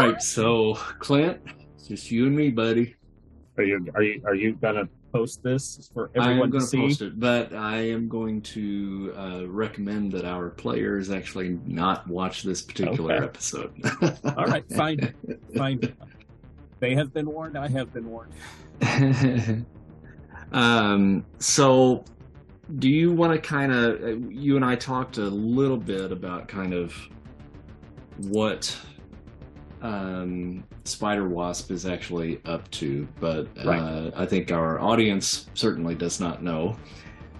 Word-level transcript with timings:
All 0.00 0.06
right, 0.06 0.22
so 0.22 0.74
Clint, 0.98 1.42
it's 1.74 1.86
just 1.86 2.10
you 2.10 2.26
and 2.26 2.34
me, 2.34 2.48
buddy. 2.48 2.94
Are 3.58 3.62
you 3.62 3.86
are 3.94 4.02
you 4.02 4.22
are 4.24 4.34
you 4.34 4.54
gonna 4.54 4.88
post 5.12 5.42
this 5.42 5.90
for 5.92 6.10
I 6.16 6.24
am 6.24 6.30
everyone 6.30 6.48
to 6.48 6.52
going 6.52 6.62
to 6.62 6.66
see? 6.66 6.76
post 6.78 7.02
it, 7.02 7.20
but 7.20 7.52
I 7.52 7.76
am 7.90 8.08
going 8.08 8.40
to 8.40 9.12
uh, 9.14 9.46
recommend 9.46 10.12
that 10.12 10.24
our 10.24 10.48
players 10.48 11.10
actually 11.10 11.58
not 11.66 12.08
watch 12.08 12.44
this 12.44 12.62
particular 12.62 13.16
Okay. 13.16 13.24
episode. 13.26 13.74
All 14.38 14.46
right, 14.46 14.64
fine, 14.72 15.14
fine. 15.58 15.80
They 16.78 16.94
have 16.94 17.12
been 17.12 17.26
warned. 17.30 17.58
I 17.58 17.68
have 17.68 17.92
been 17.92 18.08
warned. 18.08 18.32
um, 20.52 21.26
so, 21.40 22.06
do 22.78 22.88
you 22.88 23.12
want 23.12 23.34
to 23.34 23.38
kind 23.38 23.70
of? 23.70 24.32
You 24.32 24.56
and 24.56 24.64
I 24.64 24.76
talked 24.76 25.18
a 25.18 25.28
little 25.28 25.76
bit 25.76 26.10
about 26.10 26.48
kind 26.48 26.72
of 26.72 26.94
what 28.28 28.74
um, 29.82 30.64
Spider 30.84 31.28
Wasp 31.28 31.70
is 31.70 31.86
actually 31.86 32.40
up 32.44 32.70
to, 32.72 33.06
but 33.18 33.46
uh, 33.58 33.64
Right. 33.64 34.12
I 34.16 34.26
think 34.26 34.52
our 34.52 34.80
audience 34.80 35.48
certainly 35.54 35.94
does 35.94 36.20
not 36.20 36.42
know 36.42 36.76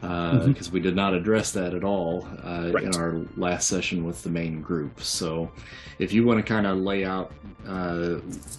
because 0.01 0.69
Mhm. 0.69 0.73
we 0.73 0.81
did 0.81 0.97
not 0.97 1.15
address 1.15 1.53
that 1.53 1.75
at 1.75 1.85
all 1.85 2.27
uh, 2.43 2.71
Right. 2.73 2.85
in 2.85 2.95
our 2.97 3.21
last 3.37 3.69
session 3.69 4.05
with 4.05 4.23
the 4.23 4.31
main 4.31 4.61
group. 4.63 5.01
So, 5.01 5.51
if 5.99 6.13
you 6.13 6.25
want 6.25 6.39
to 6.39 6.43
kind 6.43 6.67
of 6.67 6.79
lay 6.79 7.05
out 7.05 7.33
uh, 7.69 8.15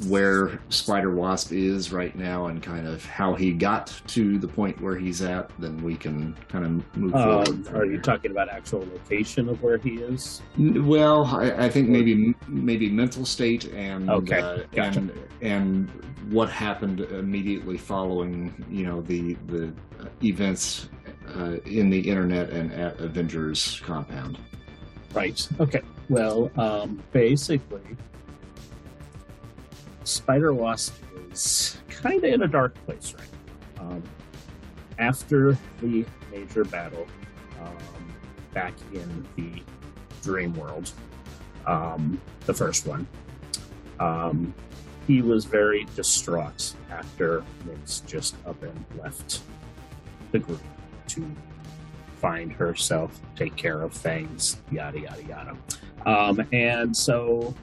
where 0.07 0.59
Spider 0.69 1.09
Wasp 1.15 1.51
is 1.51 1.91
right 1.91 2.15
now 2.15 2.45
and 2.47 2.61
kind 2.61 2.87
of 2.87 3.03
how 3.03 3.33
he 3.33 3.51
got 3.51 3.87
to 4.07 4.37
the 4.37 4.47
point 4.47 4.79
where 4.79 4.95
he's 4.95 5.23
at, 5.23 5.49
then 5.57 5.81
we 5.81 5.95
can 5.95 6.35
kind 6.49 6.63
of 6.65 6.97
move 6.97 7.11
forward. 7.13 7.47
Um, 7.49 7.65
are 7.75 7.85
you 7.85 7.97
talking 7.99 8.29
about 8.29 8.47
actual 8.49 8.81
location 8.93 9.49
of 9.49 9.61
where 9.63 9.79
he 9.79 9.95
is? 9.95 10.43
Well, 10.59 11.25
I, 11.25 11.65
I 11.65 11.69
think 11.69 11.89
maybe 11.89 12.35
maybe 12.47 12.89
mental 12.91 13.25
state 13.25 13.71
and 13.73 14.07
Okay, 14.09 14.39
uh, 14.39 14.59
gotcha. 14.75 14.99
and 14.99 15.11
and 15.41 15.89
what 16.29 16.49
happened 16.49 16.99
immediately 16.99 17.77
following 17.77 18.53
you 18.69 18.85
know 18.85 19.01
the 19.01 19.33
the 19.47 19.73
uh, 19.99 20.05
events 20.23 20.89
uh, 21.37 21.57
in 21.65 21.89
the 21.89 21.99
internet 21.99 22.49
and 22.49 22.71
at 22.73 22.99
Avengers 22.99 23.81
compound. 23.83 24.37
Right. 25.13 25.47
Okay. 25.59 25.81
Well, 26.09 26.51
um, 26.57 27.01
basically, 27.11 27.81
Spider 30.03 30.53
Wasp 30.53 30.95
is 31.31 31.77
kind 31.89 32.23
of 32.23 32.33
in 32.33 32.43
a 32.43 32.47
dark 32.47 32.73
place 32.85 33.13
right 33.17 33.27
now. 33.77 33.91
Um, 33.91 34.03
after 34.99 35.57
the 35.81 36.05
major 36.31 36.63
battle 36.63 37.07
um, 37.59 38.13
back 38.53 38.73
in 38.93 39.25
the 39.35 39.61
Dream 40.21 40.53
World, 40.53 40.91
um, 41.65 42.21
the 42.45 42.53
first 42.53 42.85
one, 42.85 43.07
um, 43.99 44.53
he 45.07 45.21
was 45.21 45.45
very 45.45 45.85
distraught 45.95 46.73
after 46.89 47.43
Minx 47.65 48.01
just 48.01 48.35
up 48.45 48.61
and 48.63 48.85
left 48.97 49.41
the 50.31 50.39
group 50.39 50.61
to 51.15 51.25
find 52.17 52.51
herself, 52.51 53.19
take 53.35 53.55
care 53.55 53.81
of 53.81 53.93
things, 53.93 54.57
yada 54.71 54.99
yada 54.99 55.23
yada. 55.23 55.57
Um, 56.05 56.47
and 56.51 56.95
so 56.95 57.53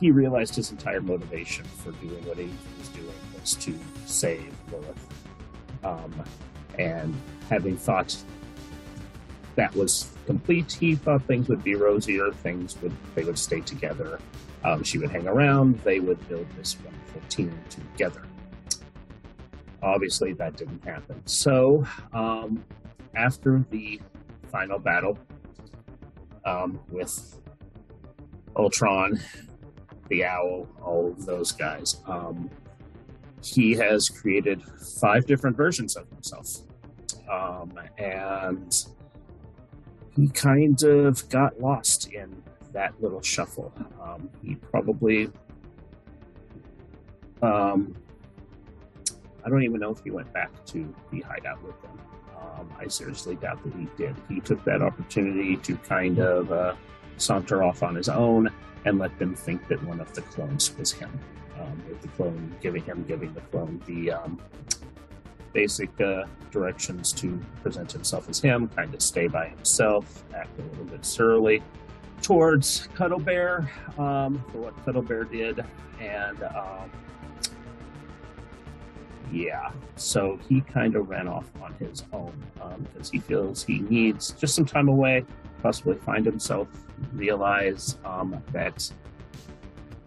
he 0.00 0.10
realized 0.10 0.54
his 0.54 0.70
entire 0.70 1.00
motivation 1.00 1.64
for 1.64 1.92
doing 1.92 2.24
what 2.26 2.36
he 2.36 2.50
was 2.78 2.88
doing 2.88 3.14
was 3.40 3.54
to 3.54 3.74
save 4.06 4.52
Lilith. 4.70 5.06
Um, 5.84 6.24
and 6.78 7.14
having 7.48 7.76
thought 7.76 8.16
that 9.56 9.74
was 9.74 10.10
complete, 10.26 10.72
he 10.72 10.94
thought 10.94 11.22
things 11.22 11.48
would 11.48 11.64
be 11.64 11.74
rosier, 11.74 12.32
things 12.32 12.80
would 12.82 12.94
they 13.14 13.24
would 13.24 13.38
stay 13.38 13.60
together. 13.60 14.20
Um, 14.64 14.82
she 14.82 14.98
would 14.98 15.10
hang 15.10 15.26
around, 15.26 15.78
they 15.80 16.00
would 16.00 16.28
build 16.28 16.46
this 16.56 16.76
wonderful 16.84 17.22
team 17.28 17.56
together. 17.70 18.22
Obviously, 19.82 20.32
that 20.34 20.56
didn't 20.56 20.84
happen. 20.84 21.20
So, 21.26 21.86
um, 22.12 22.64
after 23.14 23.64
the 23.70 24.00
final 24.50 24.78
battle 24.78 25.18
um, 26.44 26.80
with 26.90 27.40
Ultron, 28.56 29.20
the 30.08 30.24
Owl, 30.24 30.68
all 30.82 31.08
of 31.08 31.24
those 31.26 31.52
guys, 31.52 32.02
um, 32.06 32.50
he 33.42 33.72
has 33.74 34.08
created 34.08 34.62
five 35.00 35.26
different 35.26 35.56
versions 35.56 35.96
of 35.96 36.08
himself. 36.08 36.48
Um, 37.30 37.78
and 37.98 38.74
he 40.16 40.28
kind 40.28 40.82
of 40.82 41.28
got 41.28 41.60
lost 41.60 42.12
in 42.12 42.42
that 42.72 43.00
little 43.00 43.22
shuffle. 43.22 43.72
Um, 44.02 44.30
he 44.42 44.56
probably. 44.56 45.30
Um, 47.42 47.94
I 49.48 49.50
don't 49.50 49.62
even 49.62 49.80
know 49.80 49.90
if 49.90 50.04
he 50.04 50.10
went 50.10 50.30
back 50.34 50.50
to 50.66 50.94
the 51.10 51.22
hideout 51.22 51.62
with 51.64 51.80
them. 51.80 51.98
Um, 52.38 52.70
I 52.78 52.86
seriously 52.86 53.34
doubt 53.36 53.64
that 53.64 53.72
he 53.72 53.88
did. 53.96 54.14
He 54.28 54.40
took 54.40 54.62
that 54.64 54.82
opportunity 54.82 55.56
to 55.56 55.76
kind 55.78 56.18
of 56.18 56.52
uh, 56.52 56.74
saunter 57.16 57.62
off 57.62 57.82
on 57.82 57.94
his 57.94 58.10
own 58.10 58.50
and 58.84 58.98
let 58.98 59.18
them 59.18 59.34
think 59.34 59.66
that 59.68 59.82
one 59.84 60.00
of 60.00 60.12
the 60.12 60.20
clones 60.20 60.76
was 60.76 60.92
him. 60.92 61.18
Um, 61.58 61.82
with 61.88 62.02
the 62.02 62.08
clone 62.08 62.54
giving 62.60 62.84
him, 62.84 63.06
giving 63.08 63.32
the 63.32 63.40
clone 63.40 63.82
the 63.86 64.10
um, 64.12 64.38
basic 65.54 65.98
uh, 65.98 66.24
directions 66.50 67.10
to 67.14 67.40
present 67.62 67.90
himself 67.90 68.28
as 68.28 68.38
him, 68.38 68.68
kind 68.68 68.92
of 68.92 69.00
stay 69.00 69.28
by 69.28 69.48
himself, 69.48 70.24
act 70.34 70.58
a 70.58 70.62
little 70.62 70.84
bit 70.84 71.06
surly 71.06 71.62
towards 72.20 72.86
Cuddle 72.94 73.18
Bear 73.18 73.72
um, 73.96 74.44
for 74.52 74.58
what 74.58 74.84
Cuddle 74.84 75.00
Bear 75.00 75.24
did, 75.24 75.64
and 76.00 76.42
um, 76.42 76.90
yeah, 79.32 79.70
so 79.96 80.38
he 80.48 80.60
kind 80.60 80.96
of 80.96 81.08
ran 81.08 81.28
off 81.28 81.50
on 81.62 81.74
his 81.74 82.04
own 82.12 82.32
because 82.92 83.10
he 83.10 83.18
feels 83.18 83.62
he 83.62 83.80
needs 83.80 84.32
just 84.32 84.54
some 84.54 84.64
time 84.64 84.88
away, 84.88 85.24
possibly 85.62 85.96
find 85.96 86.24
himself, 86.24 86.68
realize 87.12 87.98
um, 88.04 88.42
that 88.52 88.90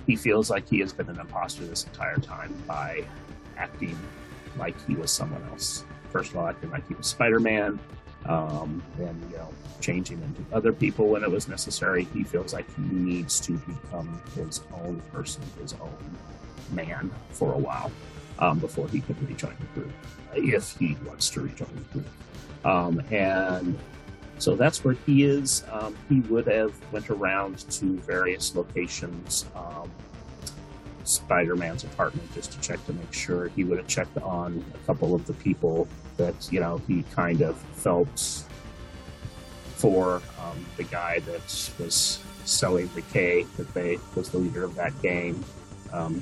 he 0.07 0.15
feels 0.15 0.49
like 0.49 0.67
he 0.67 0.79
has 0.79 0.91
been 0.91 1.09
an 1.09 1.19
imposter 1.19 1.63
this 1.65 1.85
entire 1.85 2.17
time 2.17 2.53
by 2.67 3.03
acting 3.57 3.97
like 4.57 4.75
he 4.87 4.95
was 4.95 5.11
someone 5.11 5.43
else. 5.51 5.85
First 6.09 6.31
of 6.31 6.37
all, 6.37 6.47
acting 6.47 6.71
like 6.71 6.87
he 6.87 6.95
was 6.95 7.07
Spider-Man, 7.07 7.79
um, 8.25 8.83
then 8.97 9.19
you 9.29 9.37
know 9.37 9.49
changing 9.79 10.21
into 10.21 10.55
other 10.55 10.73
people 10.73 11.07
when 11.07 11.23
it 11.23 11.31
was 11.31 11.47
necessary. 11.47 12.05
He 12.13 12.23
feels 12.23 12.53
like 12.53 12.65
he 12.75 12.81
needs 12.81 13.39
to 13.41 13.53
become 13.53 14.21
his 14.35 14.61
own 14.73 15.01
person, 15.11 15.43
his 15.61 15.73
own 15.73 16.17
man 16.71 17.11
for 17.31 17.53
a 17.53 17.57
while 17.57 17.91
um, 18.41 18.59
before 18.59 18.87
he 18.89 18.99
can 18.99 19.15
rejoin 19.25 19.55
the 19.59 19.79
group, 19.79 19.93
if 20.35 20.75
he 20.77 20.97
wants 21.05 21.29
to 21.29 21.41
rejoin 21.41 21.69
the 21.75 21.99
group. 21.99 22.07
Um, 22.65 23.01
and 23.11 23.77
so 24.37 24.55
that's 24.55 24.83
where 24.83 24.95
he 25.05 25.23
is. 25.23 25.63
Um, 25.71 25.95
he 26.09 26.19
would 26.21 26.47
have 26.47 26.73
went 26.91 27.09
around 27.09 27.59
to 27.71 27.97
various 27.99 28.55
locations. 28.55 29.45
Um, 29.55 29.89
Spider-Man's 31.03 31.83
apartment 31.83 32.31
just 32.33 32.51
to 32.53 32.59
check 32.61 32.83
to 32.85 32.93
make 32.93 33.13
sure. 33.13 33.47
He 33.49 33.63
would 33.63 33.77
have 33.77 33.87
checked 33.87 34.17
on 34.17 34.63
a 34.73 34.85
couple 34.85 35.15
of 35.15 35.25
the 35.25 35.33
people 35.33 35.87
that 36.17 36.51
you 36.51 36.59
know 36.59 36.79
he 36.87 37.03
kind 37.13 37.41
of 37.41 37.57
felt 37.57 38.45
for 39.75 40.21
um, 40.39 40.65
the 40.77 40.83
guy 40.83 41.19
that 41.19 41.71
was 41.79 42.19
selling 42.45 42.89
the 42.93 43.01
K 43.01 43.43
that 43.57 43.73
they 43.73 43.97
was 44.15 44.29
the 44.29 44.37
leader 44.37 44.63
of 44.63 44.75
that 44.75 44.99
gang. 45.01 45.43
Um, 45.91 46.21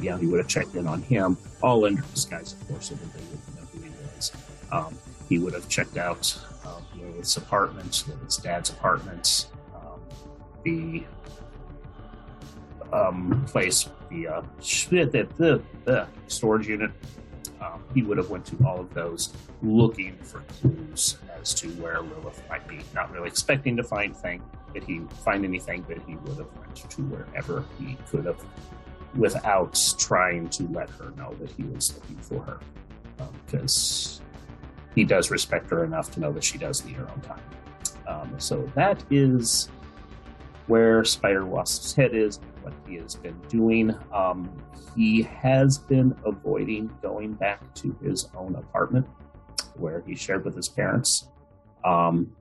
yeah, 0.00 0.18
he 0.18 0.26
would 0.26 0.38
have 0.38 0.48
checked 0.48 0.74
in 0.74 0.86
on 0.86 1.02
him, 1.02 1.36
all 1.62 1.84
under 1.84 2.02
disguise, 2.02 2.52
of 2.52 2.68
course, 2.68 2.88
so 2.88 2.94
that 2.94 3.12
they 3.12 3.20
wouldn't 3.20 3.56
know 3.56 3.66
who 3.72 3.80
he 3.82 3.90
was. 4.14 4.32
Um, 4.72 4.98
he 5.28 5.38
would 5.38 5.54
have 5.54 5.68
checked 5.68 5.96
out 5.96 6.38
um, 6.64 6.82
Lilith's 6.98 7.36
apartment, 7.36 8.04
Lilith's 8.08 8.36
dad's 8.36 8.70
apartment, 8.70 9.48
um, 9.74 10.00
the 10.64 11.04
um, 12.92 13.44
place, 13.46 13.88
the 14.10 14.28
uh, 14.28 14.42
the, 14.60 15.28
the, 15.36 15.62
the 15.84 16.06
storage 16.28 16.68
unit. 16.68 16.90
Um, 17.60 17.82
he 17.94 18.02
would 18.02 18.18
have 18.18 18.28
went 18.28 18.44
to 18.46 18.56
all 18.66 18.80
of 18.80 18.92
those 18.92 19.32
looking 19.62 20.16
for 20.18 20.40
clues 20.60 21.16
as 21.40 21.54
to 21.54 21.68
where 21.72 22.00
Lilith 22.00 22.42
might 22.48 22.66
be. 22.68 22.80
Not 22.94 23.10
really 23.10 23.28
expecting 23.28 23.76
to 23.76 23.82
find 23.82 24.16
thing, 24.16 24.42
that 24.74 24.84
he 24.84 25.00
find 25.24 25.44
anything, 25.44 25.84
but 25.88 25.98
he 26.06 26.16
would 26.16 26.36
have 26.36 26.54
went 26.58 26.76
to 26.76 27.02
wherever 27.02 27.64
he 27.78 27.96
could 28.10 28.26
have, 28.26 28.40
without 29.16 29.78
trying 29.98 30.48
to 30.50 30.68
let 30.68 30.90
her 30.90 31.12
know 31.16 31.34
that 31.40 31.50
he 31.50 31.64
was 31.64 31.94
looking 31.94 32.16
for 32.16 32.40
her, 32.42 32.60
because 33.46 34.20
he 34.94 35.04
does 35.04 35.30
respect 35.30 35.70
her 35.70 35.84
enough 35.84 36.10
to 36.12 36.20
know 36.20 36.32
that 36.32 36.44
she 36.44 36.58
does 36.58 36.84
need 36.84 36.96
her 36.96 37.08
own 37.10 37.20
time. 37.20 37.42
Um, 38.06 38.34
so 38.38 38.70
that 38.74 39.02
is 39.10 39.70
where 40.66 41.04
Spider 41.04 41.44
Wasp's 41.44 41.94
head 41.94 42.14
is, 42.14 42.40
what 42.62 42.74
he 42.86 42.96
has 42.96 43.14
been 43.14 43.38
doing. 43.48 43.94
Um, 44.12 44.50
he 44.96 45.22
has 45.22 45.78
been 45.78 46.16
avoiding 46.24 46.90
going 47.02 47.34
back 47.34 47.74
to 47.74 47.96
his 48.02 48.28
own 48.36 48.56
apartment 48.56 49.06
where 49.74 50.02
he 50.06 50.14
shared 50.14 50.44
with 50.44 50.56
his 50.56 50.68
parents. 50.68 51.28
Um, 51.84 52.34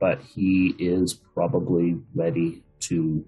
but 0.00 0.20
he 0.20 0.74
is 0.78 1.14
probably 1.14 1.98
ready 2.14 2.62
to 2.80 3.24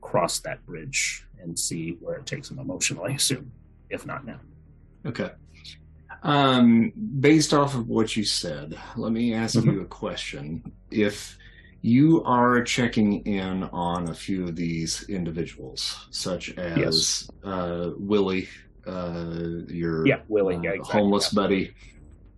cross 0.00 0.40
that 0.40 0.64
bridge 0.66 1.26
and 1.44 1.58
see 1.58 1.96
where 2.00 2.16
it 2.16 2.26
takes 2.26 2.50
him 2.50 2.58
emotionally 2.58 3.16
soon, 3.18 3.50
if 3.90 4.06
not 4.06 4.26
now. 4.26 4.40
Okay. 5.06 5.30
Um, 6.22 6.92
based 7.20 7.52
off 7.52 7.74
of 7.74 7.88
what 7.88 8.16
you 8.16 8.24
said, 8.24 8.76
let 8.96 9.12
me 9.12 9.34
ask 9.34 9.56
Mhm. 9.56 9.72
you 9.72 9.80
a 9.82 9.86
question. 9.86 10.72
If 10.90 11.36
you 11.82 12.22
are 12.24 12.62
checking 12.62 13.20
in 13.26 13.64
on 13.64 14.08
a 14.08 14.14
few 14.14 14.44
of 14.44 14.56
these 14.56 15.02
individuals, 15.10 16.06
such 16.10 16.50
as 16.56 16.78
Yes. 16.78 17.30
uh, 17.44 17.90
Willie, 17.98 18.48
uh, 18.86 19.60
your 19.68 20.06
Yeah, 20.06 20.20
Willie, 20.28 20.56
uh, 20.56 20.62
yeah, 20.62 20.70
exactly, 20.70 21.00
homeless 21.00 21.30
yeah. 21.32 21.36
buddy. 21.42 21.70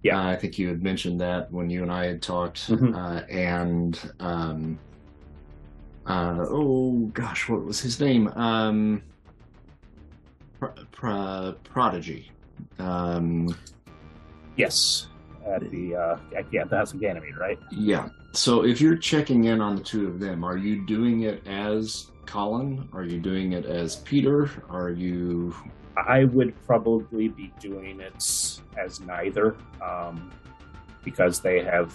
Yeah. 0.02 0.18
Uh, 0.20 0.28
I 0.30 0.36
think 0.36 0.58
you 0.58 0.68
had 0.68 0.82
mentioned 0.82 1.20
that 1.20 1.52
when 1.52 1.70
you 1.70 1.82
and 1.82 1.92
I 1.92 2.06
had 2.06 2.22
talked. 2.22 2.68
Mhm. 2.68 2.94
Uh, 2.94 3.24
and 3.26 3.98
um, 4.18 4.78
uh, 6.06 6.46
oh 6.48 6.92
gosh, 7.12 7.48
what 7.48 7.64
was 7.64 7.80
his 7.80 8.00
name? 8.00 8.28
Um, 8.28 9.02
Pro- 10.58 10.72
Pro- 10.92 11.54
Prodigy. 11.64 12.30
Um, 12.78 13.54
Yes, 14.56 15.08
at 15.46 15.70
the 15.70 15.94
uh, 15.94 16.18
yeah, 16.50 16.64
the 16.64 16.76
House 16.76 16.94
of 16.94 17.00
Ganymede, 17.00 17.36
right? 17.36 17.58
yeah. 17.70 18.08
So 18.32 18.64
if 18.64 18.80
you're 18.80 18.96
checking 18.96 19.44
in 19.44 19.60
on 19.60 19.76
the 19.76 19.82
two 19.82 20.08
of 20.08 20.18
them, 20.20 20.44
are 20.44 20.56
you 20.56 20.84
doing 20.86 21.22
it 21.22 21.46
as 21.46 22.10
Colin? 22.26 22.88
Are 22.92 23.04
you 23.04 23.20
doing 23.20 23.52
it 23.52 23.66
as 23.66 23.96
Peter? 23.96 24.50
Are 24.70 24.90
you? 24.90 25.54
I 25.96 26.24
would 26.24 26.54
probably 26.66 27.28
be 27.28 27.52
doing 27.60 28.00
it 28.00 28.14
as 28.78 29.00
neither, 29.06 29.56
um, 29.82 30.30
because 31.04 31.40
they 31.40 31.62
have 31.62 31.94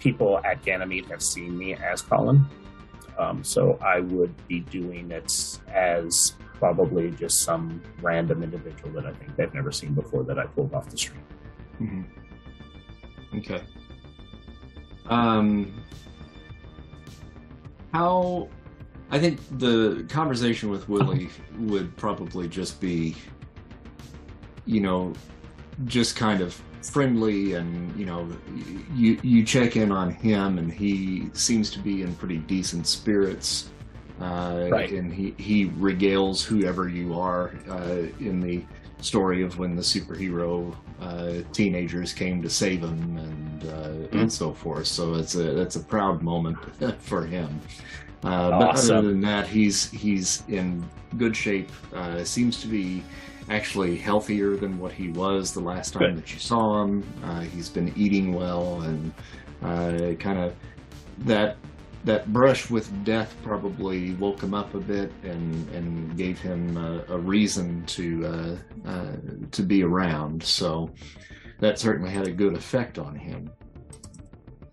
people 0.00 0.38
at 0.44 0.62
Ganymede 0.64 1.06
have 1.06 1.22
seen 1.22 1.56
me 1.56 1.74
as 1.74 2.02
Colin. 2.02 2.44
Um, 3.18 3.44
so 3.44 3.78
I 3.82 4.00
would 4.00 4.34
be 4.48 4.60
doing 4.60 5.10
it 5.10 5.58
as 5.72 6.34
probably 6.54 7.10
just 7.10 7.42
some 7.42 7.82
random 8.00 8.42
individual 8.42 8.90
that 8.92 9.06
I 9.06 9.12
think 9.12 9.36
they've 9.36 9.52
never 9.52 9.72
seen 9.72 9.94
before 9.94 10.22
that 10.24 10.38
I 10.38 10.46
pulled 10.46 10.72
off 10.74 10.88
the 10.88 10.96
street. 10.96 11.20
Mhm. 11.80 12.04
Okay. 13.36 13.62
Um, 15.06 15.72
how? 17.92 18.48
I 19.10 19.18
think 19.18 19.40
the 19.58 20.06
conversation 20.08 20.70
with 20.70 20.88
Willie 20.88 21.28
would 21.58 21.94
probably 21.96 22.48
just 22.48 22.80
be, 22.80 23.14
you 24.64 24.80
know, 24.80 25.12
just 25.84 26.16
kind 26.16 26.40
of 26.40 26.58
friendly, 26.90 27.54
and 27.54 27.94
you 27.96 28.06
know, 28.06 28.28
you 28.94 29.18
you 29.22 29.44
check 29.44 29.76
in 29.76 29.90
on 29.92 30.10
him, 30.12 30.58
and 30.58 30.72
he 30.72 31.28
seems 31.32 31.70
to 31.70 31.78
be 31.78 32.02
in 32.02 32.14
pretty 32.16 32.38
decent 32.38 32.86
spirits. 32.86 33.70
Uh, 34.20 34.68
Right. 34.70 34.92
And 34.92 35.12
he, 35.12 35.34
he 35.38 35.68
regales 35.70 36.44
whoever 36.44 36.88
you 36.88 37.18
are 37.18 37.54
uh, 37.68 38.06
in 38.20 38.40
the 38.40 38.62
story 39.00 39.42
of 39.42 39.58
when 39.58 39.74
the 39.74 39.82
superhero 39.82 40.76
uh, 41.00 41.40
teenagers 41.52 42.12
came 42.12 42.40
to 42.42 42.48
save 42.48 42.82
him 42.82 43.16
and 43.18 43.64
uh, 43.64 44.18
and 44.18 44.32
so 44.32 44.52
forth. 44.52 44.86
So 44.86 45.14
it's 45.14 45.34
a 45.34 45.60
it's 45.60 45.74
a 45.76 45.80
proud 45.80 46.22
moment 46.22 46.56
for 47.00 47.26
him. 47.26 47.60
Uh, 48.22 48.50
But 48.50 48.76
other 48.92 49.02
than 49.02 49.20
that, 49.22 49.48
he's 49.48 49.90
he's 49.90 50.44
in 50.48 50.88
good 51.18 51.36
shape. 51.36 51.70
Uh, 51.92 52.22
seems 52.22 52.60
to 52.60 52.68
be 52.68 53.02
actually 53.48 53.96
healthier 53.96 54.56
than 54.56 54.78
what 54.78 54.92
he 54.92 55.08
was 55.08 55.52
the 55.52 55.60
last 55.60 55.92
time 55.92 56.14
Good. 56.14 56.16
that 56.18 56.32
you 56.32 56.38
saw 56.38 56.82
him. 56.82 57.04
Uh, 57.24 57.40
he's 57.40 57.68
been 57.68 57.92
eating 57.96 58.32
well 58.34 58.82
and 58.82 59.12
uh, 59.62 60.14
kind 60.14 60.38
of 60.38 60.54
that 61.18 61.56
that 62.04 62.32
brush 62.32 62.68
with 62.68 63.04
death 63.04 63.34
probably 63.44 64.14
woke 64.14 64.42
him 64.42 64.54
up 64.54 64.74
a 64.74 64.80
bit 64.80 65.12
and 65.22 65.68
and 65.70 66.16
gave 66.16 66.40
him 66.40 66.76
a, 66.76 67.04
a 67.08 67.18
reason 67.18 67.84
to 67.86 68.26
uh, 68.26 68.88
uh, 68.88 69.12
to 69.50 69.62
be 69.62 69.82
around. 69.82 70.42
So 70.42 70.90
that 71.60 71.78
certainly 71.78 72.10
had 72.10 72.26
a 72.26 72.32
good 72.32 72.54
effect 72.54 72.98
on 72.98 73.14
him. 73.14 73.50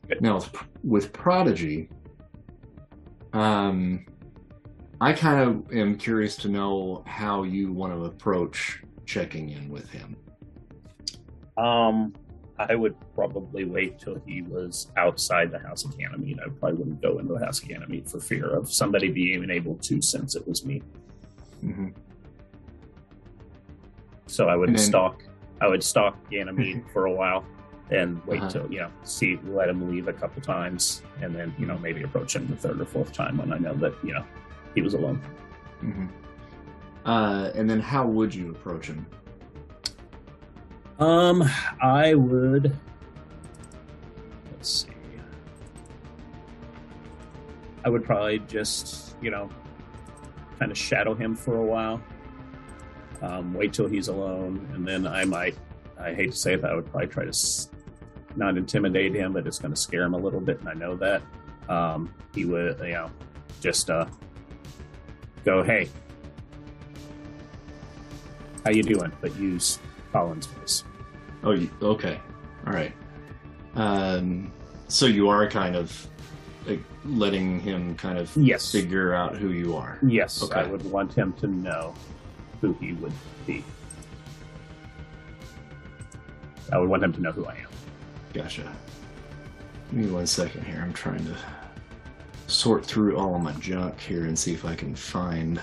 Good. 0.08 0.22
Now 0.22 0.36
with, 0.36 0.50
with 0.84 1.14
Prodigy, 1.14 1.90
um, 3.34 4.06
I 5.02 5.14
kind 5.14 5.40
of 5.42 5.72
am 5.74 5.98
curious 5.98 6.36
to 6.38 6.50
know 6.50 7.04
how 7.08 7.44
you 7.44 7.72
want 7.72 7.94
to 7.94 8.06
approach 8.06 8.82
checking 9.06 9.50
in 9.50 9.70
with 9.70 9.90
him. 9.90 10.16
Um, 11.58 12.14
I 12.58 12.76
would 12.76 12.96
probably 13.16 13.64
wait 13.64 14.00
till 14.00 14.22
he 14.26 14.42
was 14.42 14.92
outside 14.98 15.52
the 15.52 15.60
House 15.60 15.86
of 15.86 15.98
Ganymede. 15.98 16.40
I 16.46 16.50
probably 16.50 16.80
wouldn't 16.80 17.02
go 17.02 17.20
into 17.20 17.34
the 17.34 17.40
House 17.46 17.62
of 17.62 17.70
Ganymede 17.70 18.10
for 18.10 18.20
fear 18.20 18.50
of 18.50 18.72
somebody 18.72 19.10
being 19.10 19.50
able 19.50 19.76
to 19.78 20.02
sense 20.02 20.36
it 20.36 20.46
was 20.46 20.66
me. 20.66 20.82
Mhm. 21.64 21.94
So 24.28 24.48
I 24.50 24.56
would 24.56 24.70
then- 24.70 24.78
stalk. 24.78 25.24
I 25.62 25.68
would 25.68 25.84
stalk 25.84 26.18
Ganymede 26.30 26.84
for 26.94 27.06
a 27.06 27.12
while, 27.14 27.44
and 27.92 28.24
wait 28.26 28.40
Uh-huh. 28.42 28.50
till 28.50 28.72
you 28.72 28.80
know 28.80 28.90
see 29.04 29.38
let 29.46 29.68
him 29.70 29.90
leave 29.90 30.08
a 30.10 30.14
couple 30.14 30.42
times, 30.42 31.04
and 31.22 31.34
then 31.36 31.54
you 31.58 31.66
know 31.66 31.78
maybe 31.80 32.04
approach 32.04 32.36
him 32.36 32.48
the 32.48 32.56
third 32.56 32.80
or 32.80 32.86
fourth 32.86 33.12
time 33.12 33.38
when 33.38 33.52
I 33.52 33.58
know 33.58 33.74
that 33.76 33.94
you 34.04 34.14
know 34.14 34.24
he 34.76 34.82
was 34.82 34.94
alone. 34.94 35.22
Mhm. 35.84 36.10
Uh, 37.06 37.50
and 37.56 37.70
then 37.70 37.80
how 37.80 38.06
would 38.06 38.34
you 38.34 38.52
approach 38.52 38.88
him? 38.88 39.06
Um, 41.00 41.44
I 41.82 42.14
would. 42.14 42.76
Let's 44.52 44.70
see. 44.70 44.90
I 47.86 47.90
would 47.90 48.04
probably 48.04 48.40
just, 48.40 49.16
you 49.22 49.32
know, 49.32 49.50
kind 50.60 50.72
of 50.72 50.78
shadow 50.78 51.14
him 51.14 51.36
for 51.36 51.56
a 51.56 51.64
while. 51.64 52.02
Um, 53.22 53.54
wait 53.54 53.72
till 53.74 53.88
he's 53.88 54.10
alone, 54.10 54.68
and 54.74 54.86
then 54.88 55.08
I 55.08 55.24
might. 55.26 55.56
I 56.00 56.14
hate 56.14 56.32
to 56.32 56.38
say 56.38 56.54
it, 56.54 56.62
but 56.62 56.72
I 56.72 56.76
would 56.76 56.86
probably 56.92 57.08
try 57.08 57.24
to 57.24 57.30
s- 57.30 57.70
not 58.36 58.58
intimidate 58.58 59.14
him, 59.16 59.34
but 59.34 59.48
it's 59.48 59.60
going 59.60 59.74
to 59.74 59.80
scare 59.80 60.04
him 60.04 60.14
a 60.14 60.18
little 60.18 60.40
bit, 60.42 60.60
and 60.60 60.70
I 60.70 60.74
know 60.74 60.96
that. 60.98 61.22
Um, 61.70 62.14
he 62.34 62.46
would, 62.46 62.80
you 62.80 62.94
know, 62.94 63.10
just 63.62 63.90
uh, 63.90 64.06
go, 65.46 65.64
"Hey, 65.64 65.90
how 68.66 68.72
you 68.72 68.84
doing?" 68.84 69.12
But 69.22 69.36
use 69.38 69.80
Colin's 70.12 70.48
voice. 70.48 70.84
Oh, 71.44 71.52
you, 71.52 71.70
okay, 71.82 72.20
all 72.68 72.74
right. 72.74 72.94
Um, 73.76 74.52
so 74.88 75.06
you 75.06 75.30
are 75.30 75.48
kind 75.50 75.76
of 75.76 76.08
like 76.68 76.82
letting 77.06 77.60
him 77.60 77.96
kind 77.96 78.18
of 78.18 78.36
Yes. 78.36 78.72
figure 78.72 79.14
out 79.14 79.38
who 79.38 79.50
you 79.52 79.76
are. 79.76 79.98
Yes, 80.06 80.44
Okay. 80.44 80.60
I 80.60 80.64
would 80.66 80.84
want 80.92 81.14
him 81.14 81.34
to 81.34 81.48
know 81.48 81.94
who 82.62 82.74
he 82.82 82.94
would 82.94 83.14
be. 83.48 83.64
I 86.72 86.78
would 86.78 86.90
want 86.90 87.04
him 87.04 87.14
to 87.14 87.22
know 87.22 87.32
who 87.32 87.46
I 87.46 87.54
am. 87.56 87.68
Gotcha. 88.34 88.72
Give 89.92 90.00
me 90.06 90.12
one 90.12 90.28
second 90.28 90.66
here. 90.66 90.82
I'm 90.84 90.94
trying 90.94 91.26
to 91.26 91.36
sort 92.50 92.86
through 92.86 93.18
all 93.18 93.36
of 93.36 93.42
my 93.42 93.54
junk 93.54 94.00
here 94.00 94.26
and 94.26 94.38
see 94.38 94.54
if 94.54 94.66
I 94.66 94.76
can 94.76 94.96
find. 94.96 95.62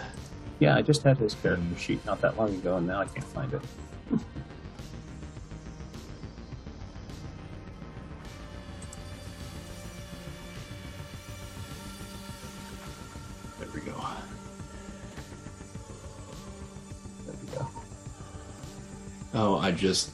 Yeah, 0.60 0.76
I 0.76 0.82
just 0.82 1.02
had 1.02 1.18
his 1.18 1.34
character 1.34 1.78
sheet 1.78 2.04
not 2.06 2.20
that 2.22 2.38
long 2.38 2.54
ago, 2.54 2.76
and 2.76 2.86
now 2.86 3.00
I 3.00 3.06
can't 3.06 3.24
find 3.24 3.52
it. 3.52 3.60
There 13.58 13.68
we 13.74 13.80
go. 13.80 13.94
There 17.26 17.34
we 17.42 17.58
go. 17.58 17.68
Oh, 19.34 19.58
I 19.58 19.72
just 19.72 20.12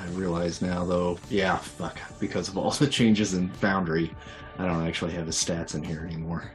I 0.00 0.06
realize 0.06 0.62
now 0.62 0.84
though. 0.84 1.18
Yeah, 1.28 1.58
fuck. 1.58 2.00
Because 2.18 2.48
of 2.48 2.56
all 2.56 2.70
the 2.70 2.86
changes 2.86 3.34
in 3.34 3.48
Foundry, 3.50 4.10
I 4.58 4.66
don't 4.66 4.86
actually 4.86 5.12
have 5.12 5.26
his 5.26 5.36
stats 5.36 5.74
in 5.74 5.82
here 5.82 6.04
anymore. 6.04 6.50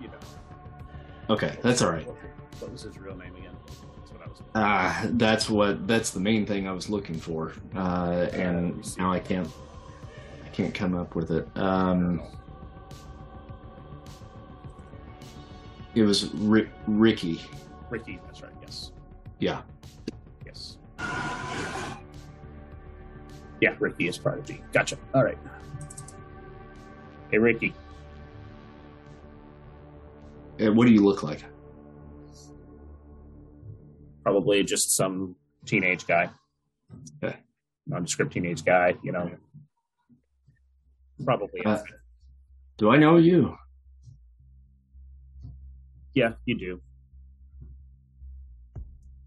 You 0.00 0.08
know, 0.08 0.14
Okay, 1.30 1.56
that's 1.62 1.82
all 1.82 1.90
right. 1.90 2.06
What, 2.58 2.72
was 2.72 2.82
his 2.82 2.98
real 2.98 3.16
name 3.16 3.34
again? 3.36 3.54
That's 3.66 4.12
what 4.12 4.22
I 4.22 4.28
was. 4.28 4.42
Ah, 4.54 5.06
that's 5.12 5.48
what 5.50 5.86
that's 5.86 6.10
the 6.10 6.20
main 6.20 6.46
thing 6.46 6.66
I 6.66 6.72
was 6.72 6.88
looking 6.88 7.18
for. 7.18 7.52
Uh, 7.74 8.28
and 8.32 8.96
now 8.98 9.12
I 9.12 9.20
can't 9.20 9.48
I 10.44 10.48
can't 10.48 10.74
come 10.74 10.96
up 10.96 11.14
with 11.14 11.30
it. 11.30 11.46
Um, 11.56 12.22
it 15.94 16.02
was 16.02 16.32
Ri- 16.34 16.70
Ricky. 16.86 17.40
Ricky. 17.90 18.18
That's 18.26 18.42
right. 18.42 18.52
Yes. 18.62 18.90
Yeah. 19.38 19.62
Yes. 20.44 20.78
Yeah, 23.60 23.74
Ricky 23.78 24.08
is 24.08 24.18
part 24.18 24.38
of 24.38 24.44
G. 24.46 24.60
Gotcha. 24.72 24.96
All 25.14 25.24
right. 25.24 25.38
Hey, 27.30 27.38
Ricky. 27.38 27.74
Uh, 30.60 30.72
What 30.72 30.86
do 30.86 30.92
you 30.92 31.04
look 31.04 31.22
like? 31.22 31.44
Probably 34.22 34.62
just 34.64 34.96
some 34.96 35.36
teenage 35.64 36.06
guy. 36.06 36.30
Okay. 37.22 37.36
Nondescript 37.86 38.32
teenage 38.32 38.64
guy, 38.64 38.94
you 39.02 39.12
know. 39.12 39.30
Probably. 41.24 41.64
Uh, 41.64 41.78
Do 42.78 42.90
I 42.90 42.96
know 42.96 43.16
you? 43.16 43.56
Yeah, 46.14 46.32
you 46.44 46.58
do. 46.58 46.80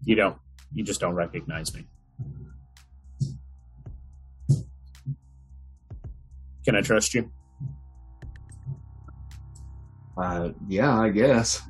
You 0.04 0.16
don't. 0.16 0.36
You 0.72 0.84
just 0.84 1.00
don't 1.00 1.14
recognize 1.14 1.74
me. 1.74 1.84
Can 6.64 6.76
I 6.76 6.80
trust 6.80 7.14
you? 7.14 7.30
Uh, 10.20 10.50
yeah, 10.68 11.00
I 11.00 11.08
guess. 11.08 11.62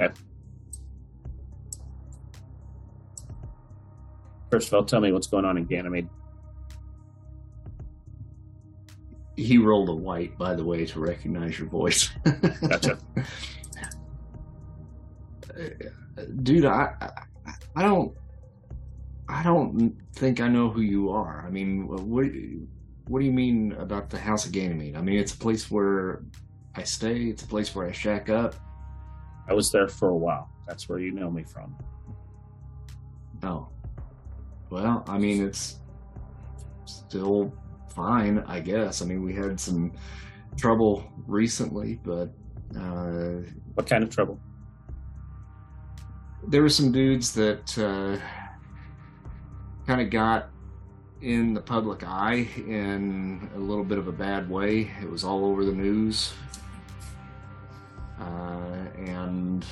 Okay. 0.00 0.12
First 4.50 4.68
of 4.68 4.74
all, 4.74 4.84
tell 4.84 5.00
me 5.00 5.12
what's 5.12 5.28
going 5.28 5.44
on 5.44 5.56
in 5.56 5.66
Ganymede. 5.66 6.08
He 9.36 9.56
rolled 9.56 9.88
a 9.88 9.94
white, 9.94 10.36
by 10.36 10.56
the 10.56 10.64
way, 10.64 10.84
to 10.84 10.98
recognize 10.98 11.56
your 11.56 11.68
voice. 11.68 12.10
Gotcha. 12.68 12.98
Dude, 16.42 16.64
I, 16.64 16.92
I, 17.00 17.52
I 17.76 17.82
don't, 17.82 18.16
I 19.28 19.44
don't 19.44 19.96
think 20.14 20.40
I 20.40 20.48
know 20.48 20.68
who 20.70 20.80
you 20.80 21.10
are. 21.10 21.44
I 21.46 21.50
mean, 21.50 21.86
what, 21.86 22.26
what 23.10 23.18
do 23.18 23.24
you 23.26 23.32
mean 23.32 23.72
about 23.72 24.08
the 24.08 24.16
House 24.18 24.46
of 24.46 24.52
Ganymede? 24.52 24.94
I 24.94 25.02
mean, 25.02 25.18
it's 25.18 25.34
a 25.34 25.36
place 25.36 25.68
where 25.68 26.22
I 26.76 26.84
stay. 26.84 27.24
It's 27.24 27.42
a 27.42 27.46
place 27.46 27.74
where 27.74 27.88
I 27.88 27.90
shack 27.90 28.28
up. 28.30 28.54
I 29.48 29.52
was 29.52 29.72
there 29.72 29.88
for 29.88 30.10
a 30.10 30.16
while. 30.16 30.48
That's 30.68 30.88
where 30.88 31.00
you 31.00 31.10
know 31.10 31.28
me 31.28 31.42
from. 31.42 31.74
Oh, 33.42 33.68
well, 34.70 35.02
I 35.08 35.18
mean, 35.18 35.44
it's 35.44 35.80
still 36.84 37.52
fine, 37.92 38.44
I 38.46 38.60
guess. 38.60 39.02
I 39.02 39.06
mean, 39.06 39.24
we 39.24 39.34
had 39.34 39.58
some 39.58 39.92
trouble 40.56 41.04
recently, 41.26 41.98
but 42.04 42.30
uh, 42.78 43.38
What 43.74 43.88
kind 43.88 44.04
of 44.04 44.10
trouble? 44.10 44.38
there 46.46 46.62
were 46.62 46.68
some 46.68 46.92
dudes 46.92 47.34
that 47.34 47.76
uh, 47.76 48.16
kind 49.84 50.00
of 50.00 50.10
got 50.10 50.50
in 51.22 51.52
the 51.52 51.60
public 51.60 52.02
eye 52.04 52.48
in 52.56 53.50
a 53.54 53.58
little 53.58 53.84
bit 53.84 53.98
of 53.98 54.08
a 54.08 54.12
bad 54.12 54.48
way. 54.48 54.90
It 55.02 55.10
was 55.10 55.22
all 55.24 55.44
over 55.44 55.64
the 55.64 55.72
news. 55.72 56.32
Uh, 58.18 58.86
and 58.98 59.64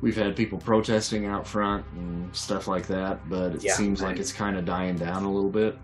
we've 0.00 0.16
had 0.16 0.34
people 0.36 0.58
protesting 0.58 1.26
out 1.26 1.46
front 1.46 1.84
and 1.94 2.34
stuff 2.34 2.68
like 2.68 2.86
that, 2.86 3.28
but 3.28 3.54
it 3.56 3.64
Yeah, 3.64 3.74
seems 3.74 4.02
like 4.02 4.18
it's 4.18 4.32
kind 4.32 4.56
of 4.56 4.64
dying 4.64 4.96
down 4.96 5.24
a 5.24 5.30
little 5.32 5.50
bit. 5.50 5.78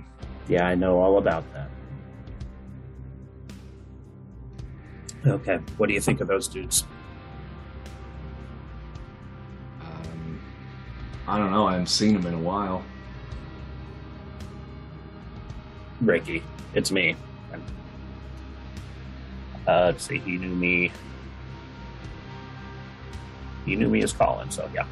Yeah, 0.48 0.66
I 0.66 0.74
know 0.74 0.98
all 0.98 1.18
about 1.18 1.44
that. 1.52 1.70
Okay, 5.26 5.58
what 5.76 5.86
do 5.86 5.94
you 5.94 6.00
think 6.00 6.20
of 6.20 6.26
those 6.26 6.48
dudes? 6.48 6.84
Um, 9.80 10.40
I 11.28 11.38
don't 11.38 11.52
know. 11.52 11.66
I 11.66 11.72
haven't 11.72 11.86
seen 11.88 12.14
them 12.14 12.26
in 12.26 12.34
a 12.34 12.42
while. 12.42 12.82
Ricky, 16.02 16.42
it's 16.74 16.90
me. 16.90 17.16
Uh, 19.66 19.86
let's 19.86 20.06
see, 20.06 20.18
he 20.18 20.38
knew 20.38 20.54
me. 20.54 20.90
He 23.64 23.76
knew 23.76 23.88
me 23.88 24.02
as 24.02 24.12
Colin, 24.12 24.50
so 24.50 24.68
yeah. 24.74 24.86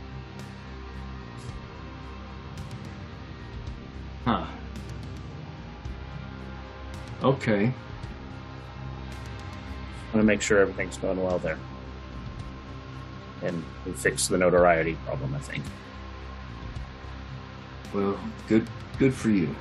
Huh. 4.24 4.46
Okay. 7.22 7.66
I 7.66 7.72
want 10.14 10.22
to 10.22 10.22
make 10.22 10.40
sure 10.40 10.58
everything's 10.58 10.96
going 10.96 11.20
well 11.22 11.38
there. 11.38 11.58
And 13.42 13.64
we 13.84 13.92
fixed 13.92 14.28
the 14.28 14.38
notoriety 14.38 14.96
problem, 15.04 15.34
I 15.34 15.38
think. 15.40 15.64
Well, 17.92 18.18
good. 18.46 18.68
Good 18.98 19.14
for 19.14 19.30
you. 19.30 19.54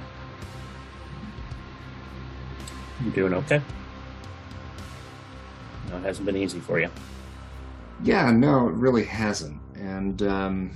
You 3.03 3.12
doing 3.12 3.34
okay? 3.34 3.62
No, 5.89 5.98
it 5.98 6.03
hasn't 6.03 6.25
been 6.25 6.38
easy 6.38 6.60
for 6.60 6.79
you. 6.79 6.89
Yeah, 8.03 8.32
no, 8.32 8.68
it 8.68 8.74
really 8.74 9.06
hasn't. 9.06 9.62
And 9.75 10.22
um, 10.24 10.72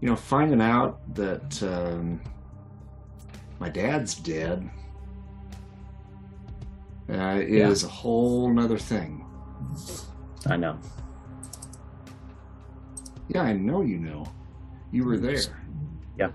you 0.00 0.08
know, 0.08 0.16
finding 0.16 0.60
out 0.60 1.00
that 1.14 1.62
um, 1.62 2.20
my 3.58 3.68
dad's 3.68 4.14
dead 4.14 4.68
uh, 7.10 7.40
is 7.40 7.84
a 7.84 7.88
whole 7.88 8.50
nother 8.52 8.78
thing. 8.78 9.24
I 10.46 10.56
know. 10.56 10.78
Yeah, 13.28 13.42
I 13.42 13.52
know 13.52 13.82
you 13.82 13.98
know. 13.98 14.26
You 14.90 15.04
were 15.04 15.18
there. 15.18 15.40
Yeah. 16.18 16.30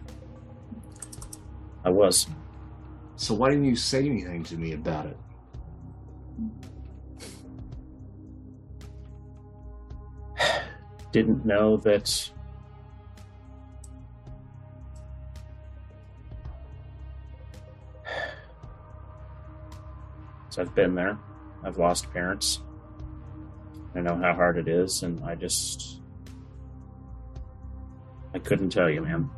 I 1.84 1.90
was. 1.90 2.28
So 3.20 3.34
why 3.34 3.50
didn't 3.50 3.66
you 3.66 3.76
say 3.76 4.00
anything 4.00 4.46
to 4.46 4.56
me 4.56 4.72
about 4.72 5.08
it? 5.08 5.18
Didn't 11.12 11.46
know 11.46 11.76
that. 11.76 12.08
So 20.52 20.62
I've 20.62 20.74
been 20.74 20.96
there. 20.96 21.20
I've 21.64 21.78
lost 21.78 22.10
parents. 22.14 22.62
I 23.96 24.00
know 24.00 24.16
how 24.16 24.34
hard 24.34 24.58
it 24.58 24.70
is, 24.70 25.04
and 25.04 25.22
I 25.26 25.36
just. 25.36 26.00
I 28.34 28.40
couldn't 28.40 28.70
tell 28.70 28.90
you, 28.90 29.02
man. 29.02 29.30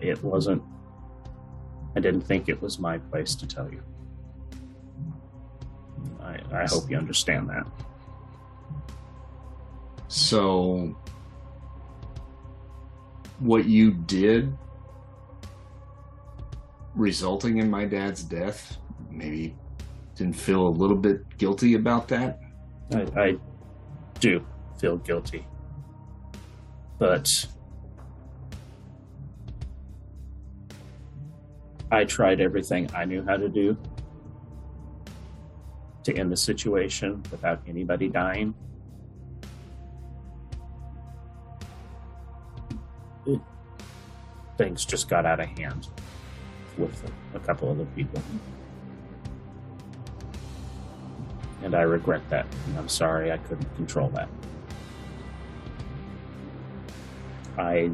It 0.00 0.24
wasn't. 0.24 0.62
I 1.96 2.00
didn't 2.00 2.22
think 2.22 2.48
it 2.48 2.60
was 2.60 2.78
my 2.78 2.98
place 2.98 3.34
to 3.36 3.46
tell 3.46 3.70
you. 3.70 3.82
I, 6.20 6.40
I 6.52 6.66
hope 6.66 6.90
you 6.90 6.96
understand 6.96 7.48
that. 7.50 7.66
So 10.08 10.96
what 13.38 13.64
you 13.66 13.92
did 13.92 14.56
resulting 16.94 17.58
in 17.58 17.70
my 17.70 17.84
dad's 17.84 18.22
death 18.22 18.76
maybe 19.10 19.56
didn't 20.14 20.36
feel 20.36 20.68
a 20.68 20.68
little 20.68 20.96
bit 20.96 21.38
guilty 21.38 21.74
about 21.74 22.06
that 22.08 22.38
I, 22.94 23.06
I 23.16 23.36
do 24.20 24.44
feel 24.78 24.98
guilty. 24.98 25.46
But 26.98 27.46
I 31.92 32.04
tried 32.04 32.40
everything 32.40 32.88
I 32.94 33.04
knew 33.04 33.22
how 33.22 33.36
to 33.36 33.50
do 33.50 33.76
to 36.04 36.16
end 36.16 36.32
the 36.32 36.36
situation 36.38 37.22
without 37.30 37.60
anybody 37.68 38.08
dying. 38.08 38.54
Things 44.56 44.86
just 44.86 45.10
got 45.10 45.26
out 45.26 45.40
of 45.40 45.48
hand 45.50 45.88
with 46.78 47.10
a, 47.34 47.38
couple 47.40 47.70
other 47.70 47.84
people. 47.94 48.22
And 51.62 51.74
I 51.74 51.82
regret 51.82 52.22
that. 52.30 52.46
And 52.68 52.78
I'm 52.78 52.88
sorry 52.88 53.30
I 53.30 53.36
couldn't 53.36 53.74
control 53.76 54.08
that. 54.10 54.30
I 57.58 57.90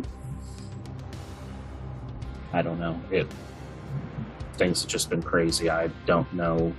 I 2.52 2.62
don't 2.62 2.78
know. 2.78 2.98
It 3.10 3.26
things 4.58 4.82
have 4.82 4.90
just 4.90 5.08
been 5.08 5.22
crazy. 5.22 5.70
I 5.70 5.86
don't 6.04 6.30
know. 6.32 6.74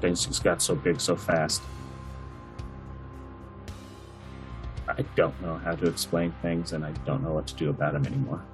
Things 0.00 0.26
just 0.26 0.44
got 0.44 0.62
so 0.62 0.74
big 0.74 1.00
so 1.00 1.16
fast. 1.16 1.62
I 4.86 5.02
don't 5.16 5.40
know 5.42 5.56
how 5.56 5.74
to 5.74 5.86
explain 5.86 6.32
things 6.42 6.72
and 6.72 6.84
I 6.84 6.92
don't 7.06 7.22
know 7.22 7.32
what 7.32 7.46
to 7.48 7.54
do 7.54 7.70
about 7.70 7.94
them 7.94 8.06
anymore. 8.06 8.44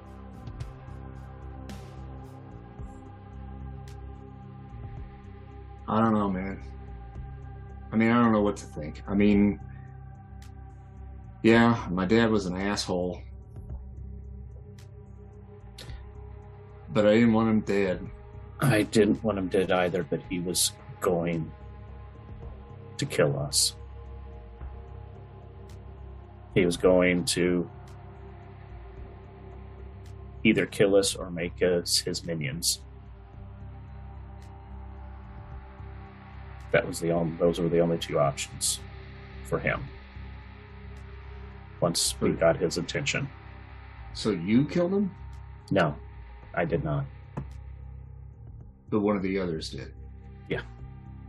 i 5.91 5.99
don't 5.99 6.13
know 6.13 6.29
man 6.29 6.57
i 7.91 7.97
mean 7.97 8.09
i 8.09 8.13
don't 8.13 8.31
know 8.31 8.41
what 8.41 8.55
to 8.55 8.65
think 8.65 9.03
i 9.07 9.13
mean 9.13 9.59
yeah 11.43 11.85
my 11.91 12.05
dad 12.05 12.31
was 12.31 12.45
an 12.45 12.55
asshole 12.55 13.21
but 16.93 17.05
i 17.05 17.13
didn't 17.13 17.33
want 17.33 17.49
him 17.49 17.59
dead 17.61 18.09
I 18.61 18.83
didn't 18.83 19.23
want 19.23 19.39
him 19.39 19.47
dead 19.47 19.71
either, 19.71 20.03
but 20.03 20.21
he 20.29 20.39
was 20.39 20.71
going 20.99 21.51
to 22.97 23.05
kill 23.07 23.39
us. 23.39 23.75
He 26.53 26.63
was 26.63 26.77
going 26.77 27.25
to 27.25 27.67
either 30.43 30.67
kill 30.67 30.95
us 30.95 31.15
or 31.15 31.31
make 31.31 31.61
us 31.63 31.99
his 31.99 32.23
minions. 32.23 32.81
that 36.71 36.87
was 36.87 37.01
the 37.01 37.11
only 37.11 37.35
those 37.35 37.59
were 37.59 37.67
the 37.67 37.81
only 37.81 37.97
two 37.97 38.17
options 38.17 38.79
for 39.43 39.59
him. 39.59 39.83
Once 41.81 42.15
we 42.21 42.31
got 42.31 42.55
his 42.55 42.77
attention. 42.77 43.27
So 44.13 44.29
you 44.29 44.63
killed 44.63 44.93
him, 44.93 45.11
No, 45.69 45.97
I 46.53 46.65
did 46.65 46.83
not. 46.83 47.05
but 48.89 48.99
one 48.99 49.15
of 49.15 49.21
the 49.21 49.39
others 49.39 49.69
did. 49.69 49.93
Yeah. 50.49 50.61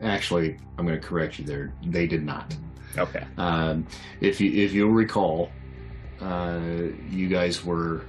Actually, 0.03 0.57
I'm 0.79 0.87
going 0.87 1.01
to 1.01 1.07
correct 1.07 1.39
you 1.39 1.45
there. 1.45 1.73
They 1.87 2.07
did 2.09 2.25
not. 2.25 2.55
Okay. 2.99 3.25
Um, 3.39 3.87
if 4.21 4.41
you 4.41 4.51
if 4.53 4.73
you'll 4.73 4.91
recall, 4.91 5.51
uh, 6.21 6.59
you 7.09 7.29
guys 7.29 7.65
were 7.65 8.03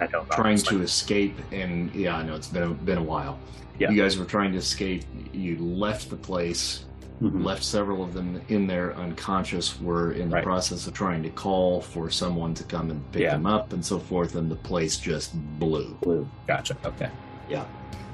I 0.00 0.06
don't 0.06 0.28
know. 0.28 0.34
trying 0.36 0.58
to 0.58 0.74
like- 0.76 0.84
escape, 0.84 1.36
and 1.52 1.92
yeah, 1.94 2.16
I 2.16 2.22
know 2.22 2.34
it's 2.36 2.46
been 2.48 2.62
a, 2.62 2.68
been 2.70 2.98
a 2.98 3.02
while. 3.02 3.38
Yeah. 3.80 3.90
You 3.90 4.00
guys 4.00 4.16
were 4.16 4.24
trying 4.24 4.52
to 4.52 4.58
escape. 4.58 5.04
You 5.32 5.56
left 5.58 6.08
the 6.08 6.16
place, 6.16 6.84
Mhm. 7.20 7.44
left 7.44 7.64
several 7.64 8.02
of 8.04 8.14
them 8.14 8.40
in 8.48 8.66
there 8.68 8.94
unconscious. 8.96 9.80
Were 9.80 10.12
in 10.12 10.28
the 10.30 10.36
Right. 10.36 10.44
process 10.44 10.86
of 10.86 10.94
trying 10.94 11.22
to 11.24 11.30
call 11.30 11.80
for 11.80 12.10
someone 12.10 12.54
to 12.54 12.62
come 12.64 12.90
and 12.90 13.02
pick 13.12 13.22
Yeah. 13.22 13.32
them 13.32 13.46
up, 13.46 13.72
and 13.72 13.84
so 13.84 13.98
forth, 13.98 14.36
and 14.36 14.48
the 14.50 14.54
place 14.56 14.96
just 14.98 15.34
blew. 15.58 15.96
Blue. 16.00 16.28
Gotcha. 16.46 16.76
Okay. 16.84 17.10
Yeah. 17.48 17.64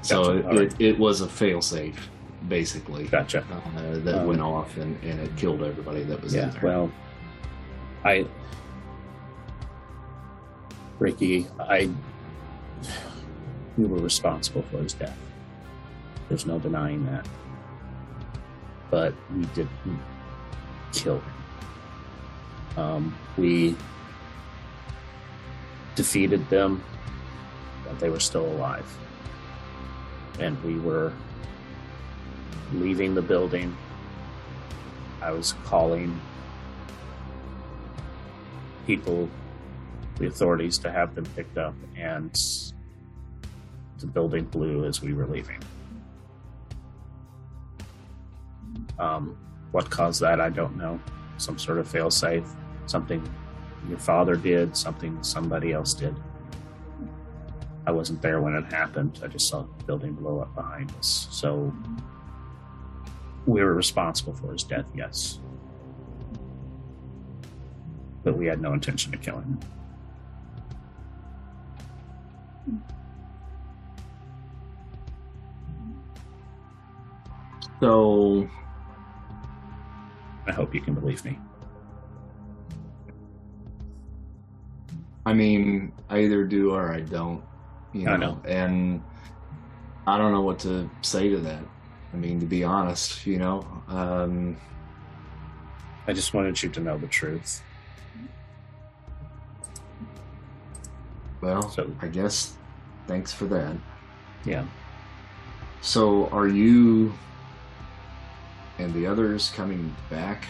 So 0.01 0.31
it, 0.37 0.45
right. 0.45 0.57
it, 0.61 0.75
it 0.79 0.99
was 0.99 1.21
a 1.21 1.27
failsafe, 1.27 1.95
basically, 2.49 3.05
Gotcha. 3.07 3.43
uh, 3.77 3.99
that 3.99 4.21
Um, 4.21 4.27
went 4.27 4.41
off, 4.41 4.75
and, 4.77 4.97
and 5.03 5.19
it 5.19 5.35
killed 5.35 5.61
everybody 5.61 6.03
that 6.03 6.21
was 6.23 6.33
in 6.33 6.41
Yeah. 6.41 6.49
there. 6.49 6.61
Well, 6.63 6.91
I, 8.03 8.25
Ricky, 10.99 11.45
I, 11.59 11.89
we 13.77 13.85
were 13.85 13.97
responsible 13.99 14.61
for 14.63 14.77
his 14.77 14.93
death. 14.93 15.17
There's 16.29 16.45
no 16.45 16.57
denying 16.59 17.05
that. 17.07 17.27
But 18.95 19.13
we 19.35 19.43
didn't 19.47 19.99
kill 20.93 21.19
him. 21.19 21.33
Um, 22.77 23.17
we 23.35 23.75
defeated 25.95 26.49
them, 26.49 26.81
but 27.83 27.99
they 27.99 28.09
were 28.09 28.21
still 28.21 28.45
alive. 28.45 28.89
And 30.39 30.63
we 30.63 30.79
were 30.79 31.11
leaving 32.71 33.15
the 33.15 33.21
building. 33.21 33.75
I 35.21 35.31
was 35.31 35.51
calling 35.65 36.17
people, 38.87 39.29
the 40.19 40.27
authorities, 40.27 40.77
to 40.77 40.89
have 40.89 41.15
them 41.15 41.25
picked 41.35 41.57
up, 41.57 41.75
and 41.97 42.33
the 43.99 44.07
building 44.07 44.45
blew 44.45 44.85
as 44.85 45.01
we 45.01 45.11
were 45.11 45.27
leaving. 45.27 45.61
Um, 48.99 49.37
what 49.71 49.89
caused 49.89 50.21
that, 50.21 50.39
I 50.39 50.49
don't 50.49 50.77
know. 50.77 50.99
Some 51.37 51.57
sort 51.57 51.79
of 51.79 51.91
failsafe, 51.91 52.47
something 52.85 53.27
your 53.89 53.99
father 53.99 54.35
did, 54.35 54.75
something 54.75 55.21
somebody 55.21 55.73
else 55.73 55.93
did. 55.93 56.15
I 57.85 57.91
wasn't 57.91 58.21
there 58.21 58.41
when 58.41 58.55
it 58.55 58.65
happened. 58.71 59.19
I 59.23 59.27
just 59.27 59.47
saw 59.47 59.63
the 59.63 59.83
building 59.83 60.13
blow 60.13 60.39
up 60.39 60.55
behind 60.55 60.91
us. 60.97 61.27
So 61.29 61.73
we 63.45 63.61
were 63.61 63.73
responsible 63.73 64.33
for 64.33 64.51
his 64.53 64.63
death, 64.63 64.85
yes. 64.95 65.39
But 68.23 68.37
we 68.37 68.47
had 68.47 68.59
no 68.59 68.73
intention 68.73 69.13
of 69.13 69.21
killing 69.21 69.43
him. 69.43 69.59
So 77.79 78.49
I 80.47 80.51
hope 80.51 80.73
you 80.75 80.81
can 80.81 80.93
believe 80.93 81.23
me. 81.25 81.39
I 85.25 85.33
mean, 85.33 85.91
I 86.09 86.19
either 86.19 86.43
do 86.43 86.71
or 86.71 86.91
I 86.91 87.01
don't. 87.01 87.43
You 87.93 88.05
know, 88.05 88.11
I 88.11 88.17
know. 88.17 88.41
and 88.45 89.01
I 90.05 90.17
don't 90.17 90.31
know 90.33 90.41
what 90.41 90.59
to 90.59 90.89
say 91.01 91.29
to 91.29 91.37
that. 91.39 91.63
I 92.13 92.17
mean, 92.17 92.39
to 92.41 92.45
be 92.45 92.63
honest, 92.63 93.25
you 93.25 93.37
know, 93.39 93.65
um, 93.87 94.57
I 96.07 96.13
just 96.13 96.33
wanted 96.33 96.61
you 96.61 96.69
to 96.69 96.79
know 96.79 96.97
the 96.97 97.07
truth. 97.07 97.61
well, 101.41 101.69
So- 101.69 101.91
I 102.01 102.07
guess 102.07 102.55
thanks 103.07 103.31
for 103.31 103.45
that. 103.45 103.75
Yeah. 104.45 104.65
So, 105.81 106.27
are 106.29 106.47
you 106.47 107.13
and 108.77 108.93
the 108.93 109.05
others 109.05 109.51
coming 109.55 109.95
back? 110.09 110.45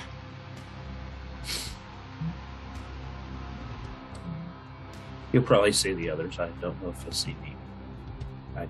You'll 5.31 5.43
probably 5.43 5.73
see 5.73 5.93
the 5.93 6.09
others. 6.09 6.39
I 6.39 6.47
don't 6.61 6.81
know 6.81 6.89
if 6.89 7.03
you'll 7.03 7.11
see 7.11 7.35
me. 7.41 7.55
I 8.55 8.67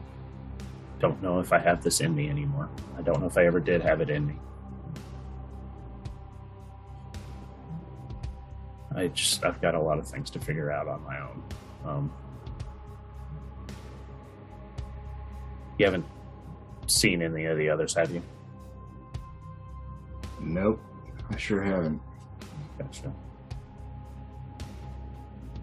don't 0.99 1.21
know 1.21 1.39
if 1.39 1.53
I 1.53 1.59
have 1.59 1.83
this 1.83 2.01
in 2.01 2.15
me 2.15 2.29
anymore. 2.29 2.69
I 2.97 3.01
don't 3.01 3.21
know 3.21 3.27
if 3.27 3.37
I 3.37 3.45
ever 3.45 3.59
did 3.59 3.81
have 3.81 4.01
it 4.01 4.09
in 4.09 4.25
me. 4.25 4.35
I 8.95 9.07
just, 9.09 9.43
I've 9.43 9.61
got 9.61 9.75
a 9.75 9.79
lot 9.79 9.99
of 9.99 10.07
things 10.07 10.29
to 10.31 10.39
figure 10.39 10.71
out 10.71 10.87
on 10.87 11.03
my 11.03 11.19
own. 11.19 11.43
Um, 11.85 12.13
you 15.77 15.85
haven't 15.85 16.05
seen 16.87 17.21
any 17.21 17.45
of 17.45 17.57
the 17.57 17.69
others, 17.69 17.93
have 17.93 18.09
you? 18.09 18.23
Nope, 20.45 20.79
I 21.31 21.37
sure 21.37 21.63
haven't. 21.63 21.99
Gotcha. 22.77 23.11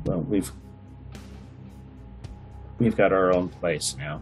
Well, 0.04 0.22
we've 0.22 0.50
we've 2.80 2.96
got 2.96 3.12
our 3.12 3.32
own 3.32 3.48
place 3.48 3.94
now, 3.96 4.20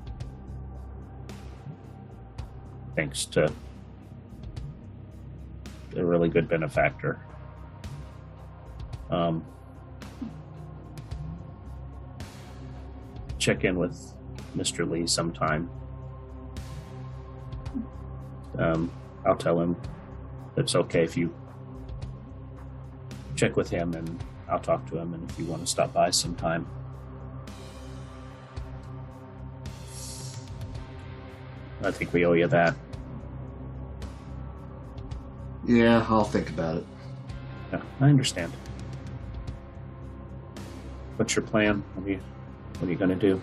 thanks 2.94 3.24
to 3.24 3.50
a 5.96 6.04
really 6.04 6.28
good 6.28 6.46
benefactor. 6.46 7.18
Um, 9.08 9.44
check 13.38 13.64
in 13.64 13.78
with 13.78 14.12
Mr. 14.54 14.88
Lee 14.88 15.06
sometime. 15.06 15.70
Um, 18.58 18.92
I'll 19.24 19.36
tell 19.36 19.58
him 19.58 19.74
it's 20.56 20.74
okay 20.74 21.04
if 21.04 21.16
you 21.16 21.34
check 23.36 23.56
with 23.56 23.70
him 23.70 23.94
and 23.94 24.22
I'll 24.48 24.60
talk 24.60 24.88
to 24.90 24.98
him 24.98 25.14
and 25.14 25.30
if 25.30 25.38
you 25.38 25.44
want 25.46 25.62
to 25.62 25.66
stop 25.66 25.92
by 25.92 26.10
sometime. 26.10 26.66
I 31.82 31.90
think 31.90 32.12
we 32.12 32.26
owe 32.26 32.34
you 32.34 32.46
that. 32.48 32.74
Yeah, 35.66 36.04
I'll 36.08 36.24
think 36.24 36.50
about 36.50 36.76
it. 36.76 36.86
Yeah, 37.72 37.82
I 38.00 38.08
understand. 38.08 38.52
What's 41.16 41.36
your 41.36 41.44
plan? 41.44 41.82
What 41.94 42.06
are 42.06 42.10
you 42.10 42.20
what 42.78 42.88
are 42.88 42.92
you 42.92 42.98
gonna 42.98 43.14
do? 43.14 43.40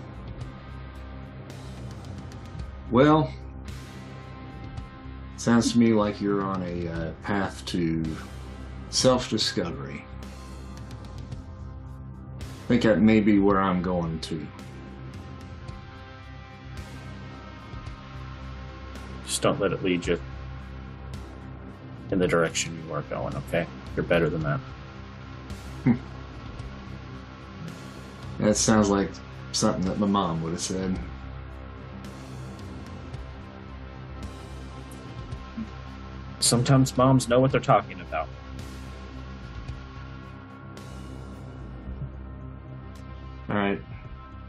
Well, 2.92 3.32
sounds 5.48 5.72
to 5.72 5.80
me 5.80 5.94
like 5.94 6.20
you're 6.20 6.44
on 6.44 6.62
a 6.62 6.90
uh, 6.90 7.12
path 7.24 7.66
to 7.66 8.04
self 8.90 9.30
discovery. 9.30 10.04
I 12.42 12.68
think 12.68 12.82
that 12.82 13.00
may 13.00 13.22
be 13.22 13.40
where 13.40 13.62
I'm 13.62 13.82
going 13.82 14.20
to. 14.20 14.46
Just 19.26 19.42
don't 19.42 19.58
let 19.58 19.72
it 19.72 19.82
lead 19.82 20.06
you 20.06 20.20
in 22.12 22.20
the 22.20 22.28
direction 22.28 22.78
you 22.86 22.94
are 22.94 23.04
going, 23.04 23.34
okay? 23.48 23.66
You're 23.96 24.04
better 24.04 24.30
than 24.30 24.44
that. 24.44 24.60
That 28.40 28.58
sounds 28.58 28.90
like 28.90 29.10
something 29.54 29.86
that 29.86 29.98
my 29.98 30.08
mom 30.08 30.44
would 30.44 30.52
have 30.52 30.62
said. 30.62 31.00
Sometimes 36.52 36.96
moms 36.96 37.28
know 37.28 37.42
what 37.42 37.52
they're 37.52 37.60
talking 37.60 38.00
about. 38.00 38.30
All 43.50 43.56
right. 43.56 43.82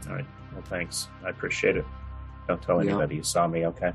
All 0.07 0.15
right. 0.15 0.25
Well, 0.53 0.61
thanks. 0.63 1.09
I 1.25 1.29
appreciate 1.29 1.75
it. 1.75 1.85
Don't 2.47 2.61
tell 2.61 2.81
Yeah. 2.83 2.91
anybody 2.91 3.17
you 3.17 3.23
saw 3.23 3.47
me, 3.47 3.65
okay? 3.67 3.91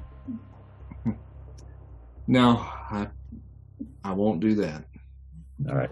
No, 2.26 2.56
I, 2.58 3.08
I 4.02 4.12
won't 4.12 4.40
do 4.40 4.54
that. 4.56 4.84
All 5.68 5.74
right. 5.74 5.90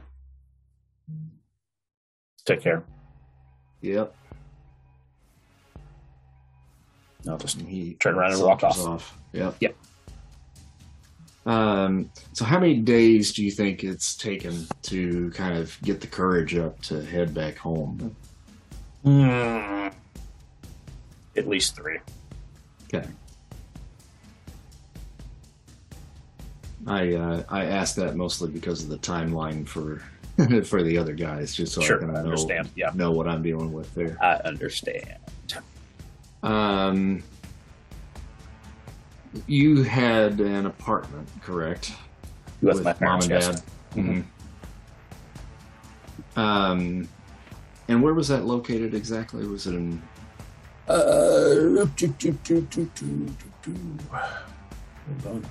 Take 2.47 2.61
care. 2.63 2.85
Yep. 3.83 4.15
I'll 7.29 7.39
just 7.39 7.61
he 7.61 7.95
Turn 7.95 8.15
around 8.17 8.33
and 8.33 8.43
walk 8.43 8.65
off. 8.65 8.79
off. 8.81 9.19
Yep. 9.33 9.57
Yep. 9.61 9.77
Um, 11.45 12.11
so, 12.33 12.45
how 12.45 12.61
many 12.61 12.77
days 12.77 13.33
do 13.33 13.45
you 13.45 13.51
think 13.51 13.83
it's 13.83 14.15
taken 14.15 14.67
to 14.83 15.31
kind 15.31 15.59
of 15.59 15.77
get 15.83 16.01
the 16.01 16.07
courage 16.07 16.57
up 16.57 16.81
to 16.83 17.05
head 17.05 17.35
back 17.35 17.57
home? 17.57 18.15
Mm, 19.05 19.93
at 21.37 21.49
least 21.49 21.75
three. 21.75 21.99
Okay. 22.95 23.09
I 26.87 27.15
uh, 27.15 27.43
I 27.49 27.65
asked 27.67 27.97
that 27.97 28.17
mostly 28.17 28.51
because 28.51 28.83
of 28.83 28.89
the 28.89 28.99
timeline 28.99 29.67
for 29.67 30.03
for 30.65 30.83
the 30.83 30.97
other 30.99 31.15
guys, 31.15 31.55
just 31.55 31.73
so 31.73 31.81
sure, 31.81 31.97
I 31.97 32.01
can 32.01 32.13
know, 32.13 32.21
understand. 32.21 32.71
Yeah, 32.77 32.91
know 32.95 33.11
what 33.11 33.29
I'm 33.29 33.43
dealing 33.43 33.73
with 33.73 33.93
there. 33.95 34.17
I 34.21 34.37
understand. 34.45 35.17
Um, 36.43 37.23
you 39.47 39.83
had 39.83 40.41
an 40.41 40.67
apartment, 40.67 41.29
correct? 41.41 41.93
With, 42.61 42.83
my 42.85 42.93
parents, 42.93 43.29
mom 43.29 43.37
and 43.37 43.43
yes. 43.43 43.61
dad. 43.61 43.65
Mhm. 43.95 44.25
Um, 46.37 47.09
and 47.89 48.03
where 48.03 48.15
was 48.15 48.29
that 48.29 48.45
located 48.45 48.95
exactly? 48.95 49.47
Was 49.47 49.67
it 49.67 49.75
in? 49.75 50.03
Uh, 50.89 51.85
do, 51.97 52.09
do, 52.19 52.33
do. 52.33 52.69
Hold 54.13 55.27
on. 55.27 55.47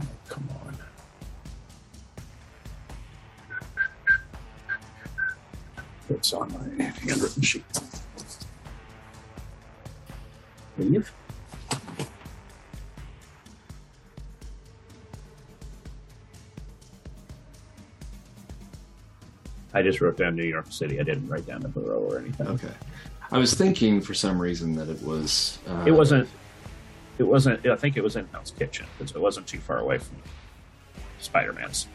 Oh, 0.00 0.06
come 0.28 0.48
on. 0.64 0.76
It's 6.10 6.32
on 6.32 6.52
my 6.52 6.84
handwritten 6.84 7.42
sheet. 7.42 7.64
Leave. 10.78 11.12
I 19.74 19.82
just 19.82 20.00
wrote 20.00 20.16
down 20.18 20.36
New 20.36 20.44
York 20.44 20.66
City. 20.70 21.00
I 21.00 21.02
didn't 21.02 21.28
write 21.28 21.46
down 21.46 21.60
the 21.62 21.68
borough 21.68 22.00
or 22.00 22.18
anything. 22.18 22.46
Okay. 22.46 22.72
I 23.30 23.38
was 23.38 23.54
thinking 23.54 24.02
for 24.02 24.12
some 24.12 24.38
reason 24.40 24.74
that 24.76 24.88
it 24.88 25.02
was. 25.02 25.58
Uh, 25.66 25.84
It 25.86 25.92
wasn't. 25.92 26.28
It 27.18 27.22
wasn't. 27.22 27.64
I 27.66 27.76
think 27.76 27.96
it 27.96 28.02
was 28.04 28.16
in 28.16 28.26
Hell's 28.32 28.50
Kitchen 28.50 28.86
because 28.98 29.14
it 29.14 29.20
wasn't 29.20 29.46
too 29.46 29.60
far 29.60 29.78
away 29.78 29.98
from 29.98 30.16
Spider 31.18 31.52
Man's. 31.52 31.86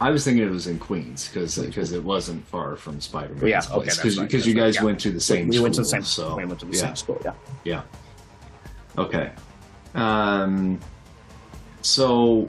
I 0.00 0.10
was 0.10 0.24
thinking 0.24 0.42
it 0.42 0.50
was 0.50 0.66
in 0.66 0.78
Queens 0.78 1.28
because 1.28 1.56
because 1.58 1.92
it 1.92 2.02
wasn't 2.02 2.46
far 2.48 2.76
from 2.76 3.00
Spider 3.00 3.34
Man's 3.34 3.48
Yeah, 3.48 3.58
okay, 3.76 3.84
place 3.90 4.00
because 4.00 4.18
right, 4.18 4.46
you 4.46 4.54
guys 4.54 4.76
yeah. 4.76 4.84
went 4.84 5.00
to 5.00 5.10
the 5.10 5.20
same. 5.20 5.48
we 5.48 5.54
school, 5.54 5.62
went 5.62 5.74
to 5.76 5.80
the 5.82 5.86
same. 5.86 6.02
So 6.02 6.36
we 6.36 6.44
went 6.44 6.60
to 6.60 6.66
the 6.66 6.72
yeah, 6.72 6.80
same 6.80 6.96
school. 6.96 7.20
Yeah. 7.24 7.32
Yeah. 7.64 7.82
Okay. 8.98 9.32
Um. 9.94 10.78
So 11.82 12.48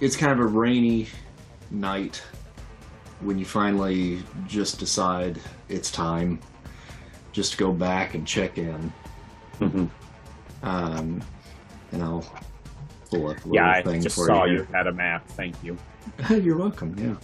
it's 0.00 0.16
kind 0.16 0.32
of 0.32 0.40
a 0.40 0.46
rainy 0.46 1.08
night 1.70 2.22
when 3.20 3.38
you 3.38 3.44
finally 3.44 4.22
just 4.46 4.78
decide 4.78 5.40
it's 5.68 5.90
time 5.90 6.40
just 7.32 7.52
to 7.52 7.58
go 7.58 7.72
back 7.72 8.14
and 8.14 8.26
check 8.26 8.58
in. 8.58 8.92
Mm-hmm. 9.60 9.86
Um, 10.62 11.22
and 11.92 12.02
I'll 12.02 12.24
pull 13.10 13.28
up 13.30 13.36
a 13.44 13.48
little 13.48 13.54
Yeah, 13.54 13.82
I 13.86 13.98
just 14.00 14.16
for 14.16 14.26
saw 14.26 14.44
you. 14.44 14.58
you 14.58 14.62
had 14.72 14.86
a 14.86 14.92
map. 14.92 15.26
Thank 15.28 15.56
you. 15.62 15.76
You're 16.30 16.56
welcome. 16.58 16.96
Yeah. 16.98 17.16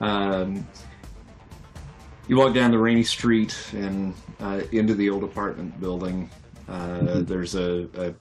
Um, 0.00 0.66
you 2.28 2.36
walk 2.36 2.54
down 2.54 2.70
the 2.70 2.78
rainy 2.78 3.04
street 3.04 3.56
and 3.74 4.14
uh, 4.40 4.62
into 4.72 4.94
the 4.94 5.10
old 5.10 5.24
apartment 5.24 5.78
building. 5.80 6.30
Uh. 6.68 7.20
There's 7.22 7.54
a, 7.54 7.88
a 7.96 8.14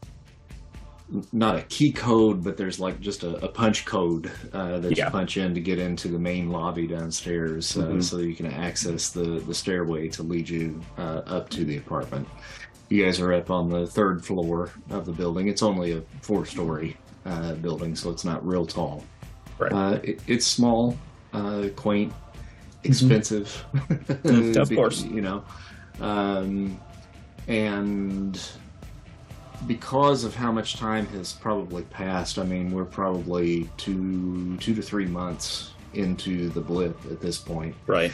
not 1.33 1.57
a 1.57 1.61
key 1.63 1.91
code, 1.91 2.41
but 2.41 2.55
there's 2.55 2.79
like 2.79 3.01
just 3.01 3.23
a, 3.23 3.35
a 3.43 3.47
punch 3.49 3.83
code 3.83 4.31
uh, 4.53 4.79
that 4.79 4.95
Yeah. 4.97 5.05
you 5.05 5.11
punch 5.11 5.35
in 5.35 5.53
to 5.53 5.59
get 5.59 5.77
into 5.77 6.07
the 6.07 6.17
main 6.17 6.49
lobby 6.49 6.87
downstairs, 6.87 7.75
uh, 7.77 7.81
Mhm. 7.87 8.01
so 8.03 8.19
you 8.19 8.33
can 8.33 8.45
access 8.45 9.09
the 9.09 9.41
the 9.45 9.53
stairway 9.53 10.07
to 10.07 10.23
lead 10.23 10.47
you 10.47 10.79
uh, 10.97 11.21
up 11.25 11.49
to 11.49 11.65
the 11.65 11.75
apartment. 11.75 12.25
You 12.87 13.03
guys 13.03 13.19
are 13.19 13.33
up 13.33 13.49
on 13.51 13.69
the 13.69 13.85
third 13.87 14.23
floor 14.25 14.71
of 14.89 15.05
the 15.05 15.11
building. 15.11 15.49
It's 15.49 15.61
only 15.61 15.91
a 15.97 16.01
four 16.21 16.45
story 16.45 16.95
uh, 17.25 17.55
building, 17.55 17.93
so 17.93 18.09
it's 18.09 18.23
not 18.23 18.45
real 18.47 18.65
tall. 18.65 19.03
Right. 19.59 19.71
Uh, 19.73 19.99
it, 20.03 20.21
it's 20.27 20.47
small, 20.47 20.97
uh, 21.33 21.67
quaint, 21.75 22.13
expensive. 22.85 23.65
Mm, 24.23 24.55
of 24.55 24.69
course. 24.73 25.03
you 25.03 25.19
know, 25.21 25.43
um, 25.99 26.79
and 27.51 28.41
because 29.67 30.23
of 30.23 30.33
how 30.33 30.51
much 30.51 30.77
time 30.77 31.05
has 31.07 31.33
probably 31.33 31.83
passed, 31.83 32.39
I 32.39 32.43
mean, 32.43 32.71
we're 32.71 32.85
probably 32.85 33.69
two, 33.77 34.57
two 34.57 34.73
to 34.73 34.81
three 34.81 35.05
months 35.05 35.73
into 35.93 36.49
the 36.49 36.61
blip 36.61 36.97
at 37.11 37.19
this 37.19 37.37
point 37.37 37.75
Right. 37.85 38.13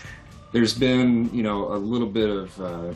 there's 0.52 0.74
been 0.74 1.32
you 1.32 1.44
know 1.44 1.72
a 1.74 1.78
little 1.78 2.08
bit 2.08 2.28
of 2.28 2.60
uh, 2.60 2.94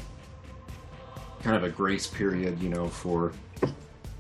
kind 1.43 1.55
of 1.55 1.63
a 1.63 1.69
grace 1.69 2.07
period 2.07 2.59
you 2.59 2.69
know 2.69 2.87
for 2.87 3.31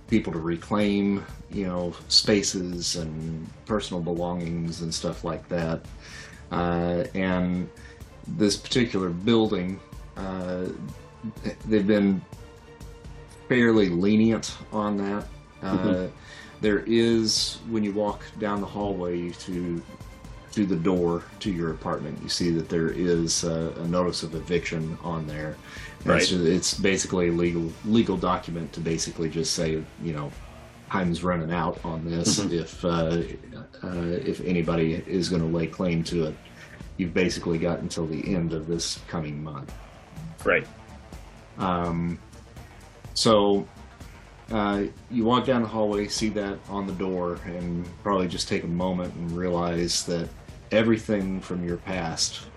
people 0.07 0.31
to 0.31 0.37
reclaim 0.37 1.25
you 1.49 1.65
know 1.65 1.95
spaces 2.09 2.95
and 2.95 3.49
personal 3.65 4.03
belongings 4.03 4.81
and 4.81 4.93
stuff 4.93 5.23
like 5.23 5.49
that 5.49 5.81
uh, 6.51 7.05
and 7.15 7.67
this 8.27 8.55
particular 8.55 9.09
building 9.09 9.79
uh, 10.17 10.65
they've 11.67 11.87
been 11.87 12.21
fairly 13.47 13.89
lenient 13.89 14.55
on 14.71 14.97
that 14.97 15.25
uh, 15.61 15.77
Mhm. 15.77 16.11
there 16.61 16.79
is 16.87 17.59
when 17.69 17.83
you 17.83 17.91
walk 17.93 18.21
down 18.39 18.61
the 18.61 18.67
hallway 18.67 19.29
to 19.31 19.81
to 20.51 20.65
the 20.65 20.75
door 20.75 21.23
to 21.39 21.49
your 21.49 21.71
apartment, 21.71 22.19
you 22.21 22.27
see 22.27 22.49
that 22.51 22.67
there 22.67 22.89
is 22.89 23.45
a, 23.45 23.73
a 23.77 23.87
notice 23.87 24.21
of 24.21 24.35
eviction 24.35 24.97
on 25.01 25.25
there. 25.25 25.55
And 26.01 26.07
Right. 26.09 26.21
It's, 26.21 26.31
it's 26.33 26.73
basically 26.73 27.29
a 27.29 27.31
legal 27.31 27.71
legal 27.85 28.17
document 28.17 28.73
to 28.73 28.79
basically 28.81 29.29
just 29.29 29.53
say, 29.53 29.81
you 30.03 30.13
know, 30.13 30.29
time's 30.89 31.23
running 31.23 31.53
out 31.53 31.79
on 31.85 32.03
this. 32.03 32.39
Mhm. 32.39 32.51
If 32.51 32.83
uh, 32.83 33.21
uh, 33.83 33.95
if 34.25 34.41
anybody 34.45 35.01
is 35.07 35.29
going 35.29 35.41
to 35.41 35.47
lay 35.47 35.67
claim 35.67 36.03
to 36.05 36.25
it, 36.25 36.35
you've 36.97 37.13
basically 37.13 37.57
got 37.57 37.79
until 37.79 38.05
the 38.05 38.35
end 38.35 38.51
of 38.51 38.67
this 38.67 38.99
coming 39.07 39.41
month. 39.41 39.73
Right. 40.43 40.67
Um, 41.57 42.19
so 43.13 43.67
uh, 44.51 44.83
you 45.09 45.23
walk 45.23 45.45
down 45.45 45.61
the 45.61 45.67
hallway, 45.67 46.07
see 46.07 46.29
that 46.29 46.59
on 46.69 46.87
the 46.87 46.93
door, 46.93 47.39
and 47.45 47.85
probably 48.03 48.27
just 48.27 48.47
take 48.47 48.63
a 48.63 48.67
moment 48.67 49.13
and 49.15 49.31
realize 49.31 50.05
that 50.05 50.27
everything 50.71 51.39
from 51.39 51.65
your 51.65 51.77
past 51.77 52.47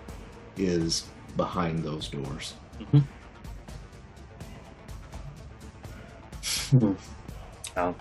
is 0.57 1.07
behind 1.37 1.83
those 1.83 2.07
doors. 2.09 2.53
I'll 7.77 7.95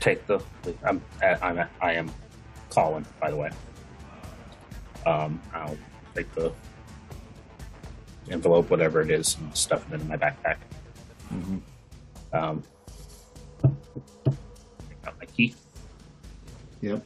take 0.00 0.26
the. 0.26 0.40
I'm. 0.84 1.02
I'm. 1.22 1.68
I 1.80 1.92
am 1.92 2.10
Colin, 2.70 3.04
by 3.20 3.30
the 3.30 3.36
way. 3.36 3.50
Um. 5.06 5.40
I'll 5.52 5.78
take 6.14 6.32
the 6.34 6.52
envelope, 8.30 8.70
whatever 8.70 9.00
it 9.00 9.10
is, 9.10 9.36
and 9.38 9.56
stuff 9.56 9.90
it 9.92 10.00
in 10.00 10.08
my 10.08 10.16
backpack. 10.16 10.56
Mm-hmm. 11.32 11.58
Um. 12.32 12.62
Out 15.06 15.18
my 15.18 15.26
key. 15.36 15.54
Yep. 16.80 17.02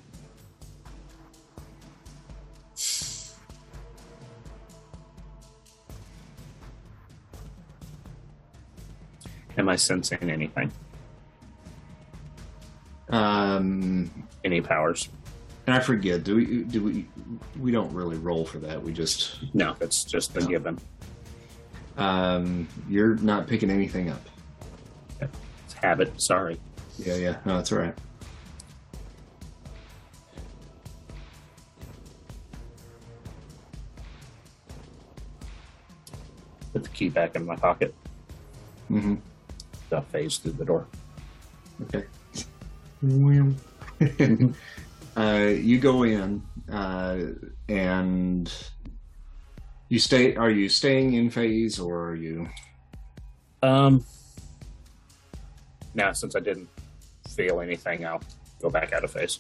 Am 9.56 9.68
I 9.68 9.76
sensing 9.76 10.30
anything? 10.30 10.72
Um, 13.10 14.10
Any 14.44 14.60
powers? 14.60 15.08
and 15.66 15.74
I 15.74 15.80
forget. 15.80 16.24
Do 16.24 16.36
we? 16.36 16.64
Do 16.64 16.82
we? 16.82 17.06
We 17.58 17.70
don't 17.70 17.92
really 17.94 18.18
roll 18.18 18.44
for 18.44 18.58
that. 18.58 18.82
We 18.82 18.92
just. 18.92 19.36
No, 19.54 19.76
it's 19.80 20.04
just 20.04 20.36
a 20.36 20.40
No. 20.40 20.46
given. 20.46 20.78
Um, 21.96 22.68
you're 22.88 23.16
not 23.16 23.46
picking 23.46 23.70
anything 23.70 24.10
up. 24.10 24.20
It's 25.20 25.74
habit. 25.74 26.20
Sorry. 26.20 26.60
Yeah. 26.98 27.14
Yeah. 27.14 27.36
No, 27.44 27.56
that's 27.56 27.72
all 27.72 27.78
right. 27.78 27.94
Put 36.72 36.82
the 36.82 36.88
key 36.88 37.08
back 37.08 37.36
in 37.36 37.46
my 37.46 37.54
pocket. 37.54 37.94
Mm-hmm. 38.90 39.14
The 39.90 40.02
phase 40.02 40.38
through 40.38 40.52
the 40.52 40.64
door. 40.64 40.86
Okay. 41.82 42.04
uh, 45.16 45.52
you 45.54 45.78
go 45.78 46.02
in, 46.04 46.42
uh, 46.72 47.18
and 47.68 48.52
you 49.88 49.98
stay. 49.98 50.34
Are 50.36 50.50
you 50.50 50.68
staying 50.68 51.14
in 51.14 51.30
phase, 51.30 51.78
or 51.78 52.08
are 52.08 52.14
you? 52.14 52.48
Um, 53.62 54.04
Now, 55.94 56.12
since 56.12 56.34
I 56.36 56.40
didn't 56.40 56.68
feel 57.28 57.60
anything, 57.60 58.04
I'll 58.04 58.22
go 58.60 58.68
back 58.70 58.92
out 58.92 59.04
of 59.04 59.10
phase. 59.12 59.38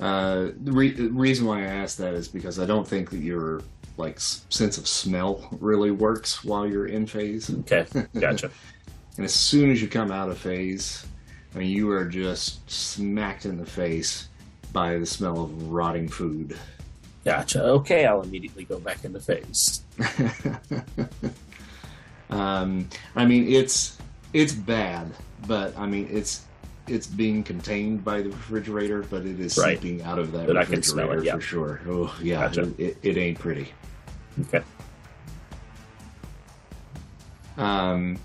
Uh, 0.00 0.50
the, 0.62 0.70
re- 0.70 0.92
the 0.92 1.08
reason 1.08 1.44
why 1.44 1.62
I 1.62 1.66
asked 1.66 1.98
that 1.98 2.14
is 2.14 2.28
because 2.28 2.60
I 2.60 2.66
don't 2.66 2.86
think 2.86 3.10
that 3.10 3.18
your 3.18 3.62
like 3.96 4.14
s- 4.16 4.44
sense 4.48 4.78
of 4.78 4.86
smell 4.86 5.48
really 5.60 5.90
works 5.90 6.44
while 6.44 6.68
you're 6.68 6.86
in 6.86 7.04
phase. 7.04 7.50
Okay, 7.50 7.84
gotcha. 8.20 8.48
And 9.16 9.24
as 9.24 9.34
soon 9.34 9.70
as 9.72 9.82
you 9.82 9.88
come 9.88 10.12
out 10.12 10.28
of 10.28 10.38
phase, 10.38 11.04
I 11.52 11.58
mean, 11.58 11.70
you 11.70 11.90
are 11.90 12.04
just 12.04 12.70
smacked 12.70 13.44
in 13.44 13.56
the 13.56 13.66
face 13.66 14.28
by 14.72 14.98
the 14.98 15.06
smell 15.06 15.42
of 15.42 15.68
rotting 15.70 16.06
food. 16.08 16.56
Gotcha. 17.36 17.62
Okay, 17.64 18.06
I'll 18.06 18.22
immediately 18.22 18.64
go 18.64 18.78
back 18.78 19.04
into 19.04 19.20
phase. 19.20 19.82
um, 22.30 22.88
I 23.16 23.24
mean, 23.24 23.48
it's 23.48 23.96
it's 24.32 24.52
bad, 24.52 25.10
but 25.46 25.76
I 25.78 25.86
mean, 25.86 26.08
it's 26.10 26.44
it's 26.86 27.06
being 27.06 27.42
contained 27.42 28.04
by 28.04 28.22
the 28.22 28.30
refrigerator, 28.30 29.02
but 29.02 29.26
it 29.26 29.40
is 29.40 29.58
Right. 29.58 29.78
seeping 29.78 30.02
out 30.02 30.18
of 30.18 30.32
that 30.32 30.46
But 30.46 30.56
I 30.56 30.60
refrigerator 30.60 30.70
can 30.70 30.82
smell 30.82 31.18
it, 31.18 31.24
yeah. 31.24 31.34
for 31.34 31.40
sure. 31.40 31.80
Oh 31.88 32.16
yeah, 32.22 32.46
Gotcha. 32.46 32.62
it, 32.62 32.78
it, 32.78 32.98
it 33.02 33.16
ain't 33.16 33.38
pretty. 33.38 33.72
Okay. 34.48 34.62
Um, 37.56 38.18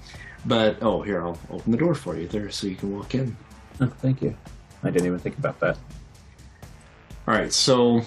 but 0.45 0.77
oh, 0.81 1.01
here 1.01 1.23
I'll 1.25 1.37
open 1.49 1.71
the 1.71 1.77
door 1.77 1.95
for 1.95 2.15
you 2.15 2.27
there, 2.27 2.51
so 2.51 2.67
you 2.67 2.75
can 2.75 2.95
walk 2.95 3.15
in. 3.15 3.35
Oh, 3.81 3.87
thank 4.01 4.21
you. 4.21 4.35
I 4.83 4.91
didn't 4.91 5.07
even 5.07 5.19
think 5.19 5.37
about 5.37 5.59
that. 5.61 5.77
All 7.27 7.33
right, 7.33 7.51
so 7.51 8.01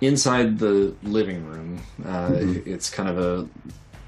inside 0.00 0.58
the 0.58 0.94
living 1.02 1.44
room, 1.46 1.80
uh, 2.04 2.30
Mhm. 2.30 2.66
it's 2.66 2.90
kind 2.90 3.08
of 3.08 3.18
a 3.18 3.48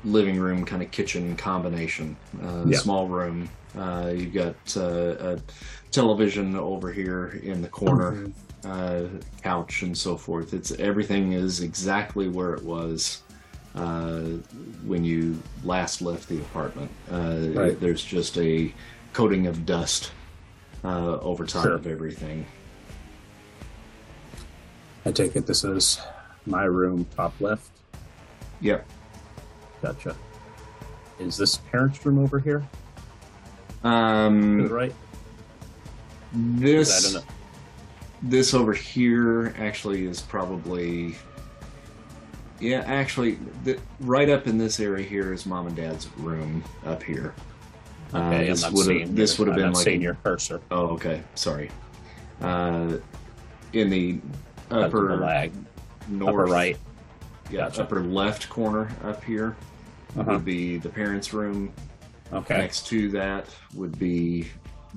living 0.04 0.38
room 0.38 0.64
kind 0.64 0.82
of 0.82 0.90
kitchen 0.90 1.36
combination. 1.36 2.16
Uh, 2.42 2.64
Yeah. 2.66 2.78
Small 2.78 3.08
room. 3.08 3.48
Uh, 3.76 4.12
you've 4.16 4.32
got 4.34 4.54
uh, 4.76 5.16
a 5.36 5.38
television 5.90 6.56
over 6.56 6.92
here 6.92 7.38
in 7.42 7.62
the 7.62 7.68
corner, 7.68 8.30
uh, 8.64 9.02
couch, 9.42 9.82
and 9.82 9.96
so 9.96 10.16
forth. 10.16 10.54
It's 10.54 10.72
everything 10.72 11.32
is 11.32 11.60
exactly 11.60 12.28
where 12.28 12.54
it 12.54 12.62
was 12.64 13.22
uh, 13.74 14.20
when 14.84 15.04
you 15.04 15.40
last 15.64 16.00
left 16.02 16.28
the 16.28 16.38
apartment. 16.38 16.90
Uh, 17.10 17.48
Right. 17.54 17.78
There's 17.80 18.02
just 18.02 18.36
a 18.38 18.72
coating 19.12 19.46
of 19.46 19.64
dust 19.66 20.10
uh, 20.84 21.18
over 21.20 21.44
top 21.44 21.64
Sure. 21.64 21.72
of 21.74 21.86
everything. 21.86 22.46
I 25.08 25.10
take 25.10 25.36
it 25.36 25.46
this 25.46 25.64
is 25.64 25.98
my 26.44 26.64
room, 26.64 27.06
top 27.16 27.32
left. 27.40 27.70
Yep. 28.60 28.86
Gotcha. 29.80 30.14
Is 31.18 31.38
this 31.38 31.56
parents' 31.56 32.04
room 32.04 32.18
over 32.18 32.38
here? 32.38 32.62
To 33.82 33.88
Um, 33.88 34.64
the 34.64 34.68
right? 34.68 34.94
this 36.34 37.04
Is 37.06 37.14
that 37.14 37.24
in 37.24 37.26
this 38.20 38.52
over 38.52 38.74
here 38.74 39.54
actually 39.58 40.04
is 40.04 40.20
probably 40.20 41.14
yeah. 42.60 42.82
Actually, 42.86 43.38
the, 43.64 43.78
right 44.00 44.28
up 44.28 44.46
in 44.46 44.58
this 44.58 44.78
area 44.78 45.06
here 45.08 45.32
is 45.32 45.46
mom 45.46 45.68
and 45.68 45.76
dad's 45.76 46.06
room 46.18 46.62
up 46.84 47.02
here. 47.02 47.32
Uh, 48.12 48.18
Okay, 48.18 48.48
this 48.48 48.70
would 48.70 49.00
have 49.00 49.16
this 49.16 49.38
would 49.38 49.48
have 49.48 49.56
been 49.56 49.72
like 49.72 49.84
seeing 49.84 50.02
your 50.02 50.18
cursor. 50.22 50.60
oh 50.70 50.88
okay 50.88 51.22
sorry. 51.34 51.70
Uh, 52.42 52.98
in 53.72 53.88
to 53.88 53.88
the 53.88 54.20
upper 54.70 55.16
lag. 55.16 55.52
north 56.08 56.34
Upper 56.34 56.44
right. 56.44 56.76
yeah 57.50 57.60
Gotcha. 57.68 57.82
upper 57.82 58.00
left 58.00 58.48
corner 58.48 58.90
up 59.04 59.22
here 59.24 59.56
Uh-huh. 60.16 60.32
would 60.32 60.44
be 60.44 60.78
the 60.78 60.88
parents' 60.88 61.32
room. 61.34 61.72
Okay. 62.32 62.58
Next 62.58 62.86
to 62.88 63.10
that 63.10 63.46
would 63.74 63.98
be 63.98 64.48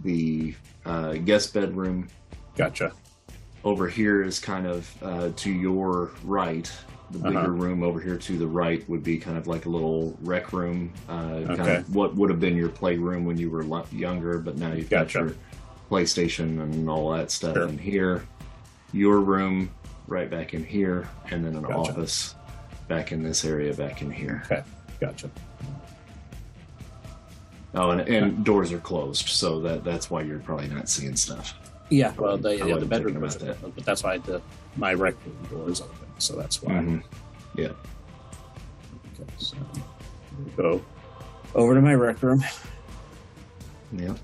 the 0.04 0.54
uh, 0.86 1.14
guest 1.14 1.54
bedroom. 1.54 2.08
Gotcha. 2.56 2.92
over 3.64 3.88
here 3.88 4.24
is 4.24 4.40
kind 4.40 4.66
of 4.68 4.92
uh, 5.04 5.30
to 5.36 5.52
your 5.52 6.12
right. 6.24 6.72
The 7.12 7.20
bigger 7.20 7.38
Uh-huh. 7.40 7.50
room 7.50 7.84
over 7.84 8.00
here 8.00 8.18
to 8.18 8.38
the 8.38 8.48
right 8.48 8.88
would 8.90 9.04
be 9.04 9.18
kind 9.18 9.38
of 9.38 9.46
like 9.48 9.66
a 9.66 9.70
little 9.70 10.18
rec 10.22 10.54
room, 10.54 10.94
uh, 11.10 11.12
kind 11.46 11.60
Okay. 11.62 11.76
of 11.78 11.94
what 11.96 12.16
would 12.16 12.30
have 12.30 12.40
been 12.40 12.56
your 12.56 12.70
playroom 12.70 13.26
when 13.26 13.38
you 13.38 13.50
were 13.50 13.64
younger, 13.92 14.40
but 14.40 14.58
now 14.58 14.72
you've 14.74 14.90
Gotcha. 14.90 15.20
got 15.20 15.26
your 15.28 15.36
PlayStation 15.90 16.62
and 16.62 16.90
all 16.90 17.12
that 17.12 17.30
stuff 17.32 17.56
Sure. 17.56 17.68
in 17.68 17.78
here. 17.78 18.24
Your 18.94 19.20
room 19.20 19.72
right 20.08 20.30
back 20.30 20.54
in 20.54 20.64
here, 20.64 21.08
and 21.30 21.46
then 21.46 21.56
an 21.56 21.64
Gotcha. 21.64 21.92
office 21.92 22.36
back 22.88 23.12
in 23.12 23.24
this 23.24 23.46
area 23.46 23.74
back 23.74 24.02
in 24.02 24.12
here. 24.12 24.44
Okay. 24.46 24.64
Gotcha. 25.00 25.30
Oh, 27.74 27.92
and, 27.92 28.02
and 28.02 28.44
doors 28.44 28.74
are 28.74 28.80
closed, 28.80 29.30
so 29.30 29.62
that 29.62 29.84
that's 29.86 30.10
why 30.10 30.22
you're 30.24 30.40
probably 30.40 30.68
not 30.68 30.90
seeing 30.90 31.16
stuff. 31.16 31.54
Yeah, 31.90 32.14
well, 32.18 32.38
the, 32.38 32.50
I 32.50 32.54
yeah, 32.54 32.64
the 32.66 32.72
wasn't 32.74 32.90
bedroom 32.90 33.14
thinking 33.14 33.28
is 33.30 33.36
that. 33.38 33.50
open, 33.58 33.72
but 33.76 33.86
that's 33.86 34.04
why 34.04 34.18
the 34.18 34.42
my 34.76 34.94
rec 34.94 35.16
room 35.26 35.38
door 35.50 35.70
is 35.70 35.82
open, 35.82 36.08
so 36.18 36.36
that's 36.36 36.62
why. 36.62 36.74
Mhm. 36.74 37.04
Okay, 37.58 37.74
so 39.38 39.58
we 40.46 40.52
go 40.58 40.82
over 41.56 41.76
to 41.76 41.82
my 41.82 41.94
rec 41.94 42.22
room. 42.22 42.44
Yeah. 43.94 44.16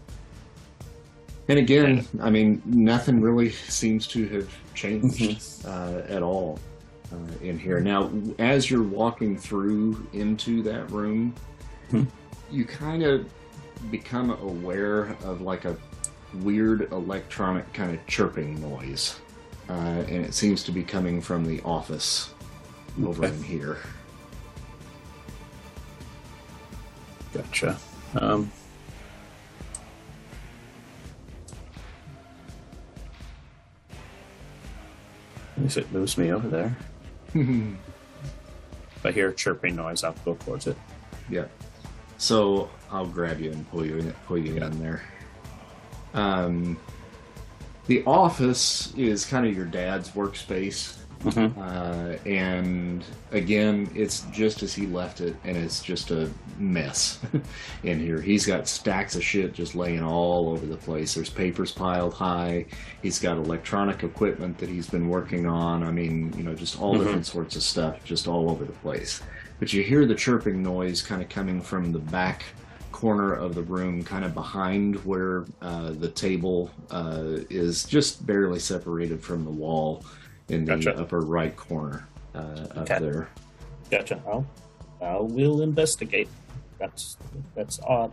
And 1.50 1.60
again, 1.60 2.06
I 2.22 2.30
mean, 2.30 2.62
nothing 2.66 3.22
really 3.22 3.52
seems 3.52 4.06
to 4.08 4.28
have 4.30 4.50
changed 4.74 5.66
uh, 5.66 6.02
at 6.10 6.22
all 6.22 6.60
uh, 7.14 7.18
in 7.42 7.58
here. 7.58 7.80
Now, 7.80 8.12
as 8.38 8.70
you're 8.70 8.84
walking 8.84 9.38
through 9.38 10.06
into 10.14 10.62
that 10.64 10.90
room, 10.92 11.34
Hmm. 11.90 12.04
you 12.52 12.66
kind 12.66 13.04
of 13.04 13.30
become 13.90 14.32
aware 14.32 15.16
of 15.24 15.40
like 15.40 15.64
a 15.64 15.78
weird 16.42 16.92
electronic 16.92 17.72
kind 17.72 17.94
of 17.98 18.06
chirping 18.08 18.60
noise. 18.60 19.20
Uh, 19.70 19.74
and 19.74 20.26
it 20.26 20.34
seems 20.34 20.64
to 20.64 20.72
be 20.74 20.84
coming 20.84 21.22
from 21.22 21.46
the 21.46 21.62
office 21.62 22.34
over 23.06 23.24
Okay. 23.26 23.34
in 23.34 23.44
here. 23.44 23.78
Gotcha. 27.34 27.78
Um, 28.16 28.52
if 35.66 35.78
it 35.78 35.92
moves 35.92 36.18
me 36.18 36.32
over 36.32 36.48
there, 36.48 36.78
if 37.34 39.06
I 39.06 39.12
hear 39.12 39.30
a 39.30 39.34
chirping 39.34 39.76
noise, 39.76 40.04
I'll 40.04 40.16
go 40.26 40.36
towards 40.36 40.68
it. 40.68 40.78
Yeah. 41.30 41.46
So 42.18 42.70
I'll 42.92 43.06
grab 43.06 43.40
you 43.40 43.52
and 43.52 43.70
pull 43.70 43.86
you 43.86 43.98
in, 43.98 44.12
pull 44.28 44.38
you 44.38 44.56
in 44.56 44.80
there. 44.80 45.04
Um, 46.14 46.80
the 47.88 48.04
office 48.06 48.94
is 48.96 49.26
kind 49.26 49.46
of 49.46 49.56
your 49.56 49.66
dad's 49.66 50.10
workspace, 50.12 50.98
Mm-hmm. 51.24 51.60
uh, 51.60 52.30
and 52.30 53.04
again, 53.32 53.90
it's 53.96 54.22
just 54.32 54.64
as 54.64 54.74
he 54.74 54.86
left 54.86 55.20
it, 55.22 55.36
and 55.44 55.58
it's 55.58 55.82
just 55.84 56.12
a 56.12 56.30
mess 56.58 57.20
in 57.84 58.00
here. 58.00 58.22
He's 58.22 58.46
got 58.46 58.68
stacks 58.68 59.16
of 59.16 59.24
shit 59.24 59.54
just 59.54 59.76
laying 59.76 60.04
all 60.04 60.50
over 60.50 60.66
the 60.66 60.78
place. 60.78 61.16
There's 61.16 61.30
papers 61.30 61.72
piled 61.72 62.14
high. 62.14 62.66
He's 63.02 63.20
got 63.20 63.38
electronic 63.38 64.04
equipment 64.04 64.58
that 64.60 64.70
he's 64.70 64.88
been 64.90 65.10
working 65.10 65.46
on. 65.48 65.84
I 65.84 65.92
mean, 65.92 66.34
you 66.38 66.44
know, 66.44 66.54
just 66.54 66.80
all 66.80 66.96
Mhm. 66.96 67.00
different 67.04 67.26
sorts 67.26 67.56
of 67.56 67.64
stuff, 67.64 68.04
just 68.04 68.28
all 68.28 68.50
over 68.52 68.64
the 68.66 68.74
place 68.74 69.22
but 69.60 69.74
you 69.74 69.82
hear 69.82 70.06
the 70.06 70.14
chirping 70.14 70.62
noise 70.62 71.02
kind 71.02 71.20
of 71.20 71.30
coming 71.30 71.60
from 71.60 71.92
the 71.92 71.98
back 71.98 72.44
corner 72.92 73.34
of 73.34 73.54
the 73.56 73.62
room, 73.64 74.04
kind 74.04 74.24
of 74.26 74.34
behind 74.34 74.96
where 75.06 75.46
uh, 75.62 75.92
the 75.92 76.10
table 76.10 76.70
uh, 76.92 77.38
is 77.50 77.84
just 77.84 78.26
barely 78.26 78.60
separated 78.60 79.22
from 79.22 79.44
the 79.44 79.50
wall 79.52 80.04
in 80.50 80.66
the 80.66 80.76
Gotcha. 80.76 80.98
upper 81.00 81.22
right 81.22 81.56
corner 81.56 82.08
uh, 82.36 82.38
up 82.38 82.78
Okay. 82.78 83.00
there. 83.00 83.30
Gotcha. 83.92 84.22
I'll, 84.28 84.46
I 85.02 85.18
will 85.20 85.62
investigate. 85.62 86.30
That's 86.80 87.18
that's 87.56 87.80
odd. 87.82 88.12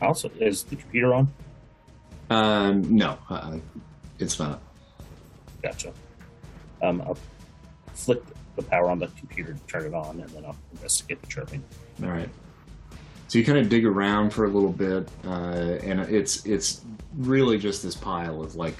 Also, 0.00 0.30
is 0.40 0.62
the 0.64 0.76
computer 0.76 1.14
on? 1.14 1.28
Um, 2.30 2.94
no, 2.94 3.18
uh, 3.30 3.58
it's 4.18 4.38
not. 4.38 4.60
Gotcha. 5.62 5.92
Um, 6.82 7.00
I'll 7.02 7.18
flick 7.94 8.22
the 8.56 8.62
power 8.62 8.90
on 8.90 8.98
the 8.98 9.06
computer 9.18 9.54
to 9.54 9.60
turn 9.66 9.86
it 9.86 9.94
on, 9.94 10.20
and 10.20 10.28
then 10.30 10.44
I'll 10.44 10.56
investigate 10.72 11.20
the 11.22 11.28
chirping. 11.28 11.62
All 12.02 12.10
right. 12.10 12.28
So 13.28 13.38
you 13.38 13.44
kind 13.44 13.58
of 13.58 13.68
dig 13.68 13.84
around 13.84 14.30
for 14.30 14.44
a 14.44 14.48
little 14.48 14.72
bit, 14.72 15.08
uh, 15.26 15.78
and 15.82 16.00
it's 16.00 16.44
it's 16.46 16.82
really 17.16 17.58
just 17.58 17.82
this 17.82 17.94
pile 17.94 18.42
of 18.42 18.54
like 18.54 18.76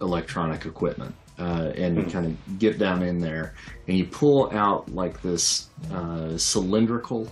electronic 0.00 0.66
equipment, 0.66 1.14
uh, 1.38 1.72
and 1.76 1.96
you 1.96 2.04
kind 2.04 2.26
of 2.26 2.58
get 2.58 2.78
down 2.78 3.02
in 3.02 3.18
there, 3.18 3.54
and 3.88 3.96
you 3.96 4.04
pull 4.04 4.50
out 4.52 4.92
like 4.94 5.20
this 5.22 5.68
uh, 5.92 6.36
cylindrical 6.36 7.28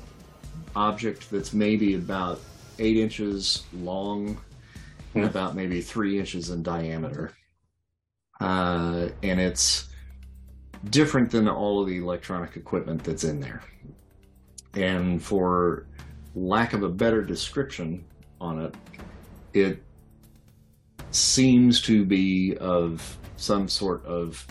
object 0.75 1.31
that's 1.31 1.53
maybe 1.53 1.95
about 1.95 2.41
eight 2.79 2.97
inches 2.97 3.65
long, 3.73 4.39
and 5.15 5.25
Hmm. 5.25 5.31
about 5.31 5.55
maybe 5.55 5.81
three 5.83 6.19
inches 6.19 6.51
in 6.51 6.63
diameter, 6.63 7.33
uh, 8.41 9.09
and 9.23 9.39
it's 9.41 9.89
different 10.89 11.31
than 11.31 11.49
all 11.49 11.83
of 11.83 11.87
the 11.87 11.99
electronic 11.99 12.57
equipment 12.57 13.05
that's 13.05 13.25
in 13.25 13.39
there. 13.39 13.63
And 14.75 15.23
for 15.23 15.87
lack 16.35 16.73
of 16.73 16.83
a 16.83 16.89
better 16.89 17.23
description, 17.23 18.05
on 18.43 18.61
it. 18.61 18.75
It 19.53 19.83
seems 21.15 21.81
to 21.83 22.05
be 22.05 22.57
of 22.59 23.19
some 23.37 23.69
sort 23.69 24.05
of 24.07 24.47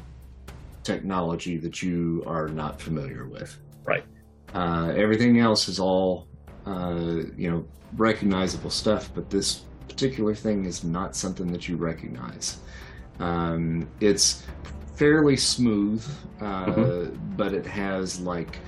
technology 0.84 1.58
that 1.58 1.82
you 1.82 2.24
are 2.26 2.48
not 2.48 2.82
familiar 2.82 3.28
with. 3.28 3.58
Right. 3.86 4.04
Uh, 4.54 4.94
everything 4.96 5.40
else 5.40 5.68
is 5.68 5.80
all, 5.80 6.28
uh, 6.66 7.22
you 7.38 7.50
know, 7.50 7.66
recognizable 7.96 8.70
stuff, 8.70 9.10
but 9.14 9.30
this 9.30 9.66
particular 9.88 10.34
thing 10.34 10.66
is 10.66 10.84
not 10.84 11.16
something 11.16 11.52
that 11.52 11.68
you 11.68 11.78
recognize. 11.78 12.60
Um, 13.20 13.88
it's 14.00 14.44
fairly 14.96 15.38
smooth, 15.38 16.06
uh, 16.42 16.66
Mhm. 16.66 17.38
but 17.38 17.54
it 17.54 17.66
has 17.66 18.20
like 18.20 18.60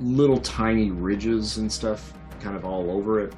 little 0.00 0.38
tiny 0.38 0.90
ridges 0.90 1.58
and 1.58 1.70
stuff 1.70 2.12
kind 2.40 2.56
of 2.56 2.64
all 2.64 2.90
over 2.90 3.20
it 3.20 3.32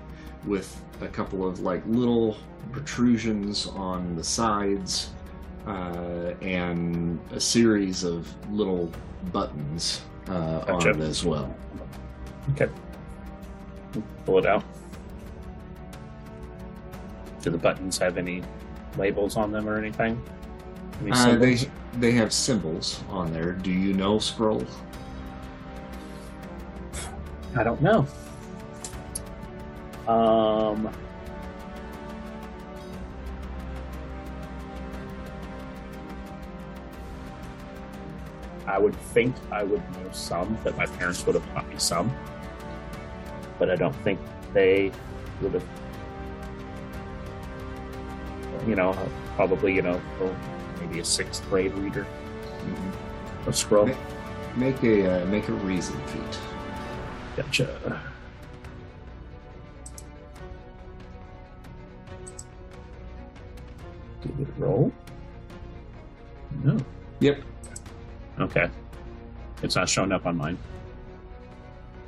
with 0.46 0.82
a 1.02 1.06
couple 1.08 1.46
of 1.46 1.60
like 1.60 1.82
little 1.86 2.36
protrusions 2.72 3.66
on 3.66 4.16
the 4.16 4.24
sides 4.24 5.10
uh, 5.66 6.32
and 6.42 7.18
a 7.32 7.40
series 7.40 8.04
of 8.04 8.28
little 8.52 8.90
buttons 9.32 10.02
uh, 10.28 10.60
Gotcha. 10.60 10.90
on 10.90 11.00
it 11.02 11.04
as 11.04 11.24
well. 11.24 11.54
Okay. 12.52 12.68
Pull 14.24 14.38
it 14.38 14.46
out. 14.46 14.62
Do 17.42 17.50
the 17.50 17.58
buttons 17.58 17.98
have 17.98 18.18
any 18.18 18.42
labels 18.96 19.36
on 19.36 19.52
them 19.52 19.68
or 19.68 19.78
anything? 19.78 20.20
Any 21.02 21.12
Uh, 21.12 21.36
they 21.36 21.58
they 21.98 22.12
have 22.12 22.32
symbols 22.32 23.02
on 23.08 23.32
there. 23.32 23.52
Do 23.52 23.70
you 23.70 23.92
know 23.92 24.16
Skrull? 24.16 24.66
I 27.56 27.62
don't 27.62 27.80
know. 27.80 28.06
Um. 30.08 30.90
I 38.66 38.78
would 38.78 38.94
think 38.96 39.34
I 39.52 39.62
would 39.62 39.82
know 39.92 40.10
some, 40.12 40.58
that 40.64 40.76
my 40.76 40.86
parents 40.86 41.24
would 41.26 41.34
have 41.36 41.52
taught 41.52 41.68
me 41.68 41.76
some. 41.78 42.14
But 43.58 43.70
I 43.70 43.76
don't 43.76 43.94
think 43.96 44.20
they 44.52 44.92
would 45.40 45.54
have, 45.54 45.64
you 48.66 48.74
know, 48.74 48.96
probably, 49.36 49.74
you 49.74 49.82
know, 49.82 50.00
oh, 50.20 50.36
maybe 50.80 51.00
a 51.00 51.04
sixth 51.04 51.48
grade 51.48 51.72
reader 51.74 52.06
of 53.46 53.54
Skrull. 53.54 53.96
Make 54.56 54.82
a 54.82 55.22
uh, 55.22 55.26
make 55.26 55.48
a 55.48 55.52
reason 55.52 55.98
feat. 56.08 56.38
Gotcha. 57.36 58.02
Did 64.22 64.40
it 64.40 64.48
roll? 64.58 64.92
No. 66.64 66.78
Yep. 67.20 67.42
Okay. 68.40 68.68
It's 69.62 69.76
not 69.76 69.88
showing 69.88 70.12
up 70.12 70.26
on 70.26 70.36
mine. 70.36 70.58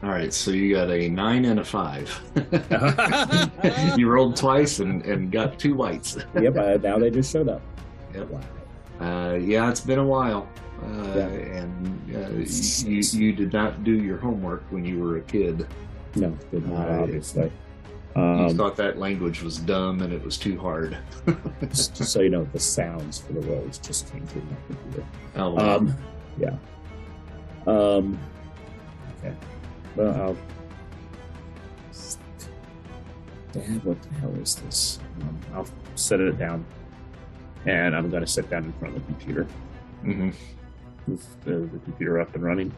All 0.02 0.10
right. 0.10 0.32
So 0.32 0.50
you 0.50 0.74
got 0.76 0.90
a 0.90 1.08
nine 1.08 1.44
and 1.46 1.60
a 1.60 1.64
five. 1.64 2.08
you 3.96 4.08
rolled 4.08 4.36
twice 4.36 4.78
and, 4.80 5.04
and 5.04 5.32
got 5.32 5.58
two 5.58 5.74
whites. 5.74 6.16
uh, 6.36 6.78
now 6.82 6.98
they 6.98 7.10
just 7.10 7.32
showed 7.32 7.48
up. 7.48 7.62
Yep. 8.14 8.28
Wow. 8.30 8.40
Uh, 9.00 9.34
yeah, 9.34 9.70
it's 9.70 9.80
been 9.80 9.98
a 9.98 10.04
while. 10.06 10.48
Uh, 10.82 10.86
Yeah. 11.16 11.26
And 11.26 12.16
uh, 12.16 12.28
you, 12.30 13.00
you 13.00 13.32
did 13.32 13.52
not 13.52 13.82
do 13.84 13.92
your 13.92 14.18
homework 14.18 14.64
when 14.70 14.84
you 14.84 15.00
were 15.00 15.16
a 15.18 15.22
kid. 15.22 15.66
No, 16.14 16.30
did 16.50 16.66
not, 16.68 16.88
Uh, 16.88 17.02
obviously. 17.02 17.50
you 18.16 18.22
Um, 18.22 18.56
thought 18.56 18.76
that 18.76 18.98
language 18.98 19.42
was 19.42 19.58
dumb 19.58 20.02
and 20.02 20.12
it 20.12 20.24
was 20.24 20.36
too 20.38 20.58
hard. 20.58 20.96
just 21.62 21.96
so 22.04 22.20
you 22.20 22.30
know, 22.30 22.46
the 22.52 22.60
sounds 22.60 23.18
for 23.18 23.32
the 23.34 23.40
rolls 23.40 23.78
just 23.78 24.10
came 24.12 24.26
through 24.26 24.42
my 24.42 24.56
computer. 24.76 25.06
Oh, 25.36 25.50
well. 25.54 25.70
Um, 25.78 25.96
yeah. 26.38 26.56
Um, 27.66 28.18
okay. 29.18 29.34
Well, 29.96 30.14
I'll. 30.14 30.36
Dad, 33.52 33.84
what 33.84 34.00
the 34.02 34.14
hell 34.16 34.34
is 34.36 34.56
this? 34.56 34.98
Um, 35.20 35.40
I'll 35.54 35.68
set 35.94 36.20
it 36.20 36.38
down, 36.38 36.64
and 37.66 37.96
I'm 37.96 38.10
to 38.10 38.26
sit 38.26 38.48
down 38.50 38.64
in 38.64 38.72
front 38.74 38.96
of 38.96 39.06
the 39.06 39.12
computer. 39.12 39.46
Mm-hmm. 40.04 40.30
Move 41.06 41.26
the, 41.44 41.52
the 41.52 41.78
computer 41.78 42.20
up 42.20 42.34
and 42.34 42.44
running. 42.44 42.72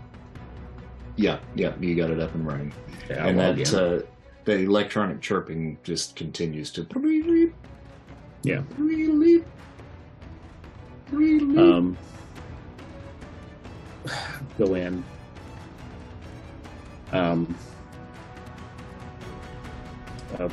Yeah, 1.17 1.39
yeah, 1.55 1.75
you 1.81 1.97
got 1.97 2.11
it 2.11 2.21
up 2.21 2.35
and 2.35 2.47
running. 2.47 2.73
Okay, 3.05 3.19
and 3.19 3.37
log 3.37 3.57
that 3.57 3.73
in. 3.73 3.79
uh, 3.79 4.01
the 4.45 4.53
electronic 4.61 5.21
chirping 5.21 5.79
just 5.83 6.17
continues 6.17 6.71
to. 6.73 6.85
Yeah. 8.43 8.63
Um, 11.13 11.99
go 14.59 14.75
in. 14.75 15.05
Um, 17.13 17.57
uh, 20.39 20.49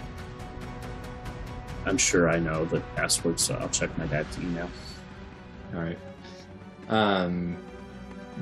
I'm 1.85 1.97
sure 1.97 2.29
I 2.29 2.39
know 2.39 2.65
the 2.65 2.79
password, 2.95 3.39
so 3.39 3.55
I'll 3.55 3.69
check 3.69 3.95
my 3.97 4.05
dad's 4.07 4.37
email. 4.39 4.69
All 5.75 5.81
right. 5.81 5.99
Um, 6.89 7.57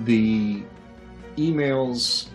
the 0.03 0.63
emails. 1.37 2.27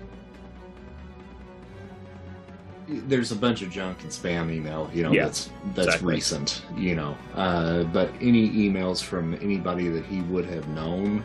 There's 2.89 3.31
a 3.31 3.37
bunch 3.37 3.63
of 3.63 3.71
junk 3.71 4.03
and 4.03 4.11
spam 4.11 4.53
email, 4.53 4.91
you 4.93 5.05
know, 5.05 5.13
Yeah, 5.13 5.27
that's 5.27 5.51
that's 5.77 5.87
exactly. 5.87 6.15
recent, 6.15 6.63
you 6.77 6.97
know. 6.97 7.17
Uh, 7.37 7.85
but 7.85 8.11
any 8.21 8.51
emails 8.51 9.01
from 9.03 9.35
anybody 9.35 9.89
that 9.89 10.05
he 10.05 10.23
would 10.23 10.45
have 10.47 10.67
known 10.69 11.23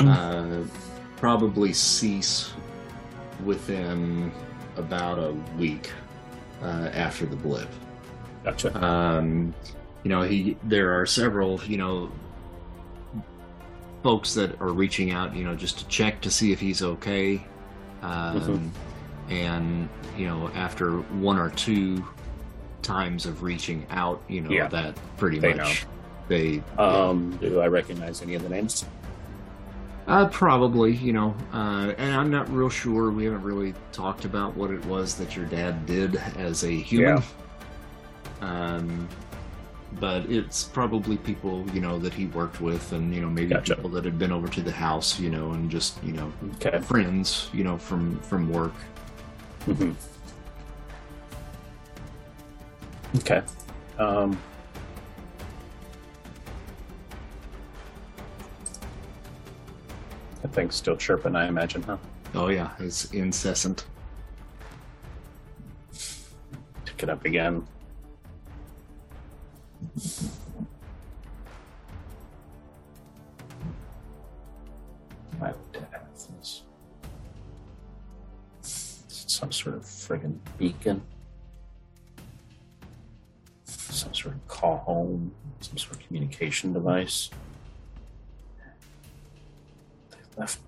uh, 0.00 0.60
probably 1.16 1.72
cease 1.72 2.52
within 3.44 4.32
about 4.76 5.18
a 5.18 5.32
week 5.58 5.90
uh, 6.62 6.90
after 6.92 7.26
the 7.26 7.36
blip. 7.36 7.68
Gotcha. 8.44 8.84
Um, 8.84 9.54
you 10.04 10.08
know, 10.10 10.22
he 10.22 10.56
there 10.64 10.98
are 10.98 11.06
several, 11.06 11.60
you 11.64 11.76
know, 11.76 12.10
folks 14.02 14.34
that 14.34 14.60
are 14.60 14.72
reaching 14.72 15.10
out, 15.10 15.34
you 15.34 15.44
know, 15.44 15.54
just 15.54 15.78
to 15.80 15.88
check 15.88 16.20
to 16.22 16.30
see 16.30 16.52
if 16.52 16.60
he's 16.60 16.82
okay. 16.82 17.44
Um, 18.02 18.40
Mhm. 18.40 18.68
And 19.30 19.88
you 20.16 20.26
know, 20.26 20.48
after 20.54 20.98
one 20.98 21.38
or 21.38 21.50
two 21.50 22.02
times 22.82 23.26
of 23.26 23.42
reaching 23.42 23.86
out, 23.90 24.22
you 24.28 24.40
know, 24.40 24.50
Yeah. 24.50 24.68
that 24.68 24.96
pretty 25.16 25.38
They 25.38 25.54
much 25.54 25.86
they 26.28 26.62
Um, 26.78 27.36
do 27.40 27.60
I 27.60 27.66
recognize 27.68 28.22
any 28.22 28.34
of 28.34 28.42
the 28.42 28.48
names? 28.48 28.84
Uh, 30.08 30.26
probably, 30.30 30.94
you 30.96 31.12
know, 31.12 31.36
uh, 31.52 31.92
and 31.98 32.14
I'm 32.14 32.30
not 32.30 32.50
real 32.50 32.70
sure. 32.70 33.10
We 33.10 33.24
haven't 33.26 33.42
really 33.42 33.74
talked 33.92 34.24
about 34.24 34.56
what 34.56 34.70
it 34.70 34.82
was 34.86 35.14
that 35.16 35.36
your 35.36 35.44
dad 35.44 35.84
did 35.84 36.16
as 36.38 36.64
a 36.64 36.70
human. 36.70 37.22
Yeah. 38.40 38.48
Um, 38.76 39.06
but 40.00 40.24
it's 40.30 40.64
probably 40.64 41.18
people, 41.18 41.68
you 41.74 41.82
know, 41.82 41.98
that 41.98 42.14
he 42.14 42.24
worked 42.26 42.62
with, 42.62 42.92
and 42.92 43.14
you 43.14 43.20
know, 43.20 43.28
maybe 43.28 43.50
Gotcha. 43.50 43.74
people 43.76 43.90
that 43.90 44.04
had 44.06 44.18
been 44.18 44.32
over 44.32 44.48
to 44.48 44.62
the 44.62 44.72
house, 44.72 45.20
you 45.20 45.28
know, 45.28 45.50
and 45.52 45.70
just 45.70 46.02
you 46.02 46.12
know, 46.12 46.32
Okay. 46.54 46.78
friends, 46.80 47.50
you 47.52 47.62
know, 47.62 47.76
from 47.76 48.18
from 48.20 48.50
work. 48.50 48.74
Mm-hmm. 49.66 49.92
Okay. 53.18 53.42
Um, 53.98 54.38
that 60.48 60.54
thing's 60.54 60.74
still 60.74 60.96
chirping, 60.96 61.36
I 61.36 61.46
imagine, 61.46 61.82
huh? 61.82 61.98
Oh 62.34 62.48
yeah, 62.48 62.70
it's 62.78 63.06
incessant. 63.12 63.86
Pick 66.84 67.02
it 67.02 67.10
up 67.10 67.24
again. 67.24 67.66
Why 75.38 75.52
would 75.52 75.72
that 75.72 75.88
have? 75.92 76.08
Some 78.60 79.52
sort 79.52 79.76
of 79.76 79.82
friggin' 79.82 80.38
beacon. 80.58 81.00
Some 83.64 84.12
sort 84.12 84.34
of 84.34 84.48
call 84.48 84.78
home. 84.78 85.32
Some 85.60 85.78
sort 85.78 85.94
of 85.96 86.00
communication 86.00 86.72
device. 86.72 87.30
Left. 90.38 90.60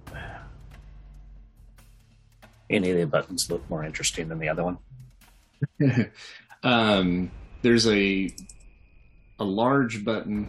Any 2.69 2.91
of 2.91 2.99
the 2.99 3.07
buttons 3.07 3.51
look 3.51 3.69
more 3.71 3.85
interesting 3.85 4.29
than 4.29 4.39
the 4.39 4.49
other 4.49 4.65
one? 4.65 4.79
um, 6.63 7.31
there's 7.63 7.87
a 7.87 8.35
a 9.39 9.45
large 9.45 10.05
button 10.05 10.49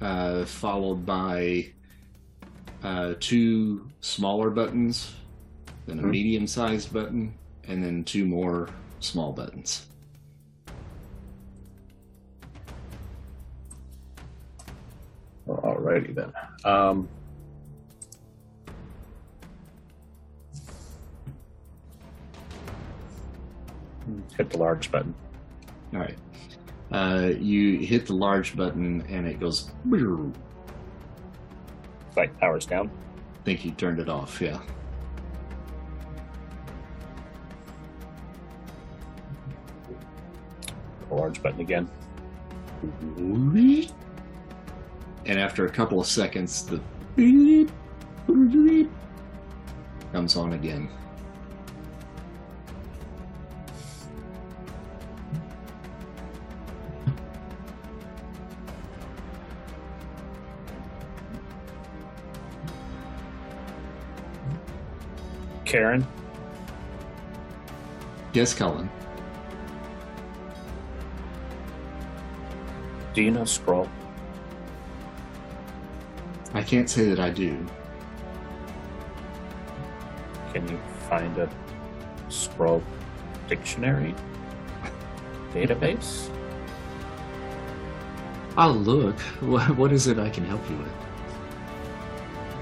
uh, 0.00 0.44
followed 0.44 1.06
by 1.06 1.70
uh, 2.82 3.14
two 3.20 3.88
smaller 4.00 4.50
buttons, 4.50 5.14
then 5.86 5.98
a 5.98 6.02
Mhm. 6.02 6.10
medium-sized 6.10 6.92
button, 6.92 7.34
and 7.68 7.82
then 7.82 8.04
two 8.04 8.24
more 8.26 8.68
small 9.00 9.32
buttons. 9.32 9.86
Alrighty 15.48 16.14
then. 16.14 16.32
Um, 16.64 17.08
hit 24.36 24.50
the 24.50 24.58
large 24.58 24.90
button. 24.90 25.14
All 25.94 26.00
right. 26.00 26.18
Uh, 26.90 27.32
you 27.38 27.78
hit 27.78 28.06
the 28.06 28.14
large 28.14 28.56
button 28.56 29.02
and 29.08 29.26
it 29.26 29.40
goes. 29.40 29.70
Like 32.16 32.38
powers 32.38 32.66
down. 32.66 32.90
I 33.40 33.44
think 33.44 33.64
you 33.64 33.70
turned 33.72 33.98
it 33.98 34.08
off. 34.08 34.40
Yeah. 34.40 34.60
The 41.08 41.14
large 41.14 41.42
button 41.42 41.60
again. 41.60 41.88
And 45.24 45.38
after 45.38 45.66
a 45.66 45.70
couple 45.70 46.00
of 46.00 46.06
seconds, 46.06 46.64
the 46.64 46.80
comes 50.12 50.36
on 50.36 50.52
again. 50.52 50.88
Karen, 65.72 66.06
Yes, 68.34 68.52
Colin. 68.52 68.90
do 73.14 73.22
you 73.22 73.30
know 73.30 73.40
Skrull? 73.44 73.88
I 76.52 76.62
can't 76.62 76.90
say 76.90 77.08
that 77.08 77.18
I 77.18 77.30
do. 77.30 77.66
Can 80.52 80.68
you 80.68 80.78
find 81.08 81.38
a 81.38 81.48
Skrull 82.28 82.82
dictionary 83.48 84.14
database? 85.54 86.28
I'll 88.58 88.74
look. 88.74 89.18
What, 89.40 89.74
what 89.78 89.92
is 89.92 90.06
it 90.06 90.18
I 90.18 90.28
can 90.28 90.44
help 90.44 90.68
you 90.68 90.76
with? 90.76 90.92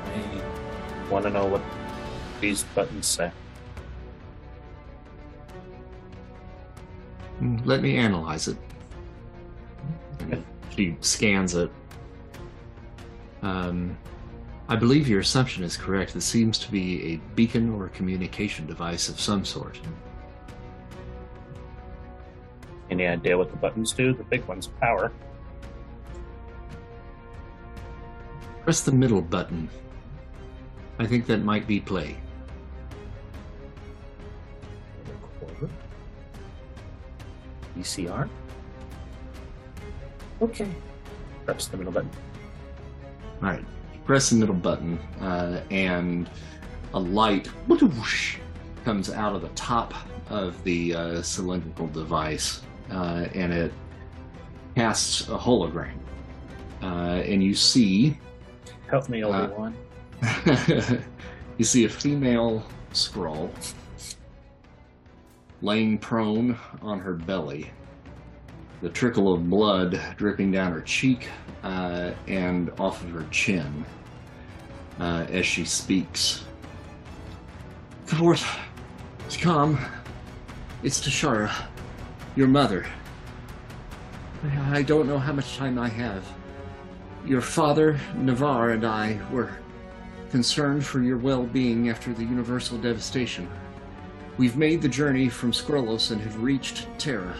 I 0.05 1.11
want 1.11 1.25
to 1.25 1.31
know 1.31 1.47
what 1.47 1.63
these 2.41 2.63
buttons 2.75 3.07
say. 3.07 3.31
Mm, 7.41 7.65
Let 7.65 7.83
me 7.83 7.97
analyze 7.97 8.49
it. 8.49 8.57
She 10.77 10.97
scans 11.01 11.55
it. 11.55 11.71
Um, 13.43 13.97
I 14.69 14.77
believe 14.77 15.09
your 15.09 15.21
assumption 15.21 15.65
is 15.65 15.77
correct. 15.77 16.15
This 16.15 16.25
seems 16.25 16.59
to 16.61 16.71
be 16.71 17.15
a 17.15 17.17
beacon 17.35 17.75
or 17.75 17.87
a 17.87 17.89
communication 17.91 18.67
device 18.67 19.09
of 19.09 19.19
some 19.19 19.45
sort. 19.45 19.81
Any 22.91 23.07
idea 23.07 23.37
what 23.37 23.51
the 23.51 23.57
buttons 23.57 23.93
do? 23.93 24.13
The 24.13 24.25
big 24.25 24.45
one's 24.47 24.67
power. 24.67 25.13
Press 28.63 28.83
the 28.83 28.93
middle 28.93 29.23
button. 29.23 29.69
I 30.99 31.07
think 31.07 31.27
that 31.27 31.43
might 31.43 31.67
be 31.67 31.81
play. 31.81 32.17
VCR. 37.81 38.29
Okay. 40.43 40.69
Press 41.45 41.67
the 41.67 41.77
middle 41.77 41.93
button. 41.93 42.11
All 43.43 43.49
right. 43.49 43.65
Press 44.05 44.31
the 44.31 44.37
middle 44.37 44.55
button, 44.55 44.99
uh, 45.21 45.61
and 45.71 46.29
a 46.95 46.99
light 46.99 47.47
whoosh, 47.69 48.39
comes 48.85 49.11
out 49.11 49.35
of 49.37 49.43
the 49.43 49.49
top 49.51 49.95
of 50.31 50.63
the 50.65 50.95
uh, 50.95 51.23
cylindrical 51.23 51.87
device, 51.89 52.63
uh, 52.91 53.27
and 53.35 53.53
it 53.53 53.73
casts 54.75 55.29
a 55.29 55.37
hologram. 55.39 55.95
Uh, 56.83 57.23
and 57.27 57.43
you 57.43 57.55
see 57.55 58.19
Help 58.89 59.09
me, 59.09 59.23
Uh, 59.23 59.29
Obi 59.29 59.53
Wan. 59.57 59.75
you 61.59 61.65
see 61.65 61.85
a 61.85 61.89
female 61.89 62.65
Skrull 62.93 63.51
laying 65.63 65.99
prone 65.99 66.57
on 66.83 66.99
her 66.99 67.15
belly, 67.15 67.71
the 68.83 68.89
trickle 68.89 69.33
of 69.33 69.49
blood 69.49 70.01
dripping 70.17 70.51
down 70.51 70.73
her 70.73 70.81
cheek 70.81 71.29
uh, 71.63 72.13
and 72.27 72.71
off 72.79 73.03
of 73.05 73.11
her 73.11 73.27
chin 73.31 73.85
uh, 74.99 75.27
as 75.31 75.47
she 75.47 75.65
speaks. 75.65 76.45
Forth, 78.07 78.59
it's 79.27 79.37
come. 79.37 79.79
It's 80.83 81.01
Tashara, 81.01 81.53
your 82.37 82.49
mother. 82.49 82.87
I 84.71 84.83
don't 84.83 85.07
know 85.07 85.19
how 85.19 85.33
much 85.33 85.57
time 85.59 85.79
I 85.79 85.89
have. 85.89 86.25
Your 87.27 87.43
father, 87.43 88.01
Navarre, 88.17 88.71
and 88.71 88.87
I 88.87 89.21
were 89.31 89.51
concerned 90.31 90.87
for 90.87 91.03
your 91.03 91.19
well 91.19 91.45
being 91.45 91.91
after 91.91 92.15
the 92.15 92.23
universal 92.23 92.79
devastation. 92.79 93.49
We've 94.41 94.57
made 94.57 94.81
the 94.81 94.89
journey 94.89 95.29
from 95.29 95.53
Skrullos 95.53 96.13
and 96.13 96.21
have 96.23 96.43
reached 96.43 96.87
Terra. 96.97 97.37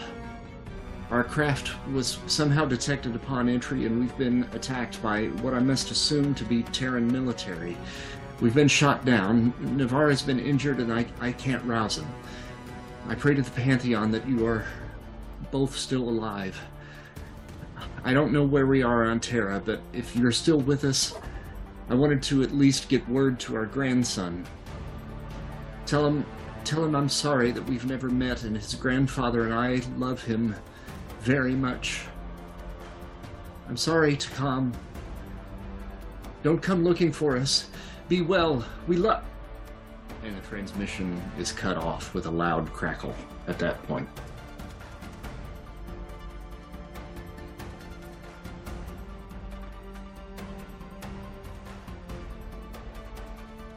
Our 1.09 1.23
craft 1.23 1.71
was 1.91 2.19
somehow 2.27 2.65
detected 2.65 3.15
upon 3.15 3.49
entry, 3.49 3.87
and 3.87 3.99
we've 3.99 4.15
been 4.19 4.47
attacked 4.53 5.01
by 5.01 5.25
what 5.41 5.55
I 5.55 5.59
must 5.61 5.89
assume 5.89 6.35
to 6.35 6.43
be 6.43 6.61
Terran 6.61 7.11
military. 7.11 7.75
We've 8.39 8.53
been 8.53 8.67
shot 8.67 9.03
down. 9.03 9.51
Navarre 9.75 10.11
has 10.11 10.21
been 10.21 10.39
injured, 10.39 10.77
and 10.77 10.93
I, 10.93 11.07
I 11.19 11.31
can't 11.31 11.65
rouse 11.65 11.97
him. 11.97 12.07
I 13.07 13.15
pray 13.15 13.33
to 13.33 13.41
the 13.41 13.49
Pantheon 13.49 14.11
that 14.11 14.29
you 14.29 14.45
are 14.45 14.63
both 15.49 15.75
still 15.75 16.07
alive. 16.07 16.61
I 18.03 18.13
don't 18.13 18.31
know 18.31 18.43
where 18.43 18.67
we 18.67 18.83
are 18.83 19.05
on 19.05 19.19
Terra, 19.19 19.59
but 19.65 19.81
if 19.91 20.15
you're 20.15 20.31
still 20.31 20.59
with 20.59 20.83
us, 20.83 21.15
I 21.89 21.95
wanted 21.95 22.21
to 22.21 22.43
at 22.43 22.51
least 22.51 22.89
get 22.89 23.09
word 23.09 23.39
to 23.39 23.55
our 23.55 23.65
grandson. 23.65 24.45
Tell 25.87 26.05
him 26.05 26.25
tell 26.65 26.83
him 26.85 26.95
I'm 26.95 27.09
sorry 27.09 27.51
that 27.51 27.63
we've 27.63 27.85
never 27.85 28.09
met 28.09 28.43
and 28.43 28.55
his 28.55 28.75
grandfather 28.75 29.43
and 29.43 29.53
I 29.53 29.81
love 29.97 30.23
him 30.23 30.55
very 31.21 31.53
much. 31.53 32.05
I'm 33.67 33.77
sorry, 33.77 34.15
Takam. 34.17 34.73
Don't 36.43 36.61
come 36.61 36.83
looking 36.83 37.11
for 37.11 37.37
us. 37.37 37.69
Be 38.09 38.21
well. 38.21 38.65
We 38.87 38.97
love 38.97 39.23
And 40.23 40.35
the 40.35 40.41
transmission 40.47 41.21
is 41.39 41.51
cut 41.51 41.77
off 41.77 42.13
with 42.13 42.25
a 42.25 42.31
loud 42.31 42.71
crackle 42.73 43.15
at 43.47 43.59
that 43.59 43.81
point. 43.83 44.09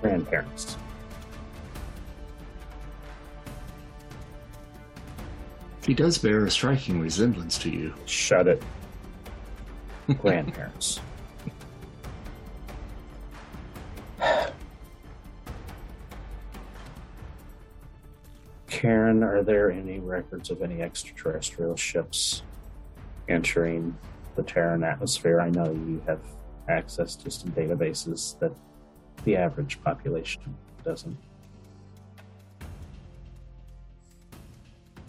Grandparents. 0.01 0.77
He 5.87 5.93
does 5.93 6.17
bear 6.17 6.47
a 6.47 6.51
striking 6.51 6.99
resemblance 6.99 7.59
to 7.59 7.69
you. 7.69 7.93
Shut 8.07 8.49
it. 8.49 8.63
Grandparents. 10.19 11.01
Karen, 18.67 19.23
are 19.23 19.43
there 19.43 19.71
any 19.71 19.99
records 19.99 20.51
of 20.51 20.63
any 20.63 20.81
extraterrestrial 20.81 21.77
ships 21.77 22.43
entering 23.29 23.95
the 24.37 24.43
Terran 24.43 24.83
atmosphere? 24.85 25.39
I 25.39 25.51
know 25.51 25.71
you 25.71 26.03
have 26.07 26.21
access 26.69 27.15
to 27.17 27.31
some 27.31 27.51
databases 27.51 28.39
that 28.39 28.53
the 29.25 29.37
average 29.37 29.83
population 29.83 30.57
doesn't. 30.83 31.19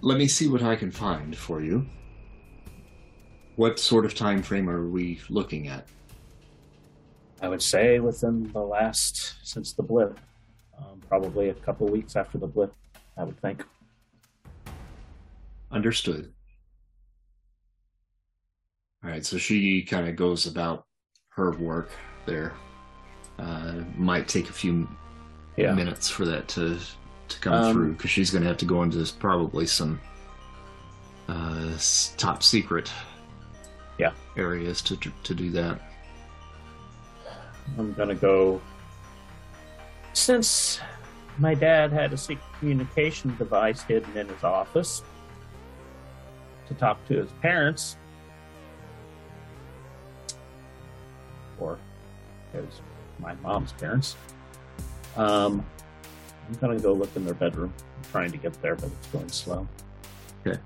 Let 0.05 0.19
me 0.19 0.27
see 0.27 0.47
what 0.47 0.61
I 0.61 0.75
can 0.75 0.91
find 0.91 1.35
for 1.35 1.63
you. 1.63 1.83
What 3.55 3.79
sort 3.79 4.05
of 4.05 4.13
time 4.13 4.43
frame 4.43 4.69
are 4.69 4.87
we 4.87 5.19
looking 5.31 5.67
at? 5.67 5.87
I 7.41 7.49
would 7.49 7.61
say 7.63 7.99
within 7.99 8.51
the 8.53 8.59
last, 8.59 9.37
since 9.41 9.73
the 9.73 9.81
blip, 9.81 10.19
um, 10.77 11.01
probably 11.09 11.49
a 11.49 11.55
couple 11.55 11.87
weeks 11.87 12.15
after 12.15 12.37
the 12.37 12.45
blip, 12.45 12.71
I 13.17 13.23
would 13.23 13.41
think. 13.41 13.65
Understood. 15.71 16.31
All 19.03 19.09
right, 19.09 19.25
so 19.25 19.39
she 19.39 19.81
kind 19.81 20.07
of 20.07 20.15
goes 20.15 20.45
about 20.45 20.85
her 21.29 21.49
work 21.53 21.89
there. 22.27 22.53
Uh, 23.39 23.81
might 23.97 24.27
take 24.27 24.51
a 24.51 24.53
few 24.53 24.87
Yeah. 25.57 25.73
minutes 25.73 26.11
for 26.11 26.25
that 26.25 26.47
to 26.49 26.77
to 27.27 27.39
come 27.39 27.53
Um, 27.53 27.73
through 27.73 27.93
because 27.93 28.11
she's 28.11 28.29
going 28.31 28.41
to 28.43 28.47
have 28.47 28.57
to 28.57 28.65
go 28.65 28.83
into 28.83 28.97
this, 28.97 29.11
probably 29.11 29.65
some 29.65 29.99
uh, 31.27 31.71
top 32.17 32.43
secret 32.43 32.91
Yeah. 33.97 34.11
areas 34.37 34.81
to 34.83 34.95
to 34.97 35.33
do 35.33 35.49
that. 35.51 35.79
I'm 37.79 37.93
gonna 37.93 38.13
go. 38.15 38.61
Since 40.13 40.79
my 41.39 41.55
dad 41.55 41.91
had 41.91 42.13
a 42.13 42.17
secret 42.17 42.45
communication 42.59 43.35
device 43.37 43.81
hidden 43.81 44.15
in 44.15 44.27
his 44.29 44.43
office 44.43 45.01
to 46.67 46.73
talk 46.75 47.03
to 47.07 47.15
his 47.15 47.31
parents, 47.41 47.97
or 51.59 51.77
his 52.53 52.65
my 53.19 53.33
mom's 53.35 53.71
parents, 53.73 54.15
um, 55.15 55.65
I'm 56.47 56.55
gonna 56.55 56.79
go 56.79 56.93
look 56.93 57.15
in 57.15 57.25
their 57.25 57.33
bedroom. 57.33 57.73
I'm 57.97 58.11
trying 58.11 58.31
to 58.31 58.37
get 58.37 58.59
there, 58.61 58.75
but 58.75 58.85
it's 58.85 59.07
going 59.07 59.29
slow. 59.29 59.67
Okay. 60.45 60.59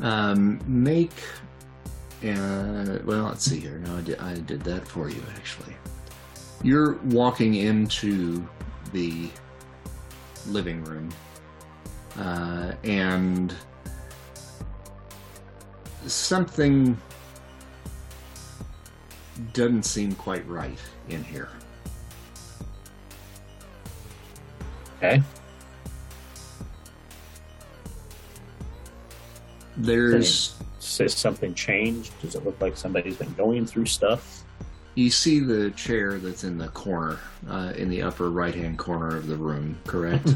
Um, 0.00 0.60
make 0.66 1.12
uh, 2.24 2.98
well, 3.04 3.24
let's 3.24 3.44
see 3.44 3.58
here. 3.58 3.78
No, 3.78 3.96
I 3.96 4.00
did, 4.00 4.18
I 4.20 4.34
did 4.34 4.62
that 4.62 4.86
for 4.86 5.08
you 5.08 5.22
actually. 5.36 5.74
You're 6.62 6.94
walking 7.06 7.54
into 7.54 8.46
the 8.92 9.28
living 10.46 10.84
room, 10.84 11.10
uh, 12.18 12.72
and 12.84 13.54
something 16.06 16.96
doesn't 19.52 19.84
seem 19.84 20.14
quite 20.14 20.46
right 20.48 20.78
in 21.08 21.22
here. 21.24 21.48
Okay. 24.98 25.22
There's 29.76 30.54
Says 30.78 31.14
something 31.14 31.54
changed. 31.54 32.12
Does 32.20 32.34
it 32.34 32.44
look 32.44 32.60
like 32.60 32.76
somebody's 32.76 33.16
been 33.16 33.32
going 33.34 33.66
through 33.66 33.86
stuff? 33.86 34.44
you 34.94 35.10
see 35.10 35.40
the 35.40 35.70
chair 35.70 36.18
that's 36.18 36.44
in 36.44 36.58
the 36.58 36.68
corner, 36.68 37.18
uh, 37.48 37.72
in 37.76 37.88
the 37.88 38.02
upper 38.02 38.30
right 38.30 38.54
hand 38.54 38.78
corner 38.78 39.16
of 39.16 39.26
the 39.26 39.36
room, 39.36 39.78
correct? 39.86 40.34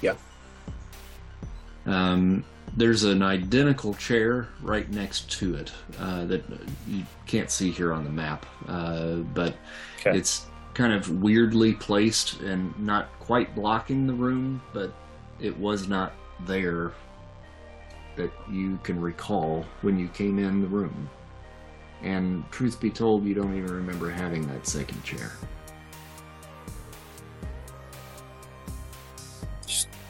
yeah. 0.00 0.14
Um, 1.86 2.44
there's 2.76 3.04
an 3.04 3.22
identical 3.22 3.94
chair 3.94 4.48
right 4.60 4.90
next 4.90 5.30
to 5.32 5.54
it 5.54 5.72
uh, 5.98 6.24
that 6.24 6.42
you 6.88 7.04
can't 7.26 7.50
see 7.50 7.70
here 7.70 7.92
on 7.92 8.04
the 8.04 8.10
map, 8.10 8.46
uh, 8.68 9.16
but 9.16 9.54
Okay. 10.00 10.16
it's 10.18 10.46
kind 10.74 10.92
of 10.92 11.22
weirdly 11.22 11.72
placed 11.72 12.40
and 12.40 12.76
not 12.78 13.08
quite 13.20 13.54
blocking 13.54 14.06
the 14.06 14.12
room, 14.12 14.60
but 14.72 14.92
it 15.40 15.56
was 15.56 15.88
not 15.88 16.12
there 16.46 16.92
that 18.16 18.30
you 18.50 18.78
can 18.82 19.00
recall 19.00 19.64
when 19.82 19.98
you 19.98 20.08
came 20.08 20.38
in 20.38 20.60
the 20.60 20.66
room. 20.66 21.08
And 22.02 22.44
truth 22.50 22.80
be 22.80 22.90
told, 22.90 23.24
you 23.24 23.34
don't 23.34 23.56
even 23.56 23.72
remember 23.72 24.10
having 24.10 24.46
that 24.48 24.66
second 24.66 25.02
chair. 25.04 25.32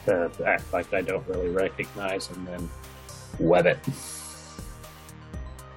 Uh, 0.07 0.29
act 0.45 0.71
like 0.71 0.93
I 0.93 1.01
don't 1.01 1.27
really 1.27 1.49
recognize 1.49 2.29
and 2.29 2.47
then 2.47 2.69
web 3.39 3.65
it 3.65 3.79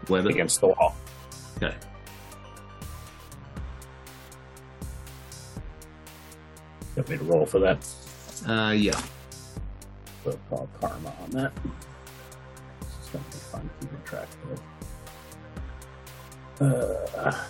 Web 0.08 0.26
it. 0.26 0.30
against 0.32 0.60
the 0.60 0.68
wall. 0.68 0.94
Okay. 1.56 1.74
Got 6.96 7.08
me 7.08 7.16
to 7.16 7.24
roll 7.24 7.46
for 7.46 7.58
that. 7.60 7.86
Uh, 8.46 8.72
yeah. 8.72 9.00
We'll 10.24 10.38
call 10.50 10.68
karma 10.80 11.14
on 11.22 11.30
that. 11.30 11.52
This 12.80 12.90
is 13.02 13.08
going 13.12 13.24
to 13.24 13.30
be 13.30 13.36
fun 13.38 13.70
keeping 13.80 14.02
track 14.04 14.28
of. 16.60 16.70
Uh, 17.24 17.44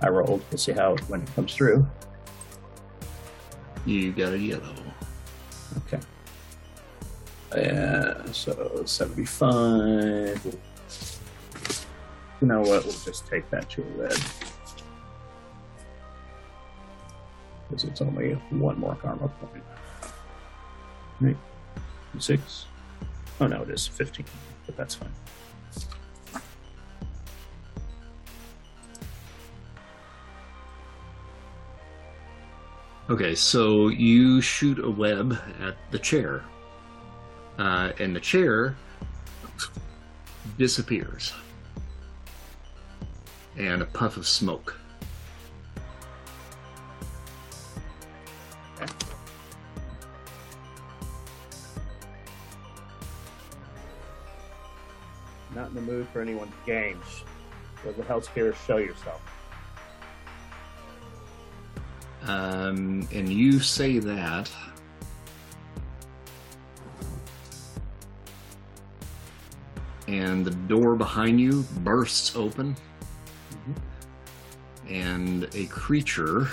I 0.00 0.08
rolled. 0.08 0.42
We'll 0.50 0.58
see 0.58 0.72
how 0.72 0.96
when 1.08 1.22
it 1.22 1.34
comes 1.34 1.54
through. 1.54 1.86
You 3.84 4.12
got 4.12 4.32
a 4.32 4.38
yellow. 4.38 4.74
Okay. 5.78 6.00
Yeah, 7.56 8.24
so 8.32 8.82
75. 8.84 10.56
You 12.40 12.46
know 12.46 12.60
what? 12.60 12.84
We'll 12.84 12.92
just 12.92 13.26
take 13.26 13.48
that 13.50 13.68
to 13.70 13.82
a 13.82 14.02
red. 14.02 14.18
Because 17.68 17.84
it's 17.84 18.00
only 18.00 18.34
one 18.50 18.78
more 18.78 18.94
karma 18.96 19.28
point. 19.28 19.64
Right. 21.20 21.36
Six. 22.18 22.66
Oh, 23.40 23.46
no, 23.46 23.62
it 23.62 23.70
is 23.70 23.86
15, 23.86 24.24
but 24.66 24.76
that's 24.76 24.94
fine. 24.94 25.12
Okay, 33.10 33.34
so 33.34 33.88
you 33.88 34.42
shoot 34.42 34.78
a 34.78 34.90
web 34.90 35.38
at 35.62 35.76
the 35.90 35.98
chair, 35.98 36.44
uh, 37.56 37.90
and 37.98 38.14
the 38.14 38.20
chair 38.20 38.76
disappears, 40.58 41.32
and 43.56 43.80
a 43.80 43.86
puff 43.86 44.18
of 44.18 44.26
smoke. 44.26 44.78
Not 55.54 55.68
in 55.68 55.74
the 55.74 55.80
mood 55.80 56.06
for 56.12 56.20
anyone's 56.20 56.52
games. 56.66 57.24
What 57.84 57.96
the 57.96 58.02
hell's 58.02 58.28
here? 58.28 58.54
Show 58.66 58.76
yourself. 58.76 59.22
Um, 62.24 63.08
and 63.12 63.32
you 63.32 63.60
say 63.60 63.98
that. 63.98 64.50
And 70.06 70.44
the 70.44 70.50
door 70.50 70.96
behind 70.96 71.38
you 71.38 71.64
bursts 71.80 72.34
open, 72.34 72.74
and 74.88 75.46
a 75.54 75.66
creature 75.66 76.48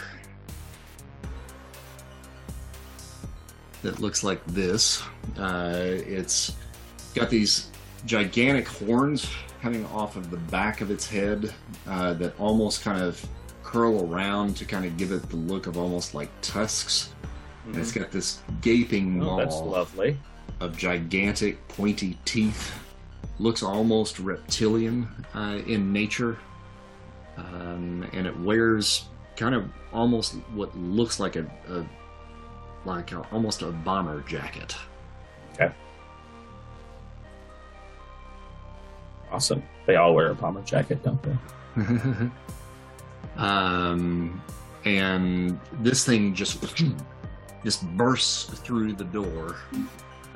that 3.82 4.02
looks 4.02 4.24
like 4.24 4.46
this. 4.48 5.02
Uh, 5.38 5.74
it's 5.76 6.54
got 7.14 7.30
these 7.30 7.70
gigantic 8.06 8.68
horns 8.68 9.30
coming 9.62 9.86
off 9.86 10.16
of 10.18 10.30
the 10.32 10.38
back 10.38 10.82
of 10.82 10.92
its 10.92 11.08
head 11.08 11.54
uh, 11.88 12.14
that 12.16 12.38
almost 12.40 12.84
kind 12.84 13.02
of 13.02 13.26
curl 13.66 14.06
around 14.14 14.56
to 14.58 14.64
kind 14.66 14.86
of 14.86 14.96
give 14.96 15.12
it 15.12 15.28
the 15.30 15.36
look 15.36 15.66
of 15.66 15.76
almost 15.78 16.14
like 16.14 16.30
tusks. 16.42 17.10
And 17.66 17.76
it's 17.76 17.92
got 17.92 18.12
this 18.12 18.40
gaping 18.62 19.20
Oh, 19.22 19.26
maw 19.26 19.38
that's 19.38 19.56
lovely. 19.56 20.18
of 20.60 20.78
gigantic 20.78 21.68
pointy 21.68 22.18
teeth. 22.26 22.72
Looks 23.40 23.64
almost 23.64 24.20
reptilian 24.20 25.08
uh, 25.34 25.60
in 25.66 25.92
nature. 25.92 26.38
Um, 27.38 28.08
and 28.14 28.28
it 28.28 28.40
wears 28.40 29.06
kind 29.36 29.56
of 29.56 29.66
almost 29.92 30.36
what 30.54 30.78
looks 30.78 31.20
like 31.20 31.36
a, 31.36 31.46
a 31.68 31.84
like 32.86 33.12
a, 33.14 33.22
almost 33.32 33.64
a 33.64 33.72
bomber 33.72 34.22
jacket. 34.22 34.76
Okay. 35.54 35.74
Awesome. 39.32 39.64
They 39.88 39.96
all 39.96 40.14
wear 40.14 40.30
a 40.30 40.36
bomber 40.36 40.62
jacket, 40.62 41.04
don't 41.04 41.22
they? 41.24 41.36
um, 43.38 44.42
and 44.86 45.60
this 45.82 46.06
thing 46.06 46.34
just 46.34 46.64
just 47.64 47.88
bursts 47.98 48.46
through 48.60 48.94
the 48.94 49.04
door, 49.06 49.56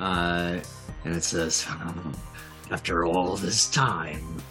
uh, 0.00 0.58
and 1.04 1.16
it 1.16 1.24
says, 1.24 1.66
"After 2.70 3.04
all 3.04 3.36
this 3.36 3.68
time, 3.70 4.42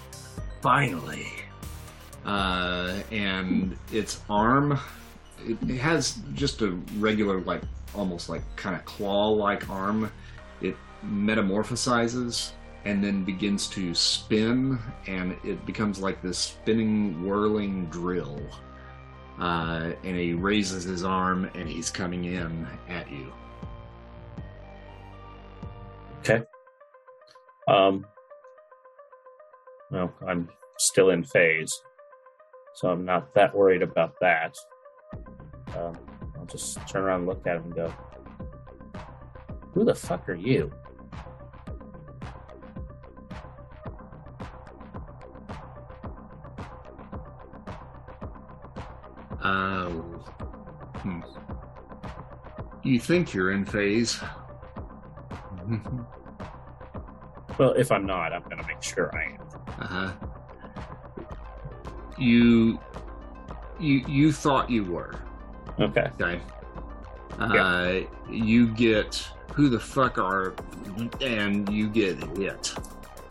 finally." 0.61 1.27
Uh, 2.25 3.01
and 3.11 3.77
its 3.91 4.21
arm, 4.29 4.77
it, 5.47 5.57
it 5.67 5.77
has 5.77 6.19
just 6.33 6.61
a 6.61 6.71
regular, 6.97 7.39
like 7.41 7.61
almost 7.95 8.29
like 8.29 8.41
kind 8.55 8.75
of 8.75 8.83
claw-like 8.85 9.69
arm. 9.69 10.11
It 10.61 10.75
metamorphosizes 11.03 12.51
and 12.89 13.03
then 13.03 13.23
begins 13.23 13.67
to 13.67 13.93
spin, 13.93 14.79
and 15.05 15.37
it 15.43 15.63
becomes 15.67 15.99
like 15.99 16.23
this 16.23 16.39
spinning, 16.39 17.23
whirling 17.23 17.85
drill. 17.91 18.41
Uh, 19.39 19.91
and 20.03 20.17
he 20.17 20.33
raises 20.33 20.85
his 20.85 21.03
arm, 21.03 21.47
and 21.53 21.69
he's 21.69 21.91
coming 21.91 22.25
in 22.25 22.67
at 22.87 23.09
you. 23.11 23.31
Okay. 26.19 26.43
Um, 27.67 28.07
Well, 29.91 30.11
I'm 30.27 30.49
still 30.79 31.11
in 31.11 31.23
phase, 31.23 31.71
so 32.73 32.89
I'm 32.89 33.05
not 33.05 33.35
that 33.35 33.55
worried 33.55 33.83
about 33.83 34.15
that. 34.19 34.55
Um, 35.77 35.95
I'll 36.39 36.45
just 36.45 36.75
turn 36.87 37.03
around 37.03 37.19
and 37.19 37.29
look 37.29 37.45
at 37.45 37.57
him 37.57 37.65
and 37.65 37.75
go, 37.75 37.93
Who 39.73 39.85
the 39.85 39.93
fuck 39.93 40.27
are 40.27 40.33
you? 40.33 40.71
Uh, 49.49 49.89
hmm. 51.01 51.21
You 52.83 52.99
think 52.99 53.33
you're 53.33 53.51
in 53.51 53.65
phase. 53.65 54.19
Well, 57.57 57.73
if 57.73 57.91
I'm 57.91 58.05
not, 58.05 58.31
I'm 58.31 58.43
going 58.43 58.57
to 58.61 58.65
make 58.67 58.81
sure 58.81 59.13
I 59.13 59.33
am. 59.33 59.41
uh-huh. 59.81 60.11
You 62.17 62.79
you 63.81 63.97
you 64.07 64.31
thought 64.31 64.69
you 64.69 64.85
were. 64.85 65.15
Okay. 65.77 66.07
Okay. 66.21 66.39
Uh, 67.37 67.99
you 68.31 68.67
get 68.67 69.27
who 69.53 69.67
the 69.67 69.79
fuck 69.79 70.17
are 70.17 70.53
and 71.19 71.67
you 71.67 71.89
get 71.89 72.23
hit 72.37 72.73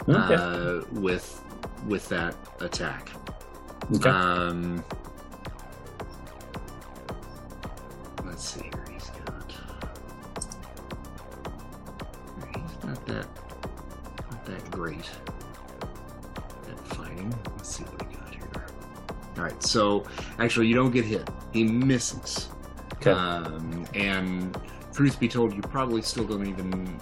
Okay. 0.07 0.35
uh, 0.35 0.83
with 0.93 1.43
with 1.87 2.07
that 2.11 2.35
attack. 2.61 3.09
okay. 3.97 4.11
Um, 4.11 4.85
great 14.79 15.11
at 16.71 16.79
fighting. 16.95 17.35
Let's 17.57 17.77
see 17.77 17.83
what 17.83 18.09
we 18.09 18.15
got 18.15 18.33
here. 18.33 18.67
All 19.37 19.43
right. 19.43 19.61
So 19.61 20.05
actually, 20.39 20.69
you 20.69 20.77
don't 20.77 20.93
get 20.93 21.05
hit. 21.05 21.29
He 21.53 21.65
misses. 21.65 22.49
okay. 22.95 23.11
Um, 23.11 23.85
and 23.95 24.57
truth 24.93 25.19
be 25.19 25.27
told, 25.27 25.53
you 25.53 25.63
probably 25.63 26.01
still 26.01 26.25
don't 26.25 26.47
even 26.47 26.97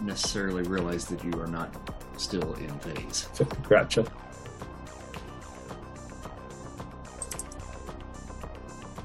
necessarily 0.00 0.62
realize 0.62 1.04
that 1.06 1.22
you 1.22 1.38
are 1.38 1.46
not 1.46 1.92
still 2.18 2.54
in 2.54 2.70
phase. 2.78 3.28
gotcha. 3.68 4.06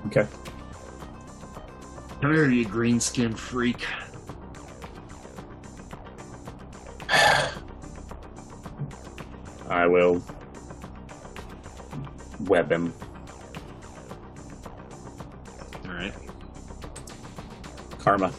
Okay. 0.06 0.26
Come 2.22 2.34
here, 2.34 2.50
you 2.50 2.64
green 2.64 3.02
skinned 3.02 3.38
freak. 3.38 3.86
I 9.76 9.88
will 9.88 10.24
web 12.46 12.72
him. 12.72 12.94
All 15.84 15.92
right. 15.92 16.14
Karma. 18.00 18.32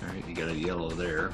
All 0.00 0.08
right, 0.08 0.26
you 0.26 0.34
got 0.34 0.48
a 0.48 0.54
yellow 0.54 0.88
there. 0.88 1.30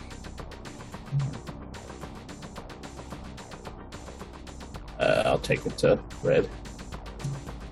Uh, 4.99 5.23
I'll 5.25 5.39
take 5.39 5.65
it 5.67 5.79
to 5.79 6.01
red. 6.25 6.51